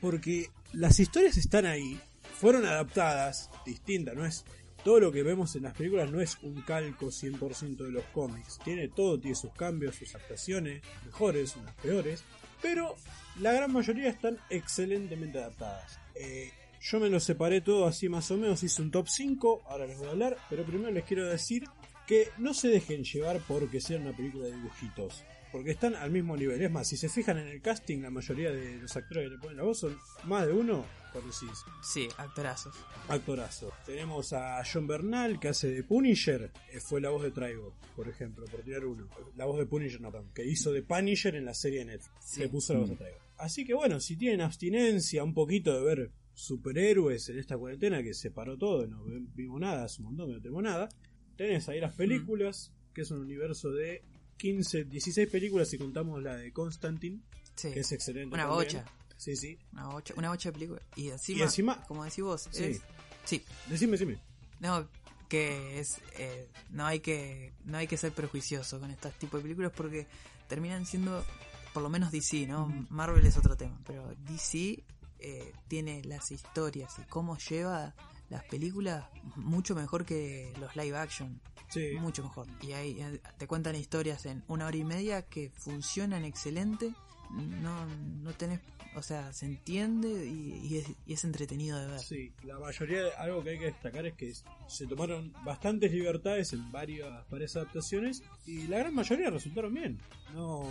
[0.00, 1.98] porque las historias están ahí,
[2.38, 4.44] fueron adaptadas, distintas, no es
[4.84, 8.58] todo lo que vemos en las películas no es un calco 100% de los cómics,
[8.62, 12.22] tiene todo, tiene sus cambios, sus actuaciones, mejores, unas peores,
[12.64, 12.96] pero
[13.40, 16.00] la gran mayoría están excelentemente adaptadas.
[16.14, 16.50] Eh,
[16.80, 19.98] yo me lo separé todo así más o menos, hice un top 5, ahora les
[19.98, 21.64] voy a hablar, pero primero les quiero decir
[22.06, 25.24] que no se dejen llevar porque sea una película de dibujitos.
[25.54, 26.60] Porque están al mismo nivel.
[26.60, 29.38] Es más, si se fijan en el casting, la mayoría de los actores que le
[29.38, 31.64] ponen la voz son más de uno conocidos.
[31.80, 32.74] Sí, actorazos.
[33.06, 33.72] Actorazo.
[33.86, 36.50] Tenemos a John Bernal, que hace de Punisher.
[36.72, 39.06] eh, fue la voz de Traigo, por ejemplo, por tirar uno.
[39.36, 42.16] La voz de Punisher, no, perdón, que hizo de Punisher en la serie de Netflix.
[42.18, 42.40] Sí.
[42.40, 43.18] Le puso la voz de Traigo.
[43.36, 48.12] Así que bueno, si tienen abstinencia un poquito de ver superhéroes en esta cuarentena que
[48.12, 49.04] se paró todo, no
[49.36, 50.88] vimos nada, hace un montón que no tenemos nada.
[51.36, 54.02] Tenés ahí las películas, que es un universo de
[54.36, 57.20] 15, 16 películas si contamos la de Constantine,
[57.54, 57.72] Sí.
[57.72, 58.34] que es excelente.
[58.34, 58.64] Una también.
[58.82, 58.84] bocha.
[59.16, 59.58] Sí, sí.
[59.72, 60.82] Una bocha, una bocha de película.
[60.96, 62.64] Y encima, Y encima- como decís vos, Sí.
[62.64, 62.80] es-
[63.24, 64.18] sí, Decime, decime.
[64.60, 64.88] no,
[65.28, 69.42] que es, eh, no hay que, no hay que ser prejuicioso con estos tipos de
[69.44, 70.06] películas porque
[70.48, 71.24] terminan siendo,
[71.72, 72.66] por lo menos DC, ¿no?
[72.90, 74.82] Marvel es otro tema, pero DC
[75.20, 77.94] eh, tiene las historias y cómo lleva
[78.28, 79.06] las películas
[79.36, 81.40] mucho mejor que los live action.
[81.74, 81.96] Sí.
[82.00, 82.46] Mucho mejor.
[82.62, 86.94] Y ahí eh, te cuentan historias en una hora y media que funcionan excelente.
[87.30, 87.84] No,
[88.22, 88.60] no tenés,
[88.94, 91.98] o sea, se entiende y, y es, y es entretenido de ver.
[91.98, 94.32] Sí, la mayoría, algo que hay que destacar es que
[94.68, 99.98] se tomaron bastantes libertades en varias, varias adaptaciones y la gran mayoría resultaron bien.
[100.32, 100.64] No.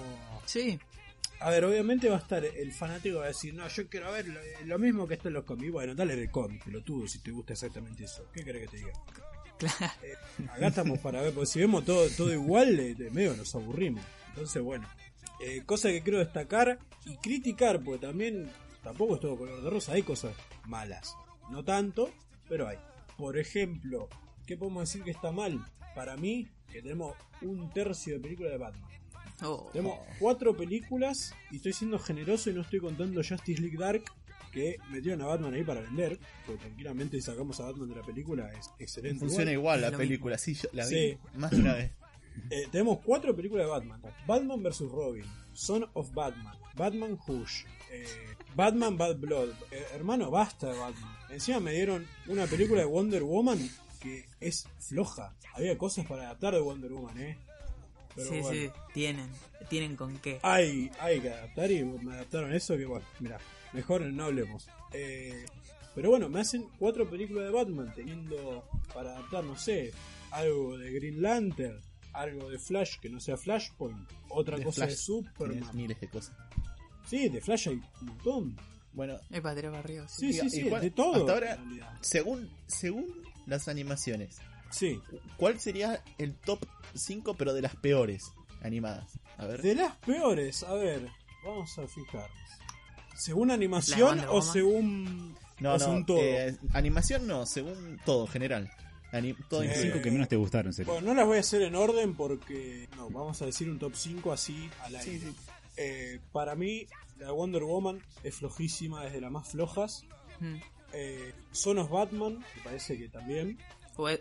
[0.45, 0.79] Sí,
[1.39, 4.27] A ver, obviamente va a estar el fanático va a decir, no, yo quiero ver
[4.29, 5.73] lo, lo mismo que está en los cómics.
[5.73, 8.25] Bueno, dale el cómic, pelotudo, si te gusta exactamente eso.
[8.31, 8.93] ¿Qué querés que te diga?
[9.77, 9.93] Claro.
[10.03, 13.53] Eh, acá estamos para ver, porque si vemos todo, todo igual, de, de medio nos
[13.55, 14.03] aburrimos.
[14.29, 14.87] Entonces, bueno,
[15.41, 18.49] eh, cosa que quiero destacar y criticar, porque también
[18.83, 20.35] tampoco es todo color de rosa, hay cosas
[20.65, 21.15] malas.
[21.51, 22.11] No tanto,
[22.47, 22.77] pero hay.
[23.17, 24.07] Por ejemplo,
[24.45, 25.59] ¿qué podemos decir que está mal?
[25.95, 28.89] Para mí, que tenemos un tercio de películas de Batman.
[29.41, 34.03] Oh, Tenemos cuatro películas y estoy siendo generoso y no estoy contando Justice League Dark
[34.53, 36.19] que metieron a Batman ahí para vender.
[36.45, 39.19] Porque tranquilamente si sacamos a Batman de la película es excelente.
[39.19, 39.79] Funciona igual.
[39.79, 41.91] igual la película, sí, yo la vi más de una vez.
[42.49, 44.01] Eh, tenemos cuatro películas de Batman.
[44.25, 44.79] Batman vs.
[44.91, 45.23] Robin,
[45.53, 48.07] Son of Batman, Batman Hush, eh,
[48.55, 49.49] Batman Bad Blood.
[49.69, 51.15] Eh, hermano, basta de Batman.
[51.29, 53.59] Encima me dieron una película de Wonder Woman
[53.99, 55.35] que es floja.
[55.53, 57.37] Había cosas para adaptar de Wonder Woman, ¿eh?
[58.15, 58.59] Pero sí, bueno.
[58.59, 59.29] sí, tienen,
[59.69, 60.39] tienen con qué.
[60.43, 63.39] hay, hay que adaptar y me adaptaron eso que bueno, mira,
[63.73, 64.67] mejor no hablemos.
[64.91, 65.45] Eh,
[65.95, 68.63] pero bueno, me hacen cuatro películas de Batman teniendo
[68.93, 69.91] para adaptar, no sé,
[70.31, 71.79] algo de Green Lantern,
[72.13, 75.57] algo de Flash que no sea Flashpoint, otra De cosa Flash de Superman.
[75.57, 76.35] Tienes miles de cosas.
[77.05, 78.57] Sí, de Flash hay un montón.
[78.93, 80.07] Bueno, Es para arriba.
[80.07, 80.31] sí.
[80.33, 81.15] Sí, sí, de todo.
[81.15, 81.57] hasta ahora-
[82.01, 84.99] según, según las animaciones, Sí,
[85.37, 86.65] ¿cuál sería el top
[86.95, 88.31] 5 pero de las peores
[88.63, 89.19] animadas?
[89.37, 89.61] A ver.
[89.61, 91.07] de las peores, a ver,
[91.43, 92.49] vamos a fijarnos.
[93.15, 94.53] ¿Según animación Wonder o Woman.
[94.53, 96.17] según, No, o no, según todo?
[96.19, 98.71] eh, animación no, según todo, general.
[99.11, 100.93] Ani- todo cinco que menos te gustaron, serio.
[100.93, 102.89] Bueno, no las voy a hacer en orden porque.
[102.97, 105.11] No, vamos a decir un top 5 así al aire.
[105.11, 105.35] Sí, sí.
[105.77, 106.87] Eh, para mí,
[107.19, 110.03] la Wonder Woman es flojísima, es de las más flojas.
[110.39, 110.55] Mm.
[110.93, 113.59] Eh, Son of Batman, me parece que también.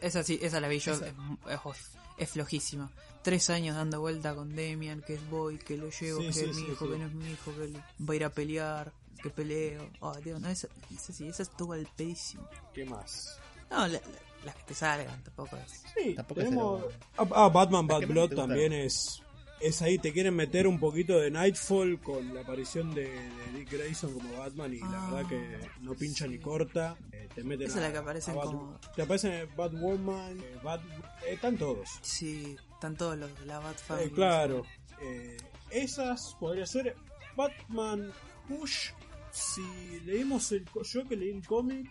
[0.02, 2.90] Esa sí, esa la vi yo, Esa- es, es- es flojísima.
[3.22, 6.40] Tres años dando vuelta con Demian, que es boy, que lo llevo, Sí, que sí,
[6.50, 6.92] es mi hijo, sí.
[6.92, 7.72] que no es mi hijo, que
[8.04, 8.92] va a ir a pelear,
[9.22, 9.88] que peleo.
[10.00, 12.48] Oh, Dios, no, esa, esa sí, esa estuvo al pedísimo.
[12.74, 13.38] ¿Qué más?
[13.70, 14.00] No, la- la-
[14.44, 15.84] las que te salgan tampoco es.
[15.96, 16.82] Sí, Tampoco es tenemos.
[16.82, 16.88] de
[17.18, 19.22] Ah, ah, Batman Las Bad Blood también es.
[19.62, 23.70] Es ahí, te quieren meter un poquito de Nightfall con la aparición de, de Dick
[23.70, 26.96] Grayson como Batman y la Ah, verdad que no pincha ni corta.
[27.12, 30.58] Eh, te meten Esa es a- la que aparecen Bat- como- Te aparecen Batwoman, eh,
[30.64, 30.82] Bat,
[31.24, 31.88] eh, están todos.
[32.02, 34.10] Sí, están todos los de la Bat Eh, Family.
[34.10, 34.62] claro.
[35.00, 35.36] Eh,
[35.70, 36.96] esas podría ser
[37.36, 38.10] Batman
[38.48, 38.90] Push.
[39.30, 39.62] Si
[40.04, 40.66] leímos el.
[40.84, 41.88] Yo que leí el cómic.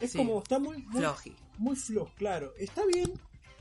[0.00, 0.18] Es Sí.
[0.18, 0.38] como.
[0.42, 0.78] Está muy.
[0.78, 1.36] Muy, Floji.
[1.58, 2.54] muy flojo, claro.
[2.58, 3.12] Está bien,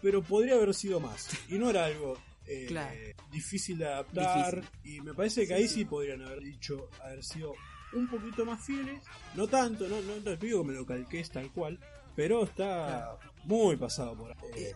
[0.02, 1.28] pero podría haber sido más.
[1.50, 2.18] Y no era algo.
[2.48, 2.96] Eh, Claro.
[3.32, 5.86] difícil de adaptar y me parece que ahí sí.
[5.86, 7.54] podrían haber dicho haber sido
[7.94, 9.02] un poquito más fieles.
[9.36, 11.80] No tanto no no te digo que me lo calques tal cual
[12.16, 14.38] pero está muy pasado por ahí.
[14.56, 14.74] Eh,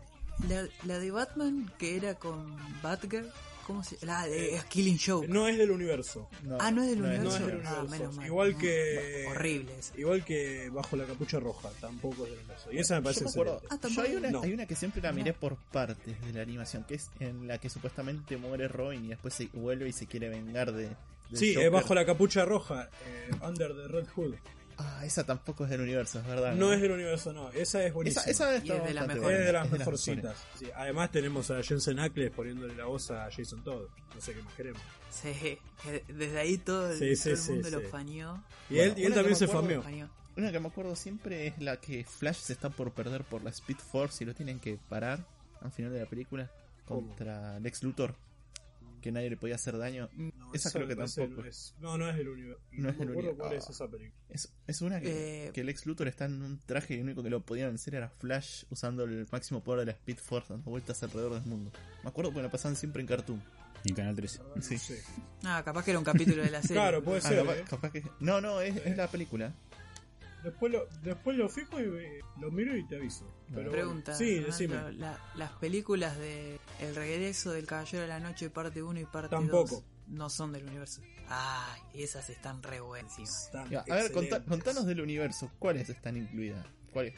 [0.48, 3.30] La, la de Batman, que era con Batgirl,
[3.72, 5.28] ¿cómo se La de Killing Joke.
[5.28, 7.40] no es del universo ah, no es del no es universo.
[7.40, 7.90] no es del Ah, universo.
[7.90, 8.26] menos mal.
[8.28, 9.98] Igual No, que- Horrible esa.
[10.00, 12.72] Igual que bajo la capucha roja, tampoco es del universo.
[12.72, 13.88] Y esa me parece Yo me acuerdo, excelente.
[13.88, 14.42] Ah, yo hay una, No.
[14.42, 17.58] hay una que siempre la miré por partes de la animación, que es en la
[17.58, 20.90] que supuestamente muere Robin y después se vuelve y se quiere vengar de.
[21.34, 24.34] Sí, es bajo la capucha roja, eh, Under the Red Hood.
[24.78, 26.54] Ah, esa tampoco es del universo, es verdad.
[26.56, 27.50] No es del universo, no.
[27.52, 28.24] Esa es buenísima.
[28.26, 29.40] esa es de las mejores.
[29.40, 30.38] es de las mejorcitas.
[30.58, 33.88] Sí, además tenemos a Jensen Ackles poniéndole la voz a Jason Todd.
[34.14, 34.82] No sé qué más queremos.
[35.10, 37.76] Sí, que desde ahí todo el, Sí, sí, todo el sí, mundo sí.
[37.76, 38.44] lo faneó.
[38.70, 39.84] Y Bueno, él, y él una también se faneó.
[40.38, 43.50] Una que me acuerdo siempre es la que Flash se está por perder por la
[43.50, 45.26] Speed Force y lo tienen que parar
[45.62, 46.50] al final de la película
[46.86, 48.16] contra Lex Luthor.
[49.02, 50.10] Que nadie le podía hacer daño.
[50.16, 51.42] No, Esa creo que tampoco.
[51.42, 52.62] No, es, no, no es del universo.
[52.72, 53.72] No es me del acuerdo uni- cuál es ah.
[53.72, 54.24] esa película.
[54.30, 57.24] Es, es una que, Eh, que Lex Luthor está en un traje y lo único
[57.24, 60.70] que lo podía vencer era Flash usando el máximo poder de la Speed Force dando
[60.70, 61.72] vueltas alrededor del mundo.
[62.04, 63.42] Me acuerdo porque lo pasaban siempre en Cartoon.
[63.84, 64.38] Y en Canal 13.
[64.38, 64.74] La verdad, Sí.
[64.76, 65.04] No, sé.
[65.44, 66.76] Ah, capaz que era un capítulo de la serie.
[66.76, 67.38] Claro, puede Ah, ser.
[67.40, 67.64] capaz, ¿eh?
[67.68, 68.04] capaz que...
[68.20, 69.52] No, no, es, es la película.
[70.44, 73.26] Después, lo, después lo fijo y me- lo miro y te aviso.
[73.48, 73.72] Pero bueno.
[73.72, 74.14] Pregunta.
[74.16, 74.92] Sí, Fernando, decime.
[74.94, 79.36] la- las películas de El regreso del Caballero de la Noche, parte 1 y parte
[79.36, 79.84] 2, Tampoco.
[80.08, 81.02] no son del universo.
[81.28, 83.46] Ah, esas están re buenísimas.
[83.46, 85.52] Están Ya, a ver, contá- contanos del universo.
[85.60, 86.66] ¿Cuáles están incluidas?
[86.92, 87.14] ¿Cuáles?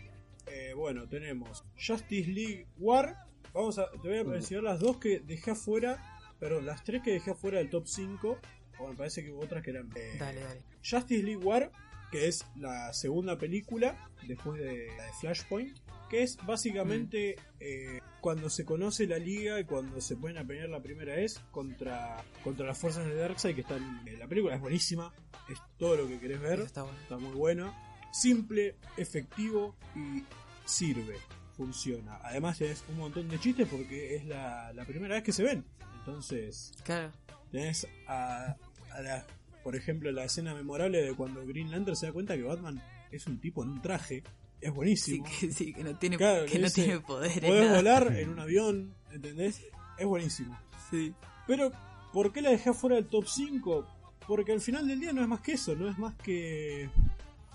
[0.48, 3.16] Eh, bueno, tenemos Justice League War.
[3.54, 6.20] Vamos a, te voy a mencionar las dos que dejé afuera.
[6.40, 8.38] Perdón, las tres que dejé afuera del top 5.
[8.80, 9.90] O me parece que hubo otras que eran.
[9.96, 10.62] eh, Dale, dale.
[10.88, 11.72] Justice League War,
[12.14, 15.76] que es la segunda película después de la de Flashpoint,
[16.11, 20.70] que es básicamente eh, cuando se conoce la liga y cuando se pueden a pelear
[20.70, 24.53] la primera vez contra, contra las fuerzas de Darkseid que están la película.
[24.53, 25.11] Es buenísima,
[25.49, 26.99] es todo lo que querés ver, está bueno.
[27.01, 27.74] está muy bueno,
[28.11, 30.24] simple, efectivo y
[30.66, 31.18] sirve,
[31.57, 32.20] funciona.
[32.22, 35.66] Además tenés un montón de chistes porque es la, la primera vez que se ven.
[35.97, 37.11] Entonces, Claro.
[37.49, 38.55] Tenés a,
[38.91, 39.26] a la,
[39.64, 43.26] por ejemplo, la escena memorable de cuando Green Lantern se da cuenta que Batman es
[43.28, 44.24] un tipo en un traje.
[44.61, 45.26] Es Sí, buenísimo.
[45.39, 47.41] que, sí, que no tiene, Claro, que no dice, tiene poder.
[47.41, 49.61] Podés volar en un avión, ¿entendés?
[49.97, 50.57] Es buenísimo.
[50.89, 51.14] Sí.
[51.47, 51.72] Pero,
[52.14, 53.88] ¿por qué la dejé fuera del top 5?
[54.28, 56.84] Porque al final del día no es más que eso, no es más que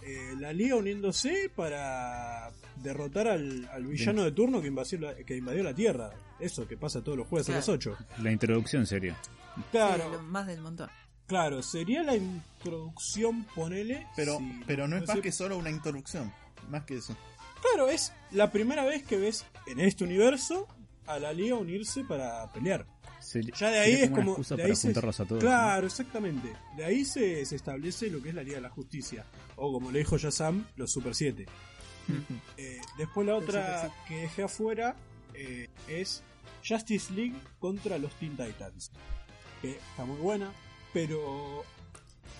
[0.02, 2.50] eh, la liga uniéndose para
[2.82, 6.10] derrotar al, al villano de turno que invadió, la, que invadió la Tierra.
[6.38, 7.56] Eso que pasa todos los jueves Claro.
[7.56, 7.96] a las 8.
[8.22, 9.16] La introducción sería.
[9.72, 10.88] Claro, Sí, lo más del montón.
[11.28, 14.06] Claro, sería la introducción, ponele.
[14.16, 16.32] Pero, pero no es más sé- que solo una introducción.
[16.68, 17.16] Más que eso.
[17.62, 20.66] Claro, es la primera vez que ves en este universo
[21.06, 22.86] a la liga unirse para pelear.
[23.20, 24.30] Sería- Ya de ahí es como.
[24.32, 24.90] excusa de para ahí se-
[25.22, 25.40] a todos.
[25.42, 26.52] Claro, exactamente.
[26.76, 29.24] De ahí se, se establece lo que es la Liga de la Justicia.
[29.56, 31.46] O como le dijo Yazam, los Super 7.
[32.56, 34.96] Eh, después la otra que dejé afuera
[35.34, 36.22] eh, es
[36.66, 38.90] Justice League contra los Teen Titans.
[39.60, 40.50] Que está muy buena,
[40.92, 41.64] pero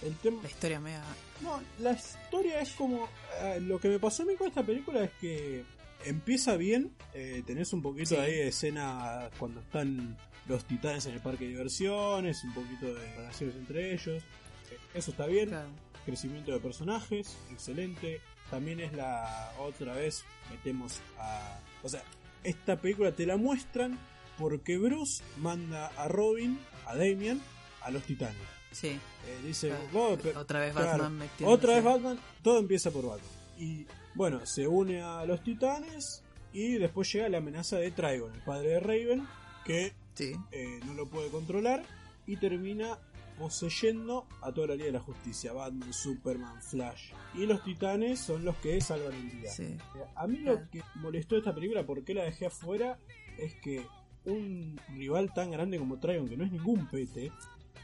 [0.03, 0.43] el tema...
[0.43, 1.05] La historia mega.
[1.43, 3.09] No, la historia es como.
[3.43, 5.65] eh, lo que me pasó a mí con esta película es que
[6.05, 6.93] empieza bien.
[7.15, 8.17] eh, tenés un poquito Sí.
[8.17, 13.15] ahí de escena cuando están los titanes en el parque de diversiones, un poquito de
[13.17, 14.23] relaciones entre ellos.
[14.71, 15.49] eh, eso está bien.
[15.51, 15.69] Claro.
[16.07, 18.21] Crecimiento de personajes, excelente.
[18.51, 21.61] También es la otra vez metemos a.
[21.83, 22.03] O sea,
[22.45, 23.99] esta película te la muestran
[24.39, 27.43] porque Bruce manda a Robin, a Damian,
[27.83, 28.37] a los titanes.
[28.71, 28.89] Sí.
[28.89, 29.85] Eh, dice, Claro.
[29.93, 30.89] "Vos, pe- Otra vez Claro.
[30.91, 31.55] Batman metiéndose.
[31.55, 33.31] otra vez Batman, todo empieza por Batman.
[33.59, 36.23] Y bueno, se une a los titanes
[36.53, 39.27] y después llega la amenaza de Trigon, el padre de Raven,
[39.65, 40.33] que Sí.
[40.53, 41.83] eh, no lo puede controlar
[42.27, 42.99] y termina
[43.39, 47.13] poseyendo a toda la Liga de la Justicia, Batman, Superman, Flash.
[47.35, 49.51] Y los titanes son los que salvan el día.
[49.51, 49.63] Sí.
[49.65, 49.79] Eh,
[50.17, 50.69] A mí lo Claro.
[50.73, 52.99] que molestó esta película, por qué la dejé afuera,
[53.39, 53.87] es que
[54.25, 57.31] un rival tan grande como Trigon, que no es ningún pete,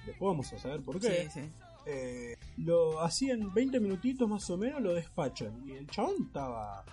[0.06, 1.50] después vamos a saber por qué, Sí, sí.
[1.86, 5.62] eh, lo hacían 20 minutitos más o menos, lo despachan.
[5.68, 6.84] Y el chabón estaba.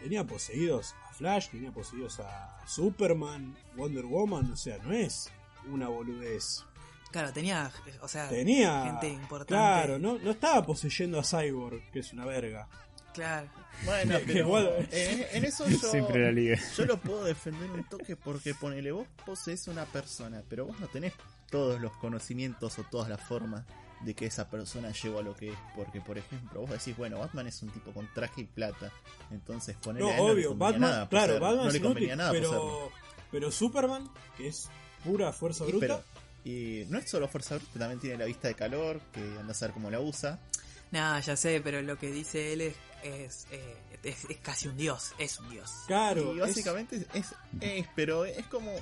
[0.00, 5.30] Tenía poseídos a Flash, tenía poseídos a Superman, Wonder Woman, o sea, no es
[5.70, 6.64] una boludez.
[7.10, 7.70] Claro, tenía.
[8.02, 8.84] O sea, Tenía.
[8.86, 9.54] gente importante.
[9.54, 12.68] Claro, no, no estaba poseyendo a Cyborg, que es una verga.
[13.14, 13.48] Claro.
[13.84, 14.70] Bueno, Que pero bueno.
[14.90, 16.58] en, en eso yo, Siempre la liga.
[16.76, 20.88] yo lo puedo defender un toque porque ponele vos posees una persona, pero vos no
[20.88, 21.12] tenés
[21.54, 23.64] todos los conocimientos o todas las formas
[24.00, 25.58] de que esa persona llegó a lo que es.
[25.76, 28.90] Porque, por ejemplo, vos decís, bueno, Batman es un tipo con traje y plata,
[29.30, 31.80] entonces ponele No, a él no le obvio, convenía Batman, nada claro, Batman no le
[31.80, 32.90] convenía nada pero,
[33.30, 34.68] pero Superman, que es
[35.04, 36.02] pura fuerza Y, bruta, pero,
[36.44, 39.54] y no es solo fuerza bruta, también tiene la vista de calor, que anda a
[39.54, 40.40] saber cómo la usa.
[40.90, 42.74] No, ya sé, pero lo que dice él es.
[43.04, 45.12] Es, eh, es, es casi un dios.
[45.18, 45.70] Es un dios.
[45.86, 48.72] claro, y básicamente es, es, es- pero es como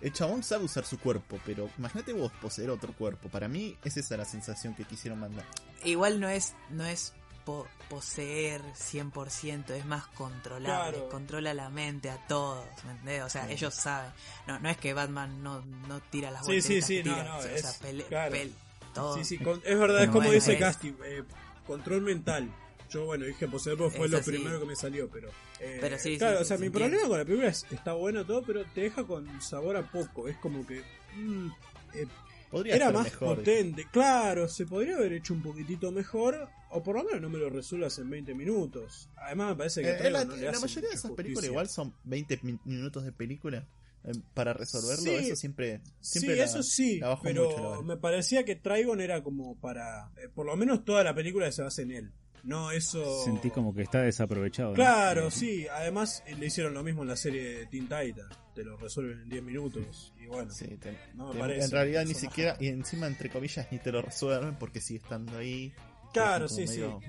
[0.00, 3.28] el chabón sabe usar su cuerpo, pero imagínate vos poseer otro cuerpo.
[3.28, 5.44] Para mí es esa la sensación que quisieron mandar.
[5.84, 6.54] Igual no es.
[6.70, 7.12] No es
[7.44, 10.92] po- poseer 100%, es más controlable.
[10.98, 11.08] Claro.
[11.08, 12.64] Controla la mente a todos.
[12.84, 13.22] ¿me entendés?
[13.24, 13.52] O sea, Sí.
[13.54, 14.10] ellos saben.
[14.46, 17.38] No, no es que Batman no, no tira las Sí, sí, sí, no, tira, no,
[17.38, 18.34] o sea, es- pele- claro.
[18.34, 18.52] pel-
[18.94, 19.16] todo.
[19.16, 21.22] Sí, sí, con- es verdad, es como bueno, dice es- Casti, eh,
[21.66, 22.50] control mental.
[22.90, 25.30] Yo, bueno, dije poseedor porque fue lo primero que me salió, pero.
[25.60, 27.66] Eh, Pero sí, sí, Claro, sí, o sea, se mi problema con la película es
[27.70, 30.26] está bueno todo, pero te deja con sabor a poco.
[30.28, 30.82] Es como que.
[31.16, 31.46] mm,
[31.94, 32.06] eh,
[32.50, 33.36] Podría era ser más mejor.
[33.36, 33.86] potente.
[33.92, 37.48] Claro, se podría haber hecho un poquitito mejor, o por lo menos no me lo
[37.48, 39.08] resuelvas en 20 minutos.
[39.16, 41.44] Además, me parece que Eh, Traigo la, no le la hace mayoría de esas películas
[41.44, 43.68] igual son 20 min- minutos de película
[44.02, 45.04] eh, para resolverlo.
[45.04, 45.26] Sí.
[45.26, 47.82] eso siempre, siempre sí, la- eso sí, la bajo pero mucho, la vara.
[47.82, 50.10] me parecía que Trigon era como para.
[50.16, 52.12] eh, por lo menos toda la película se basa en él.
[52.42, 53.24] No eso.
[53.24, 54.72] Sentí como que está desaprovechado.
[54.74, 55.66] Claro, Eh, sí.
[55.68, 58.36] Además, le hicieron lo mismo en la serie de Teen Titans.
[58.54, 60.12] Te lo resuelven en 10 minutos.
[60.20, 61.64] Y bueno, Sí, te- no me te- parece.
[61.66, 65.38] en realidad ni siquiera, y encima entre comillas, ni te lo resuelven porque sigue estando
[65.38, 65.72] ahí.
[66.12, 66.80] Claro, Como sí, sí.
[66.80, 67.00] medio-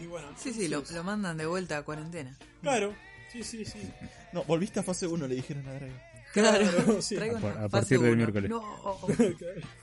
[0.00, 2.36] Y bueno, Sí, sí, lo, lo mandan de vuelta a cuarentena.
[2.62, 2.94] Claro,
[3.32, 3.78] sí, sí, sí.
[4.32, 5.98] No, volviste a fase 1, le dijeron a Dragon.
[6.32, 7.16] Claro, sí.
[7.16, 8.16] A una a partir del uno.
[8.16, 8.50] miércoles.
[8.50, 8.98] No.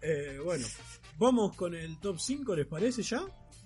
[0.00, 0.66] Eh, bueno,
[1.18, 3.22] vamos con el top 5, ¿les parece ya?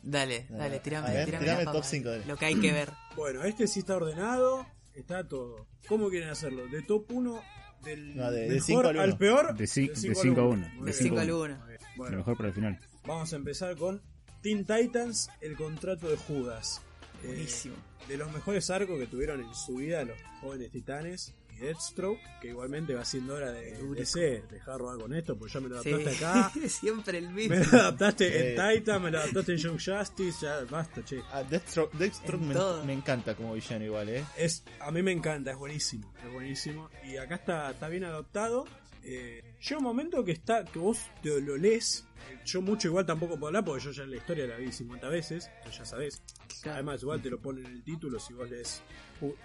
[0.08, 1.86] Dale, dale, tirame, ver, tirame tirame la top papa.
[1.88, 2.26] cinco, dale.
[2.26, 2.92] Lo que hay que ver.
[3.16, 5.66] Bueno, este sí está ordenado, está todo.
[5.88, 6.66] ¿Cómo quieren hacerlo?
[6.68, 7.42] ¿De top 1
[7.82, 9.56] del No, de- de mejor cinco al al, peor?
[9.56, 10.68] De cin- de cinco cinco a al uno.
[10.68, 10.94] Muy De bien.
[10.94, 11.42] cinco al uno.
[11.44, 11.56] uno.
[11.58, 11.80] Muy bien.
[11.80, 12.80] Lo Bueno, mejor para el final.
[13.06, 14.02] vamos a empezar con
[14.42, 16.82] Teen Titans, el contrato de Judas.
[17.24, 17.74] Eh, Buenísimo.
[18.06, 22.48] de los mejores arcos que tuvieron en su vida los jóvenes titanes y Deathstroke, que
[22.48, 25.92] igualmente va siendo hora de DC, dejar robar con esto, porque ya me lo Sí.
[25.92, 26.52] adaptaste acá.
[26.68, 27.56] Siempre el mismo.
[27.56, 28.56] Me lo adaptaste Eh.
[28.56, 31.20] en Titan, me lo adaptaste en Young Justice, ya basta, che.
[31.32, 34.24] Ah, Deathstroke, Deathstroke En me, me encanta como villano igual, ¿eh?
[34.36, 36.90] Es, a mí me encanta, es buenísimo, es buenísimo.
[37.04, 38.64] Y acá está, está bien adaptado.
[39.08, 42.04] Eh, llega un momento que está, que vos te lo lees.
[42.44, 45.48] Yo mucho igual tampoco puedo hablar porque yo ya la historia la vi 50 veces,
[45.70, 46.22] ya sabés.
[46.64, 48.82] Además, igual te lo ponen en el título si vos lees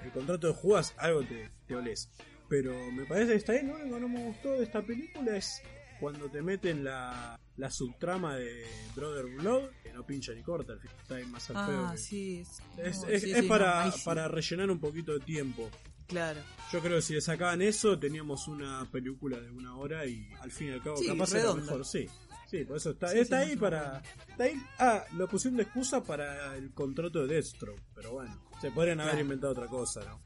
[0.04, 2.10] el contrato de Judas, algo te, te olés.
[2.50, 5.38] Pero me parece que está bien, lo único que no me gustó de esta película
[5.38, 5.62] es
[6.00, 10.80] cuando te meten la, la subtrama de Brother Blood, que no pincha ni corta, al
[10.80, 12.40] final está ahí más al Ah, que- sí.
[12.42, 15.70] Es, Es, no, es- sí, es sí, para, no, para rellenar un poquito de tiempo.
[16.12, 16.40] Claro.
[16.72, 20.52] Yo creo que si le sacaban eso, teníamos una película de una hora y al
[20.52, 21.64] fin y al cabo, Sí, capaz era redonda.
[21.64, 21.86] mejor.
[21.86, 22.08] Sí,
[22.50, 24.02] sí, por eso está, Sí, está sí, ahí para.
[24.30, 28.72] Está ahí, ah, lo pusieron de excusa para el contrato de Deathstroke, pero bueno, se
[28.72, 29.24] podrían haber Claro.
[29.26, 30.22] inventado otra cosa, ¿no?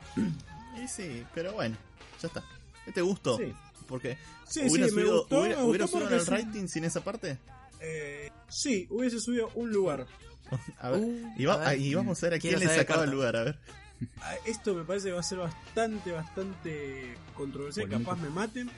[0.84, 1.78] Y sí, pero bueno,
[2.22, 2.44] ya está.
[2.94, 3.38] ¿Te gustó?
[3.38, 3.54] Sí.
[3.88, 4.18] Porque
[4.48, 7.04] Sí, hubiera me subido, gustó, hubiera, me hubiera gustó subido en el rating sin esa
[7.04, 7.38] parte.
[7.80, 10.06] Eh, sí, hubiese subido un lugar.
[10.80, 11.80] A ver, Uh, y, va- a ver.
[11.80, 13.60] y vamos a ver a quién le sacaba el lugar, a ver.
[14.22, 17.86] Ah, Esto me parece que va a ser bastante, bastante controversial.
[17.88, 18.12] Polémico.
[18.12, 18.70] Capaz me maten.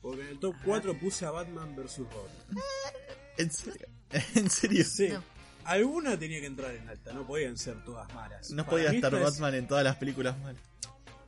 [0.00, 1.98] Porque en el top 4 puse a Batman vs.
[1.98, 2.64] Robin.
[3.36, 3.86] ¿En serio?
[4.34, 4.84] ¿En serio?
[4.84, 5.08] Sí.
[5.08, 5.22] No.
[5.64, 8.50] Alguna tenía que entrar en alta, no podían ser todas malas.
[8.50, 10.62] No Para podía estar esta es- Batman en todas las películas malas.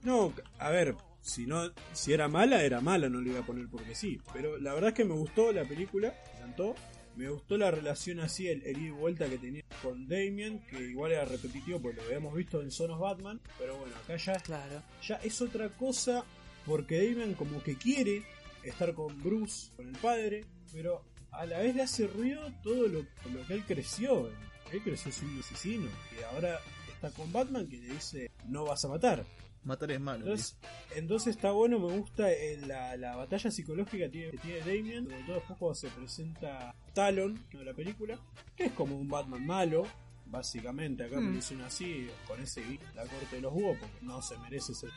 [0.03, 3.69] No, a ver, si no, si era mala, era mala, no le iba a poner
[3.69, 4.21] porque sí.
[4.33, 6.75] Pero la verdad es que me gustó la película, me encantó.
[7.17, 10.81] Me gustó la relación así, el, el ida y vuelta que tenía con Damien, que
[10.81, 13.41] igual era repetitivo porque lo habíamos visto en Sonos Batman.
[13.59, 14.83] Pero bueno, acá ya, Claro.
[15.07, 16.25] ya es otra cosa
[16.65, 18.23] porque Damien como que quiere
[18.63, 23.01] estar con Bruce, con el padre, pero a la vez le hace ruido todo lo,
[23.01, 24.31] lo que él creció.
[24.73, 25.89] Él creció siendo asesino
[26.19, 26.59] y ahora
[26.95, 29.25] está con Batman que le dice no vas a matar.
[29.65, 30.21] Matar es malo.
[30.25, 30.57] Entonces,
[30.97, 35.05] entonces está bueno, me gusta eh, la, la batalla psicológica que tiene, que tiene Damien,
[35.05, 38.19] sobre todo después cuando se presenta Talon en la película,
[38.57, 39.85] que es como un Batman malo,
[40.27, 41.33] básicamente, acá me Mm.
[41.33, 42.63] lo hicieron así, con ese
[42.95, 44.89] la corte de los búhos, porque no se merece esa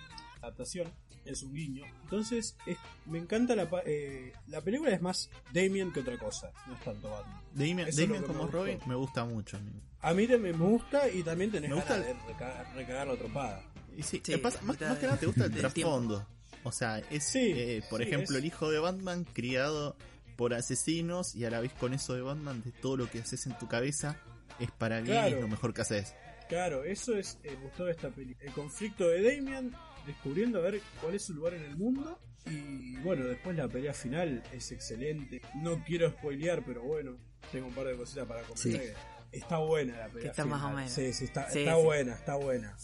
[0.42, 0.92] adaptación,
[1.26, 1.84] es un guiño.
[2.04, 6.74] Entonces, es- me encanta la, eh, la película, es más Damien que otra cosa, no
[6.76, 7.42] es tanto Batman.
[7.54, 8.58] Damien, Damien me como gustó.
[8.58, 9.58] Robin me gusta mucho.
[9.58, 9.72] a mí.
[10.02, 13.16] A mí también me gusta y también tenés Me ganas gusta de reca- recagar la
[13.18, 13.64] tropada.
[13.98, 16.28] Y sí, pasa- más, que nada te gusta el trasfondo.
[16.64, 19.96] O sea, es, Sí, eh, por sí, ejemplo, es- el hijo de Batman criado
[20.36, 23.46] por asesinos y a la vez con eso de Batman, de todo lo que haces
[23.46, 24.18] en tu cabeza
[24.60, 25.36] es para bien y Claro.
[25.36, 26.14] es lo mejor que haces.
[26.50, 28.46] Claro, eso es eh, me gustó de esta película.
[28.46, 29.72] El conflicto de Damian,
[30.06, 32.20] descubriendo a ver cuál es su lugar en el mundo.
[32.48, 35.42] Y bueno, después la pelea final es excelente.
[35.56, 37.18] No quiero spoilear, pero bueno,
[37.52, 38.82] tengo un par de cositas para comentar.
[38.84, 38.90] Sí.
[39.32, 40.60] Está buena la pelea Que está final.
[40.60, 40.92] más o menos.
[40.92, 41.82] Sí, sí, está, Sí, está sí.
[41.84, 42.78] buena, está buena.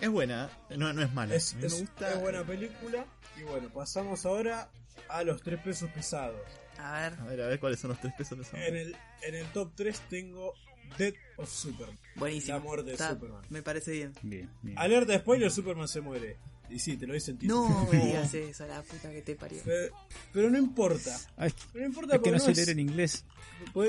[0.00, 1.34] Es buena, no, no es mala.
[1.34, 2.12] Es, a mí es- me gusta.
[2.14, 3.06] es buena película.
[3.38, 4.68] Y bueno, pasamos ahora
[5.08, 6.40] a los tres pesos pesados.
[6.78, 7.14] A ver.
[7.20, 9.72] A ver, a ver cuáles son los tres pesos esa- En el, en el top
[9.74, 10.54] 3 tengo
[10.98, 11.98] Death of Superman.
[12.16, 12.58] Buenísimo.
[12.58, 13.42] La muerte de Superman.
[13.48, 14.12] Me parece bien.
[14.22, 14.78] Bien, bien.
[14.78, 16.36] Alerta de spoiler, Superman se muere.
[16.70, 17.68] Y sí, te lo dice título.
[17.68, 19.60] No me digas eso, la puta que te parió.
[19.64, 19.94] Pero,
[20.32, 21.16] pero no importa.
[21.36, 23.24] Ay, Pero no importa es que porque no sé es- leer en inglés.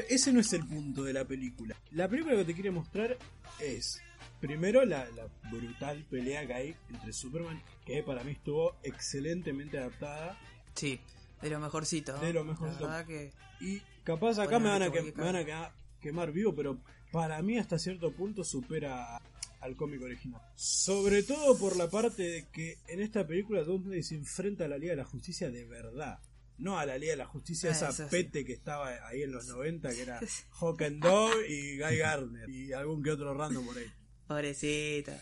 [0.09, 1.75] ese no es el punto de la película.
[1.91, 3.17] La película que te quiere mostrar
[3.59, 4.01] es,
[4.47, 10.37] primero, la, la brutal pelea que hay entre Superman, que para mí estuvo excelentemente adaptada.
[10.75, 10.99] Sí,
[11.41, 12.17] de lo mejorcito.
[12.19, 12.87] De lo mejorcito.
[12.87, 13.31] La verdad que.
[13.61, 15.73] Y capaz acá Bueno, me van, a ahorita que- voy a me van a quedar-
[16.01, 16.77] quemar vivo, pero
[17.11, 19.19] para mí hasta cierto punto supera
[19.61, 20.41] al cómic original.
[20.55, 24.77] Sobre todo por la parte de que en esta película Doomsday se enfrenta a la
[24.77, 26.19] Liga de la Justicia de verdad.
[26.57, 28.03] No a la Liga de la Justicia, Ah, esa sí.
[28.09, 30.19] pete que estaba ahí en los 90, que era
[30.59, 33.91] Hawk and Dove y Guy Gardner y algún que otro random por ahí.
[34.27, 35.21] Pobrecita.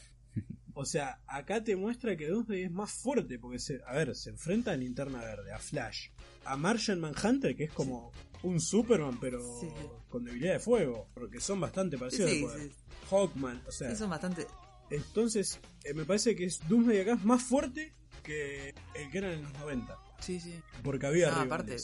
[0.76, 4.32] O sea, acá te muestra que Doomsday es más fuerte porque, se, a ver, se
[4.32, 6.10] enfrenta a Linterna Verde, a Flash,
[6.46, 9.68] a Martian Manhunter, que es como un Superman, pero Sí.
[10.10, 12.62] con debilidad de fuego, porque son bastante Sí, parecidos de sí, poder.
[12.62, 12.72] sí.
[13.12, 14.48] Hawkman, o sea, son bastante.
[14.90, 17.94] entonces eh, me parece que es Doomsday acá es más fuerte
[18.24, 20.58] que el que era en los 90, Sí, sí.
[20.84, 21.78] porque había No, aparte,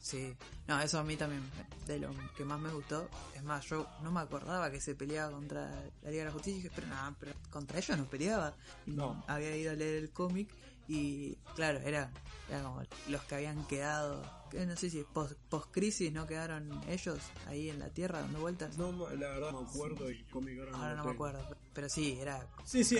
[0.00, 0.34] sí.
[0.66, 1.42] No, eso a mí también,
[1.86, 3.08] de lo que más me gustó.
[3.36, 5.70] Es más, yo no me acordaba que se peleaba contra
[6.02, 6.58] la Liga de la Justicia.
[6.58, 8.54] Y dije, pero no, pero contra ellos no peleaba.
[8.86, 9.22] No.
[9.28, 10.48] Había ido a leer el cómic
[10.88, 12.10] y, claro, era,
[12.50, 14.22] era como los que habían quedado.
[14.50, 15.34] que No sé si post,
[15.72, 18.76] crisis no quedaron ellos ahí en la Tierra dando vueltas.
[18.76, 21.56] No, la verdad no me acuerdo y cómic ahora no me acuerdo.
[21.72, 22.46] Pero sí, era.
[22.64, 22.96] Sí, sí,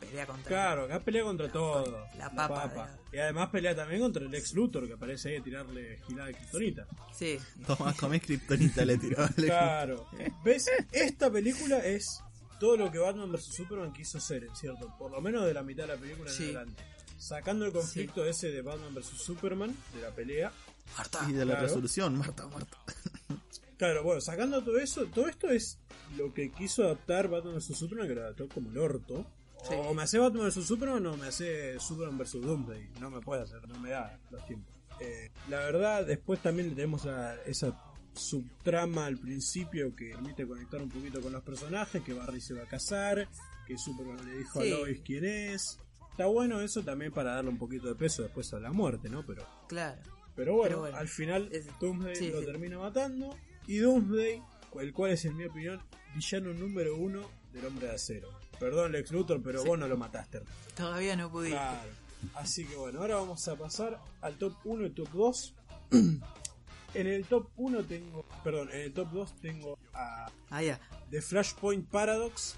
[0.00, 0.48] pelea contra.
[0.48, 2.06] Claro, acá pelea contra todo.
[2.16, 5.98] la papa, Y además pelea también contra el ex Luthor que aparece ahí a tirarle
[6.06, 6.86] gilada de kriptonita.
[7.12, 9.28] Sí, Toma, comés kriptonita, le tiró.
[9.36, 10.06] Claro.
[10.44, 10.66] ¿Ves?
[10.92, 12.22] Esta película es
[12.58, 14.92] todo lo que Batman vs Superman quiso en cierto.
[14.98, 16.44] Por lo menos de la mitad de la película en Sí.
[16.44, 16.82] adelante.
[17.18, 20.52] Sacando el conflicto ese de Batman vs Superman, de la pelea.
[20.96, 21.26] Marta.
[21.28, 21.66] Y de la Claro.
[21.66, 22.78] resolución, Marta, Marta.
[23.78, 25.78] Claro, bueno, sacando todo eso, todo esto es
[26.16, 29.24] lo que quiso adaptar Batman vs Superman, que lo adaptó como el orto.
[29.68, 29.74] Sí.
[29.76, 32.88] O me hace Batman vs Superman o me hace Superman vs Doomsday.
[33.00, 34.74] No me puede hacer, no me da los tiempos.
[35.00, 37.80] Eh, la verdad, después también tenemos a esa
[38.14, 42.64] subtrama al principio que permite conectar un poquito con los personajes, que Barry se va
[42.64, 43.28] a casar,
[43.64, 44.72] que Superman le dijo Sí.
[44.72, 45.78] a Lois quién es.
[46.18, 49.24] Está bueno eso también para darle un poquito de peso después a la muerte, ¿no?
[49.24, 50.00] Pero Claro.
[50.34, 52.46] pero bueno, Pero bueno, al final es- Doomsday sí, lo sí.
[52.46, 53.36] termina matando.
[53.68, 54.42] Y Doomsday,
[54.80, 55.80] el cual es en mi opinión
[56.16, 57.20] villano número uno
[57.52, 58.30] del hombre de acero.
[58.58, 59.68] Perdón Lex Luthor, pero Sí.
[59.68, 60.42] vos no lo mataste.
[60.76, 61.56] Todavía no pudiste.
[61.56, 61.88] Claro.
[62.34, 65.54] Así que bueno, ahora vamos a pasar al top 1 y top 2.
[65.92, 70.80] en el top 1 tengo, perdón, en el top 2 tengo a Ah, ya.
[71.12, 72.56] The Flashpoint Paradox.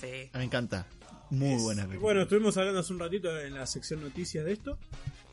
[0.00, 0.30] Sí.
[0.34, 0.86] Me encanta.
[1.32, 2.00] Muy buena película.
[2.00, 4.78] Bueno, estuvimos hablando hace un ratito en la sección noticias de esto,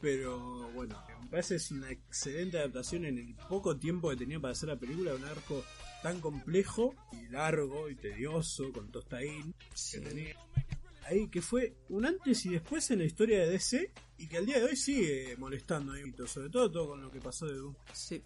[0.01, 4.53] pero bueno, me parece es una excelente adaptación en el poco tiempo que tenía para
[4.53, 5.63] hacer la película, un arco
[6.01, 9.99] tan complejo y largo y tedioso con Tostaín Sí.
[9.99, 10.35] que tenía
[11.05, 14.45] ahí que fue un antes y después en la historia de DC y que al
[14.45, 17.75] día de hoy sigue molestando ahí, sobre todo todo con lo que pasó de Doom.
[17.93, 18.21] Sí.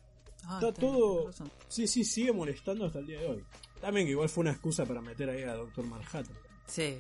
[0.46, 1.32] Ah, Está todo-.
[1.70, 3.44] Sí, sí, sigue molestando hasta el día de hoy.
[3.82, 6.36] También que igual fue una excusa para meter ahí a Doctor Manhattan.
[6.68, 6.98] Sí,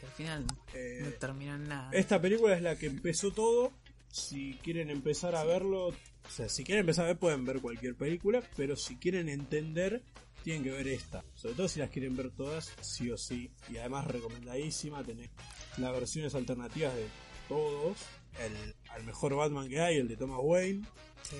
[0.00, 1.90] que al final Eh, no terminó en nada.
[1.92, 3.72] Esta película es la que empezó todo.
[4.10, 5.94] Si quieren empezar a verlo, o
[6.28, 10.02] sea, si quieren empezar a ver, pueden ver cualquier película, pero si quieren entender,
[10.42, 11.22] tienen que ver esta.
[11.34, 13.50] Sobre todo si las quieren ver todas, sí o sí.
[13.68, 15.30] Y además, recomendadísima, tenés
[15.78, 17.06] las versiones alternativas de
[17.48, 17.98] todos.
[18.40, 20.84] El, al mejor Batman que hay, el de Thomas Wayne,
[21.22, 21.36] Sí,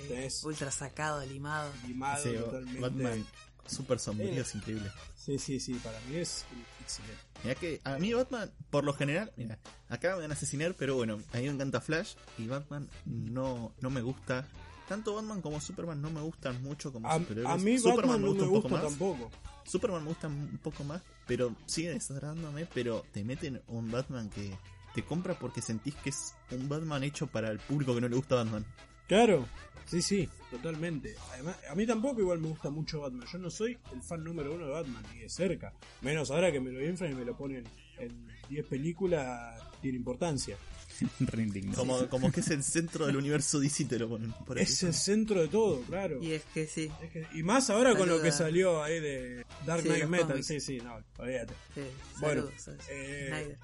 [0.47, 1.73] Ultra sacado, limado.
[1.89, 2.81] limado Sí, totalmente.
[2.81, 3.27] Batman
[3.67, 4.41] super sombrío, Eh.
[4.41, 4.91] es increíble.
[5.21, 6.47] Sí, sí, sí, para mí es
[6.81, 7.21] excelente.
[7.45, 9.59] Mira que a mí Batman, por lo general, mira,
[9.91, 13.75] acá me van a asesinar, pero bueno, a mí me encanta Flash y Batman no,
[13.81, 14.47] no me gusta.
[14.89, 17.49] Tanto Batman como Superman no me gustan mucho como A, superhéroes.
[17.55, 18.83] a mí Superman Batman no me un poco gusta más.
[18.83, 19.31] tampoco.
[19.65, 24.57] Superman me gusta un poco más, pero sigue desagradándome, pero te meten un Batman que
[24.95, 28.17] te compra porque sentís que es un Batman hecho para el público que no le
[28.17, 28.65] gusta Batman.
[29.11, 29.45] Claro,
[29.87, 31.17] sí, sí, totalmente.
[31.33, 33.27] Además, a mí tampoco igual me gusta mucho Batman.
[33.33, 35.73] Yo no soy el fan número uno de Batman, ni de cerca.
[36.01, 37.65] Menos ahora que me lo inflan y me lo ponen
[37.99, 40.57] en 10 películas, tiene importancia.
[41.75, 44.63] Como, como que es el centro del universo DC te lo ponen por ahí.
[44.65, 46.23] Es el centro de todo, claro.
[46.23, 49.45] Y es que sí, Es que- y más ahora con lo que salió ahí de
[49.67, 50.45] Dark Sí, Knight Metal.
[50.45, 51.55] Sí, sí, no, olvídate.
[51.75, 51.81] sí.
[52.21, 53.57] Bueno, saludos eh.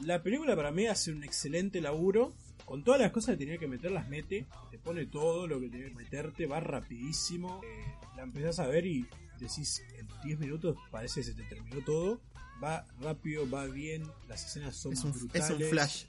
[0.00, 2.32] La película para mí hace un excelente laburo.
[2.64, 4.46] Con todas las cosas que tenía que meter, las mete.
[4.70, 6.46] Te pone todo lo que tenía que meterte.
[6.46, 7.60] Va rapidísimo.
[7.64, 7.84] eh,
[8.16, 9.06] la empezás a ver y
[9.38, 12.20] decís en 10 minutos parece que se te terminó todo.
[12.62, 14.02] Va rápido, va bien.
[14.28, 15.50] Las escenas son Es un, brutales.
[15.50, 16.04] es un flash.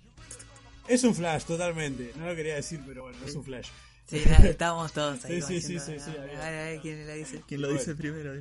[0.88, 2.12] Es un flash, totalmente.
[2.18, 3.68] No lo quería decir, pero bueno, es un flash.
[4.08, 5.40] Sí, estábamos todos ahí.
[5.48, 7.44] Sí, sí, sí, sí, sí, a ver, a ver, quién la dice.
[7.48, 7.80] ¿Quién lo Bueno.
[7.80, 8.34] dice primero?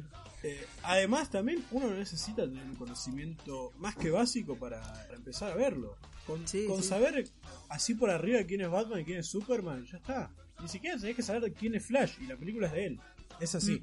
[0.43, 5.57] Eh, además, también uno necesita tener un conocimiento más que básico para, para empezar a
[5.57, 5.97] verlo.
[6.27, 6.89] Con, Sí, con sí.
[6.89, 7.29] saber
[7.71, 10.31] así por arriba quién es Batman y quién es Superman, ya está.
[10.61, 13.01] Ni siquiera tenés que saber quién es Flash y la película es de él.
[13.41, 13.81] Es así.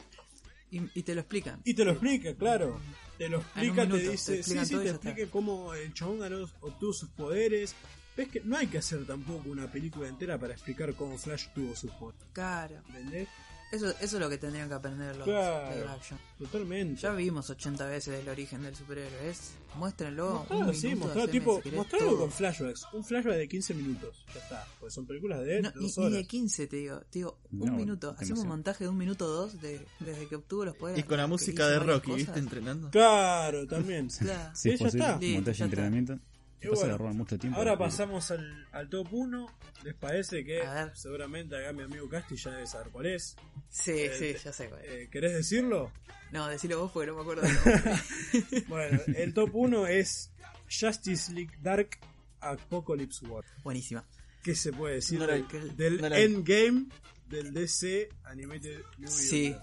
[0.71, 1.61] Y, y te lo explican.
[1.63, 2.79] Y te lo explica, claro.
[3.17, 5.09] Te lo explica, te minuto, te dice, sí, sí, te está.
[5.09, 7.73] explica cómo el chabón ganó, obtuvo sus poderes.
[8.17, 11.75] Ves que no hay que hacer tampoco una película entera para explicar cómo Flash tuvo
[11.75, 12.25] sus poderes.
[12.33, 12.77] Claro.
[12.89, 13.27] ¿Entendés?
[13.71, 15.75] Eso, eso es lo que tendrían que aprender los Claro.
[15.75, 16.19] live action.
[16.39, 17.01] Totalmente.
[17.01, 19.29] Ya vimos 80 veces el origen del superhéroe.
[19.29, 20.33] Es, muéstrenlo.
[20.35, 22.17] Mostralo, un sí, minuto, mostralo, haceme, tipo, si todo.
[22.19, 22.85] con flashbacks.
[22.93, 24.25] Un flashback de 15 minutos.
[24.33, 24.67] Ya está.
[24.79, 26.17] Pues son películas de No, ni, dos ni horas.
[26.17, 26.99] de 15, te digo.
[26.99, 28.15] Te digo, un No, minuto.
[28.17, 31.03] Hacemos un montaje de un minuto o dos de, desde que obtuvo los poderes.
[31.03, 32.13] Y con la música de Rocky.
[32.13, 32.39] ¿viste?
[32.39, 32.89] Entrenando.
[32.91, 34.07] Claro, también.
[34.09, 34.51] Claro.
[34.55, 35.15] Si es ya posible, está.
[35.15, 36.19] un Sí, montaje de está.
[36.65, 36.71] Entrenamiento.
[36.71, 37.59] Y Pasa bueno, le roban mucho tiempo.
[37.59, 39.47] Ahora pasamos al, al top 1.
[39.83, 40.95] ¿Les parece que A ver.
[40.95, 43.35] seguramente acá mi amigo Casti ya debe saber cuál es?
[43.69, 44.91] Sí, Eh, sí, te- ya sé cuál es.
[44.91, 45.91] Eh, ¿Querés decirlo?
[46.31, 48.63] No, decilo vos porque no me acuerdo del.
[48.67, 50.31] Bueno, el top 1 es
[50.69, 51.97] Justice League Dark
[52.41, 53.43] Apocalypse War.
[53.63, 54.03] Buenísima.
[54.43, 56.87] ¿Qué se puede decir No del, del no la- Endgame
[57.27, 59.23] del DC Animated Universe?
[59.27, 59.55] Sí.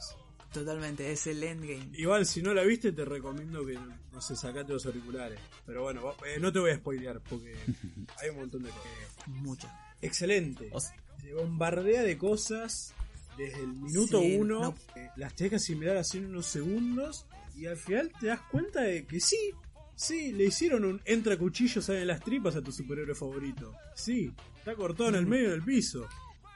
[0.53, 1.89] Totalmente, es el endgame.
[1.95, 3.79] Igual, si no la viste, te recomiendo que,
[4.13, 5.39] no sé, sacate los auriculares.
[5.65, 7.55] Pero bueno, eh, no te voy a spoilear porque
[8.21, 9.29] hay un montón de cosas.
[9.29, 9.69] Mucho.
[10.03, 10.69] Excelente.
[10.73, 12.93] O sea, Te bombardea de cosas
[13.39, 14.61] desde el minuto Sí, uno.
[14.61, 14.75] no.
[15.01, 17.25] eh, las tenés que asimilar así en unos segundos.
[17.57, 19.53] Y al final te das cuenta de que sí,
[19.95, 23.75] sí, le hicieron un entra cuchillos en las tripas a tu superhéroe favorito.
[23.95, 26.07] Sí, está cortado en el medio del piso.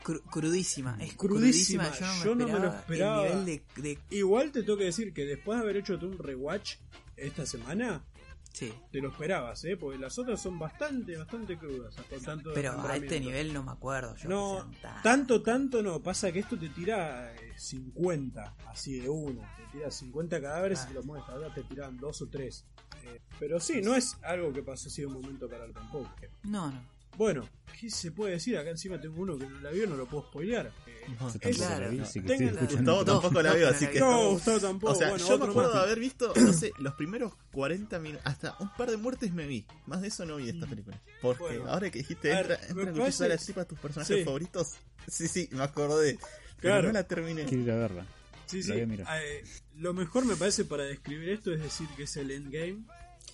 [0.06, 2.14] Cru- crudísima, es Crudísima, crudísima.
[2.18, 3.26] Yo yo no me, lo esperaba.
[3.26, 6.16] El nivel de, de- Igual te tengo que decir que después de haber hecho un
[6.18, 6.76] rewatch
[7.16, 8.04] esta semana,
[8.52, 9.76] Sí, te lo esperabas, ¿eh?
[9.76, 11.94] Porque las otras son bastante, bastante crudas.
[12.08, 14.16] Con tanto pero a este nivel no me acuerdo.
[14.16, 16.02] Yo No, tan- tanto, tanto no.
[16.02, 19.42] Pasa que esto te tira eh, 50, así de uno.
[19.58, 20.84] Te tira 50 cadáveres Ah.
[20.84, 21.34] y te los muestra.
[21.34, 22.64] Ahora te tiran dos o tres.
[23.04, 26.10] Eh, pero sí, no es algo que pasó así de un momento para el tampoco.
[26.44, 26.95] No, no.
[27.16, 27.48] Bueno,
[27.80, 28.56] ¿qué se puede decir?
[28.58, 30.66] Acá encima tengo uno que no la vio, no lo puedo spoilear.
[30.86, 31.16] Eh, no.
[31.16, 32.02] Tampoco es- Claro, la vi, no.
[32.04, 32.94] así que Tenga- estoy escuchando.
[32.96, 34.00] Gustavo tampoco la veo, así que.
[34.00, 34.92] no, Gustavo tampoco.
[34.92, 38.26] O sea, bueno, yo me acuerdo de haber visto, no sé, los primeros 40 minutos,
[38.26, 39.66] hasta un par de muertes me vi.
[39.86, 41.00] Más de eso no vi de esta película.
[41.22, 41.70] Porque Bueno.
[41.70, 44.24] ahora que dijiste, entra, entra cuchillo parece- de la tripa a tus personajes Sí.
[44.24, 44.72] favoritos.
[45.08, 46.18] Sí, sí, me acordé.
[46.60, 46.86] Pero Claro.
[46.88, 47.44] no la terminé.
[47.44, 48.06] Quiero ir a verla.
[48.46, 48.72] Sí, La sí.
[48.72, 49.22] voy a mirar.
[49.22, 49.44] Eh,
[49.76, 52.84] lo mejor me parece para describir esto es decir que es el endgame.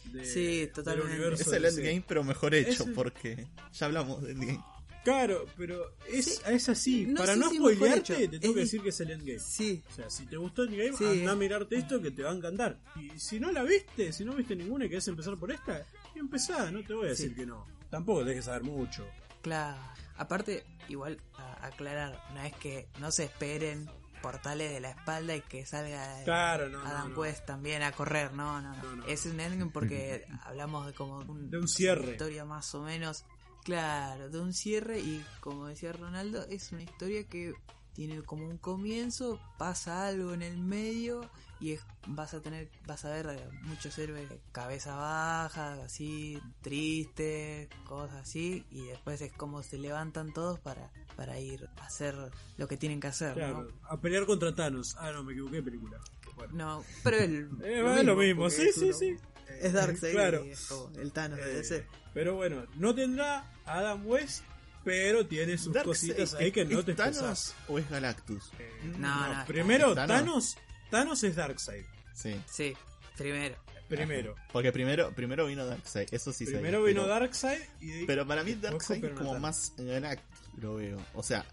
[0.05, 1.13] De, Sí, del totalmente.
[1.13, 1.81] universo Es el DC.
[1.81, 4.65] endgame, pero mejor hecho, el- porque ya hablamos del endgame.
[5.05, 6.43] Claro, pero es, Sí.
[6.47, 7.07] es así.
[7.07, 9.39] No Para no si spoilearte, te tengo que decir que es el endgame.
[9.41, 11.05] Sí, O sea, si te gustó Endgame, Sí.
[11.05, 12.79] anda a mirarte esto que te va a encantar.
[12.95, 15.85] Y si no la viste, si no viste ninguna y querés empezar por esta,
[16.15, 17.35] empezá, no te voy a decir Sí.
[17.35, 17.67] que no.
[17.91, 19.05] Tampoco tenés que saber mucho.
[19.43, 19.81] claro.
[20.19, 23.91] Aparte, igual, a- aclarar, no es que no se esperen
[24.23, 27.19] portales de la espalda y que salga Claro, no, no, Adam no.
[27.21, 28.83] West también a correr, no, no, no.
[28.83, 29.07] No, no.
[29.07, 32.03] Es un endgame porque hablamos de como un, De un cierre.
[32.03, 33.25] una historia más o menos,
[33.65, 37.53] claro, de un cierre y como decía Ronaldo, es una historia que
[37.93, 41.29] tiene como un comienzo, pasa algo en el medio
[41.63, 46.39] y es, vas a tener, vas a ver eh, muchos héroes de cabeza baja, así,
[46.61, 52.17] tristes, cosas así, y después es como se levantan todos para, para ir a hacer
[52.59, 54.97] lo que tienen que hacer, Claro, a pelear contra Thanos.
[54.99, 55.99] Ah, no, me equivoqué de película.
[56.35, 56.53] Bueno.
[56.55, 56.85] ¿no?
[57.05, 59.17] Pero el, Eh, va, lo mismo, sí, es sí, uno- sí.
[59.61, 60.45] Es Darkseid Claro.
[60.47, 61.87] y es como el Thanos de Eh, DC.
[62.15, 64.43] pero bueno, no tendrá Adam West,
[64.83, 67.55] pero tiene sus Darkseid, cositas ahí que no ¿es te Thanos expresás.
[67.69, 68.51] o es Galactus?
[68.59, 70.17] Eh, No, no, primero, Thanos.
[70.17, 70.57] Thanos,
[70.93, 71.85] Thanos es Darkseid.
[72.13, 72.39] Sí.
[72.47, 72.77] Sí,
[73.17, 73.57] primero.
[73.89, 74.35] Primero.
[74.53, 78.27] Porque primero, primero vino Darkseid, eso sí Primero sabía, vino pero- Darkseid y de- Pero
[78.27, 80.99] para mí Darkseid es como más Galactus, lo veo.
[81.15, 81.45] O sea,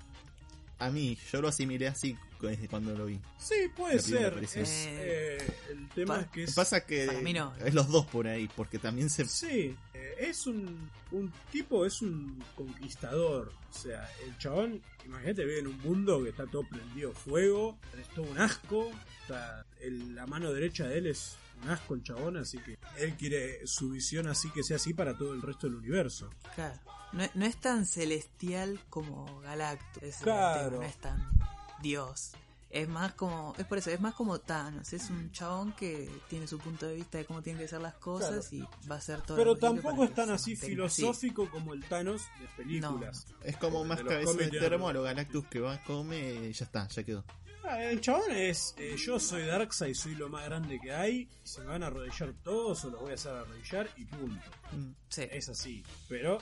[0.80, 3.20] a mí, yo lo asimilé así desde cuando lo vi.
[3.38, 4.38] Sí, puede ser.
[4.42, 5.38] Es, eh,
[5.70, 6.54] el tema Pa- es que es.
[6.56, 7.54] Pasa que no.
[7.66, 9.26] es los dos por ahí, porque también se...
[9.26, 13.52] Sí, eh, es un, un tipo, es un conquistador.
[13.70, 18.08] O sea, el chabón, imagínate, vive en un mundo que está todo prendido fuego, es
[18.16, 18.90] todo un asco.
[19.22, 23.16] Está, el- la mano derecha de él es un asco el chabón, así que él
[23.16, 26.30] quiere su visión así que sea así para todo el resto del universo.
[26.56, 26.80] Claro.
[27.14, 30.04] No, es- no es tan celestial como Galactus.
[30.04, 30.78] es Claro.
[30.78, 31.28] no es tan
[31.82, 32.32] Dios.
[32.72, 34.94] Es más como, es por eso, es más como Thanos.
[34.94, 37.96] Es un chabón que tiene su punto de vista de cómo tienen que ser las
[37.96, 39.38] cosas y va a ser todo.
[39.38, 43.26] Pero tampoco es tan así filosófico como el Thanos de películas.
[43.44, 44.88] Es como más cabeza de termo ¿no?
[44.90, 47.26] a lo Galactus que va, come y ya está, ya quedó.
[47.64, 51.60] Ah, El chabón es, eh, yo soy Darkseid, soy lo más grande que hay, se
[51.62, 54.50] me van a arrodillar todos o los voy a hacer arrodillar y punto.
[54.72, 54.92] Mm.
[55.10, 56.40] Sí, Es así, pero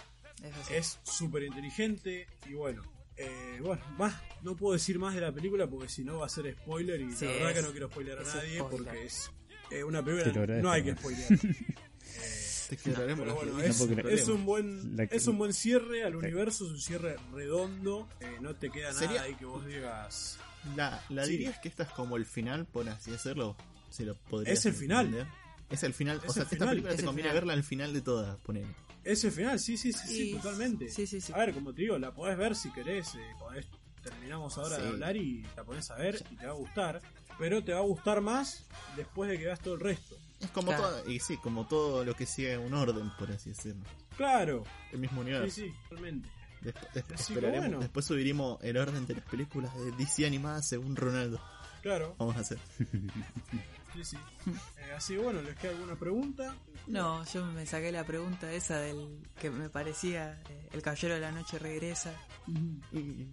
[0.70, 2.84] es súper inteligente y bueno.
[3.18, 4.14] eh, bueno, más,
[4.44, 7.12] no puedo decir más de la película porque si no va a ser spoiler y
[7.14, 8.70] Sí, la verdad es- que no quiero spoilear a es nadie spoiler.
[8.86, 9.32] porque es
[9.72, 10.98] eh, una Te lo película agradezco, no hay que ¿no?
[10.98, 11.30] spoilear.
[12.20, 13.80] Eh, Te pero bueno, es,
[14.28, 18.56] un buen La- es un buen cierre al universo, es un cierre redondo, eh, no
[18.56, 20.38] te queda nada Sería- ahí que vos digas
[20.76, 21.32] La, la Sí.
[21.32, 23.56] dirías que esta es como el final, por así decirlo.
[23.90, 25.06] Si lo podrías Es el final.
[25.06, 25.28] entender.
[25.70, 26.18] Es el final.
[26.24, 26.70] Es o sea, el esta final.
[26.70, 27.42] película Es te el conviene final.
[27.42, 28.76] verla al final de todas, ponele.
[29.04, 30.90] Ese final, sí, sí, sí, sí, Y- totalmente.
[30.90, 31.32] Sí, sí, sí.
[31.34, 33.66] A ver, como te digo, la podés ver si querés, eh, podés
[34.04, 34.90] terminamos ahora de Sí.
[34.90, 37.02] hablar y la pones a ver y te va a gustar.
[37.40, 38.66] Pero te va a gustar más
[38.96, 40.18] después de que veas todo el resto.
[40.40, 40.84] Es como Claro.
[41.02, 43.84] todo, y sí, como todo lo que sigue un orden, por así decirlo.
[44.18, 45.56] Claro, El mismo sí, universo.
[45.56, 46.30] sí, totalmente.
[46.62, 47.80] Después, bueno.
[47.80, 51.40] después subiremos el orden de las películas de DC animadas según Ronaldo.
[51.82, 52.58] Claro, Vamos a hacer.
[53.94, 54.18] sí, sí.
[54.48, 56.56] Eh, así que bueno, ¿les queda alguna pregunta?
[56.88, 61.20] No, yo me saqué la pregunta esa del que me parecía eh, el caballero de
[61.22, 62.14] la noche regresa,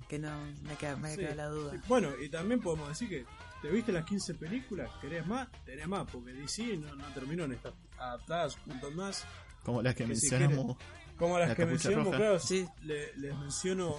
[0.09, 0.31] que no
[0.63, 1.73] me queda, me Sí, queda la duda.
[1.73, 1.79] sí.
[1.89, 3.25] Bueno, y también podemos decir que
[3.63, 7.53] te viste las 15 películas, querés más, tenés más, porque DC no, no terminó en
[7.53, 9.25] estas adaptadas un montón más.
[9.63, 10.77] Como las que Que si mencionamos.
[11.17, 12.17] Como las La que mencionamos, Roja.
[12.19, 12.67] claro, Sí.
[12.83, 13.97] le- les menciono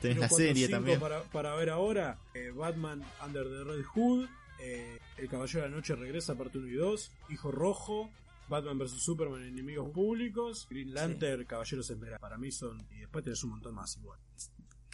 [0.00, 0.98] Tenés la serie también.
[1.00, 4.26] Para, para ver ahora, eh, Batman Under the Red Hood,
[4.60, 8.10] eh, El Caballero de la Noche regresa, parte 1 y 2, Hijo Rojo,
[8.48, 8.90] Batman vs.
[9.02, 12.18] Superman, Enemigos Públicos, Green Lantern, Caballeros Esmeralda.
[12.18, 14.18] Para mí son, y después tenés un montón más igual.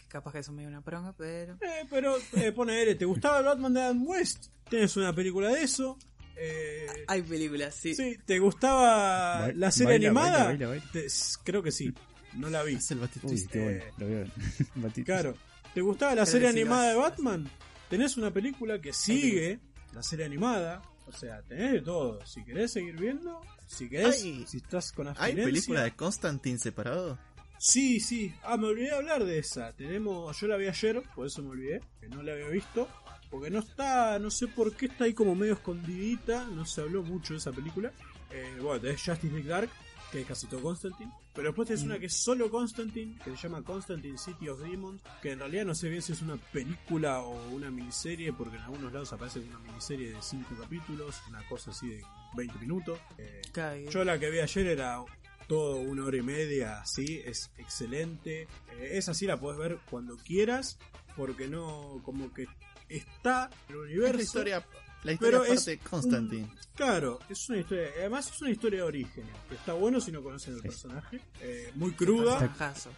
[0.07, 1.53] Capaz que eso me dio una pronga, pero...
[1.61, 4.47] Eh, pero eh, pone L, ¿te gustaba el Batman de Adam West?
[4.69, 5.97] Tienes una película de eso.
[6.43, 7.93] Eh, Hay películas, sí.
[7.93, 10.31] sí, ¿te gustaba Ba- la serie baila, animada?
[10.45, 10.91] baila, baila, baila.
[10.91, 11.93] Te- s- creo que sí,
[12.33, 12.75] no la vi.
[12.75, 13.51] Es el Uy, Batista.
[13.51, 13.83] qué bueno.
[13.83, 14.25] Eh, Lo veo.
[14.75, 15.13] Batista.
[15.13, 15.37] Claro.
[15.73, 16.95] ¿Te gustaba la serie animada de.
[16.95, 17.49] Batman?
[17.89, 19.59] Tenés una película que sigue
[19.93, 20.81] la serie animada.
[21.07, 22.25] O sea, tenés de todo.
[22.25, 24.45] Si querés seguir viendo, si querés, Ay.
[24.47, 25.45] si estás con ¿Hay abstinencia.
[25.45, 27.19] película de Constantine separado?
[27.59, 28.33] Sí, sí.
[28.43, 29.73] Ah, me olvidé de hablar de esa.
[29.73, 32.87] Tenemos, yo la vi ayer, por eso me olvidé, que no la había visto.
[33.31, 36.45] Porque no está, no sé por qué está ahí como medio escondidita.
[36.47, 37.91] No se habló mucho de esa película.
[38.29, 39.69] Eh, bueno, tenés Justice League Dark,
[40.11, 41.11] que es casi todo Constantine.
[41.33, 45.01] Pero después tenés una que es solo Constantine, que se llama Constantine City of Demons.
[45.21, 48.63] Que en realidad no sé bien si es una película o una miniserie, porque en
[48.63, 52.03] algunos lados aparece una miniserie de 5 capítulos, una cosa así de
[52.35, 52.99] 20 minutos.
[53.17, 55.01] Eh, yo la que vi ayer era
[55.47, 58.43] todo una hora y media, así, es excelente.
[58.73, 60.77] Eh, esa sí la podés ver cuando quieras,
[61.15, 62.47] porque no, como que
[62.97, 64.15] está el Es universo.
[64.17, 64.65] la historia,
[65.03, 66.43] la historia pero es de Constantine.
[66.43, 70.11] un- claro, es una historia, además es una historia de origen, que está bueno si
[70.11, 71.19] no conocen el personaje.
[71.41, 72.89] Eh, muy cruda, personajazo.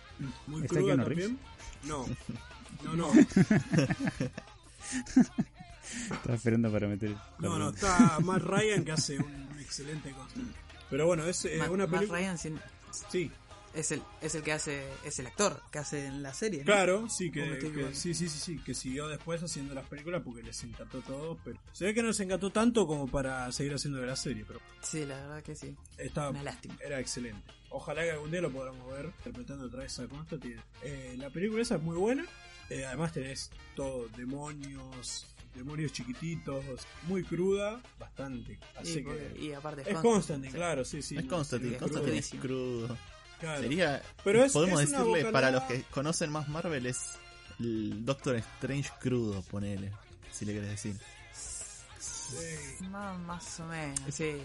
[0.48, 1.40] muy ¿Está cruda también.
[1.84, 2.06] No,
[2.84, 3.12] no, no,
[6.12, 7.16] Estaba esperando para meter.
[7.40, 10.54] no, no, está Matt Ryan que hace un, excelente Constantine.
[10.90, 12.20] Pero bueno, es eh, Ma- una Matt película...
[12.20, 12.60] Ryan sin-
[13.10, 13.32] Sí,
[13.74, 16.60] es el, es el que hace, es el actor que hace en la serie.
[16.60, 16.66] ¿no?
[16.66, 20.44] Claro, sí, ¿O que, sí, sí, sí, sí, que siguió después haciendo las películas porque
[20.44, 24.00] les encantó todo, pero se ve que no les encantó tanto como para seguir haciendo
[24.00, 25.76] de la serie, pero Sí, la verdad que sí.
[25.98, 26.76] estaba, Una lástima.
[26.86, 27.52] era excelente.
[27.70, 30.62] Ojalá que algún día lo podamos ver interpretando otra vez a Constantine.
[30.84, 32.26] Eh, la película esa es muy buena,
[32.70, 35.26] eh, además tenés todo, demonios,
[35.56, 36.64] demonios chiquititos,
[37.08, 39.36] muy cruda, bastante, así Y, que...
[39.40, 41.16] y aparte Es Constantine, claro, sí, sí.
[41.18, 42.42] es no, Constantine, sí, es Constantine es crudísimo.
[42.88, 42.98] crudo.
[43.44, 43.62] Claro.
[43.62, 47.00] Sería, Pero es- podemos es decirle, para los que conocen más Marvel, es
[47.60, 49.92] el Doctor Strange crudo, ponele,
[50.32, 50.96] si le querés decir.
[52.00, 52.86] Sí.
[52.90, 54.36] Más, más o menos, sí.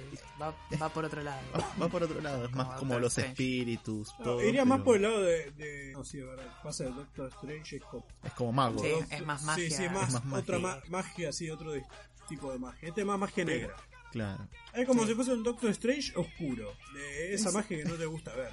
[0.40, 1.40] Va, va por otro lado.
[1.54, 3.30] Va, va por otro lado, es más Como los Strange.
[3.32, 4.42] espíritus, No, todo.
[4.42, 6.46] iría más por el lado de, de- No, sí, verdad.
[6.62, 8.06] Pasa de Doctor Strange es como.
[8.22, 8.82] Es como mago.
[8.82, 8.90] Sí.
[8.90, 9.70] Doctor- es más magia.
[9.76, 10.82] sí, es más, Es más otra magia.
[10.88, 11.84] ma- magia, sí, otro de-
[12.28, 12.88] tipo de magia.
[12.88, 13.76] Este es más magia negra.
[14.12, 14.48] Claro.
[14.74, 15.08] Es como Sí.
[15.08, 16.74] si fuese un Doctor Strange oscuro.
[16.94, 18.52] De esa magia que no te gusta ver.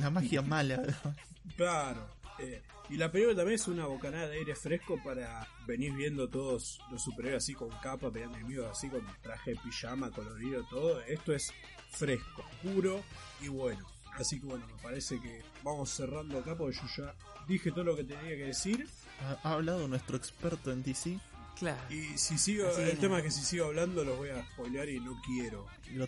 [0.00, 0.82] La magia mala.
[1.56, 2.06] Claro.
[2.38, 6.80] eh, y la película también es una bocanada de aire fresco para venir viendo todos
[6.90, 11.00] los superhéroes así con capa, peleando enemigos así con traje de pijama, colorido, todo.
[11.02, 11.52] Esto es
[11.92, 13.00] fresco, puro
[13.40, 13.86] y bueno.
[14.18, 17.14] Así que bueno, me parece que vamos cerrando acá porque yo ya
[17.46, 18.88] dije todo lo que tenía que decir.
[19.22, 21.16] Ha, ha hablado nuestro experto en DC.
[21.60, 21.78] Claro.
[21.90, 24.88] Y si sigo, Así el tema es que si sigo hablando los voy a spoilear
[24.88, 25.66] y no quiero.
[25.94, 26.04] Eso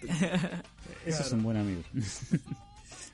[1.07, 1.37] es Claro.
[1.37, 1.83] un buen amigo.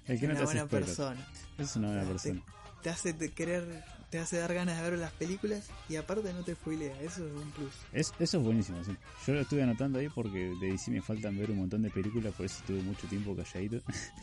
[0.09, 0.87] El que no una te hace buena spoiler.
[0.87, 1.29] persona.
[1.59, 2.43] Eso es una buena persona.
[2.83, 6.55] Te hace querer, te hace dar ganas de ver las películas y aparte no te
[6.55, 7.01] spoilea.
[7.03, 7.73] Eso es un plus.
[7.93, 8.97] Es, eso es buenísimo, sí.
[9.27, 12.33] Yo lo estuve anotando ahí porque de DC me faltan ver un montón de películas,
[12.35, 13.81] por eso estuve mucho tiempo calladito.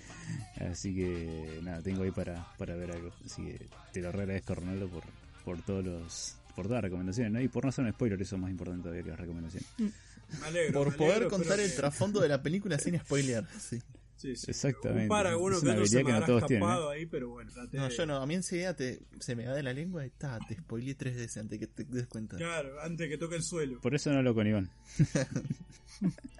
[0.72, 3.12] Así que nada, tengo ahí para, para ver algo.
[3.26, 5.03] Así que te lo agradezco, Ronaldo, por,
[5.44, 7.41] por todos los por todas las recomendaciones, ¿no?
[7.41, 9.70] Y por no ser un spoiler, eso es más importante todavía que las recomendaciones.
[9.78, 10.74] Me alegro.
[10.84, 13.45] Por me poder contar el trasfondo de la película sin spoilear.
[13.60, 13.82] Sí.
[14.26, 14.52] Sí, sí.
[14.52, 15.03] Exactamente.
[15.03, 17.06] Un par, alguno Es que una otro se me que no todos tienen, escapado ahí,
[17.06, 17.52] pero bueno.
[17.52, 18.18] traté No, de- yo no.
[18.18, 21.15] A mí enseguida te, se me va de la lengua y ta, te spoileé tres
[21.15, 22.38] veces antes que te des cuenta.
[22.38, 23.80] Claro, antes que toque el suelo.
[23.81, 24.69] Por eso no hablo con Iván.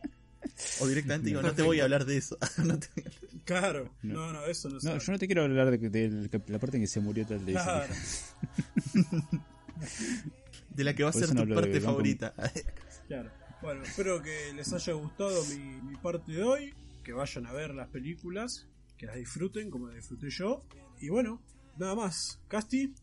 [0.79, 2.37] O directamente digo, no te voy a hablar de eso.
[2.63, 2.87] No te.
[3.43, 4.13] Claro, No.
[4.31, 6.83] no, no, eso no, No, yo no te quiero hablar de, de la parte en
[6.83, 7.51] que se murió tal de.
[7.51, 7.93] Claro.
[10.69, 12.33] De la que va a ser tu de parte favorita.
[13.07, 13.29] Claro.
[13.61, 16.73] Bueno, espero que les haya gustado mi, mi parte de hoy.
[17.06, 18.68] Que vayan a ver las películas.
[18.98, 20.65] Que las disfruten como las disfruté yo.
[20.99, 21.41] Y bueno,
[21.77, 22.41] nada más.
[22.49, 22.94] Casti,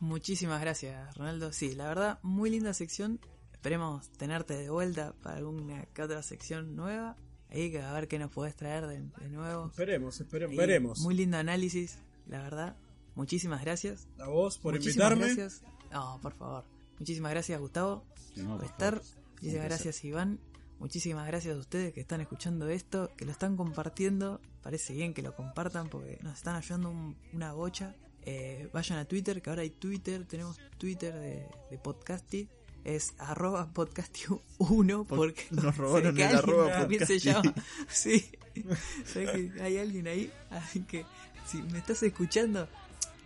[0.00, 1.52] Muchísimas gracias, Ronaldo.
[1.52, 3.20] Sí, la verdad, muy linda sección.
[3.52, 7.16] Esperemos tenerte de vuelta para alguna que otra sección nueva.
[7.50, 9.66] Ahí que a ver qué nos podés traer de, de nuevo.
[9.66, 10.98] Esperemos, esperemos, Y veremos.
[11.00, 12.76] Muy lindo análisis, la verdad.
[13.14, 14.08] Muchísimas gracias.
[14.18, 15.34] A vos por Muchísimas invitarme.
[15.34, 15.62] Gracias.
[15.92, 16.64] No, por favor.
[16.98, 18.94] Muchísimas gracias, Gustavo, No, por por estar.
[19.00, 19.20] favor.
[19.34, 20.40] Muchísimas gracias, Iván.
[20.80, 24.40] Muchísimas gracias a ustedes que están escuchando esto, que lo están compartiendo.
[24.62, 27.94] Parece bien que lo compartan porque nos están ayudando un- una bocha.
[28.22, 30.24] Eh, vayan a Twitter, que ahora hay Twitter.
[30.26, 32.48] Tenemos Twitter de, de Podcasty.
[32.82, 37.54] Es arroba podcasty1 Por- porque nos robaron el arroba también se llama.
[37.90, 38.30] Sí,
[39.04, 40.32] sé que hay alguien ahí.
[40.50, 41.04] Así que
[41.46, 42.66] si me estás escuchando,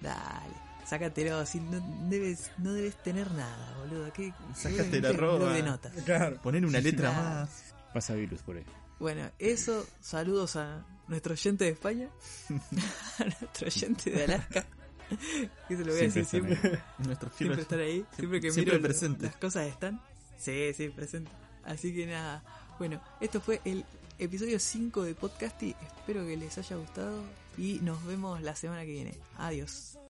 [0.02, 0.54] dale,
[0.86, 1.38] sácatelo.
[1.38, 4.12] Así no debes, no debes tener nada, boludo.
[4.12, 5.52] ¿Qué, Sácate la arroba.
[5.52, 5.92] de notas.
[6.04, 6.40] Claro.
[6.42, 7.74] Poner una letra más.
[7.92, 8.64] Pasa virus por ahí.
[8.98, 12.08] Bueno, eso, saludos a nuestro oyente de España,
[13.18, 14.66] a nuestro oyente de Alaska,
[15.68, 16.82] que se lo voy a Siempre decir están siempre.
[16.98, 19.26] Nuestro siempre estar ahí, siempre que siempre miro presente.
[19.26, 20.00] las cosas están.
[20.38, 21.30] Sí, sí, presente.
[21.64, 22.42] Así que nada,
[22.78, 23.84] bueno, esto fue el
[24.18, 27.22] episodio 5 de Podcasty, espero que les haya gustado
[27.58, 29.14] y nos vemos la semana que viene.
[29.38, 29.98] Adiós.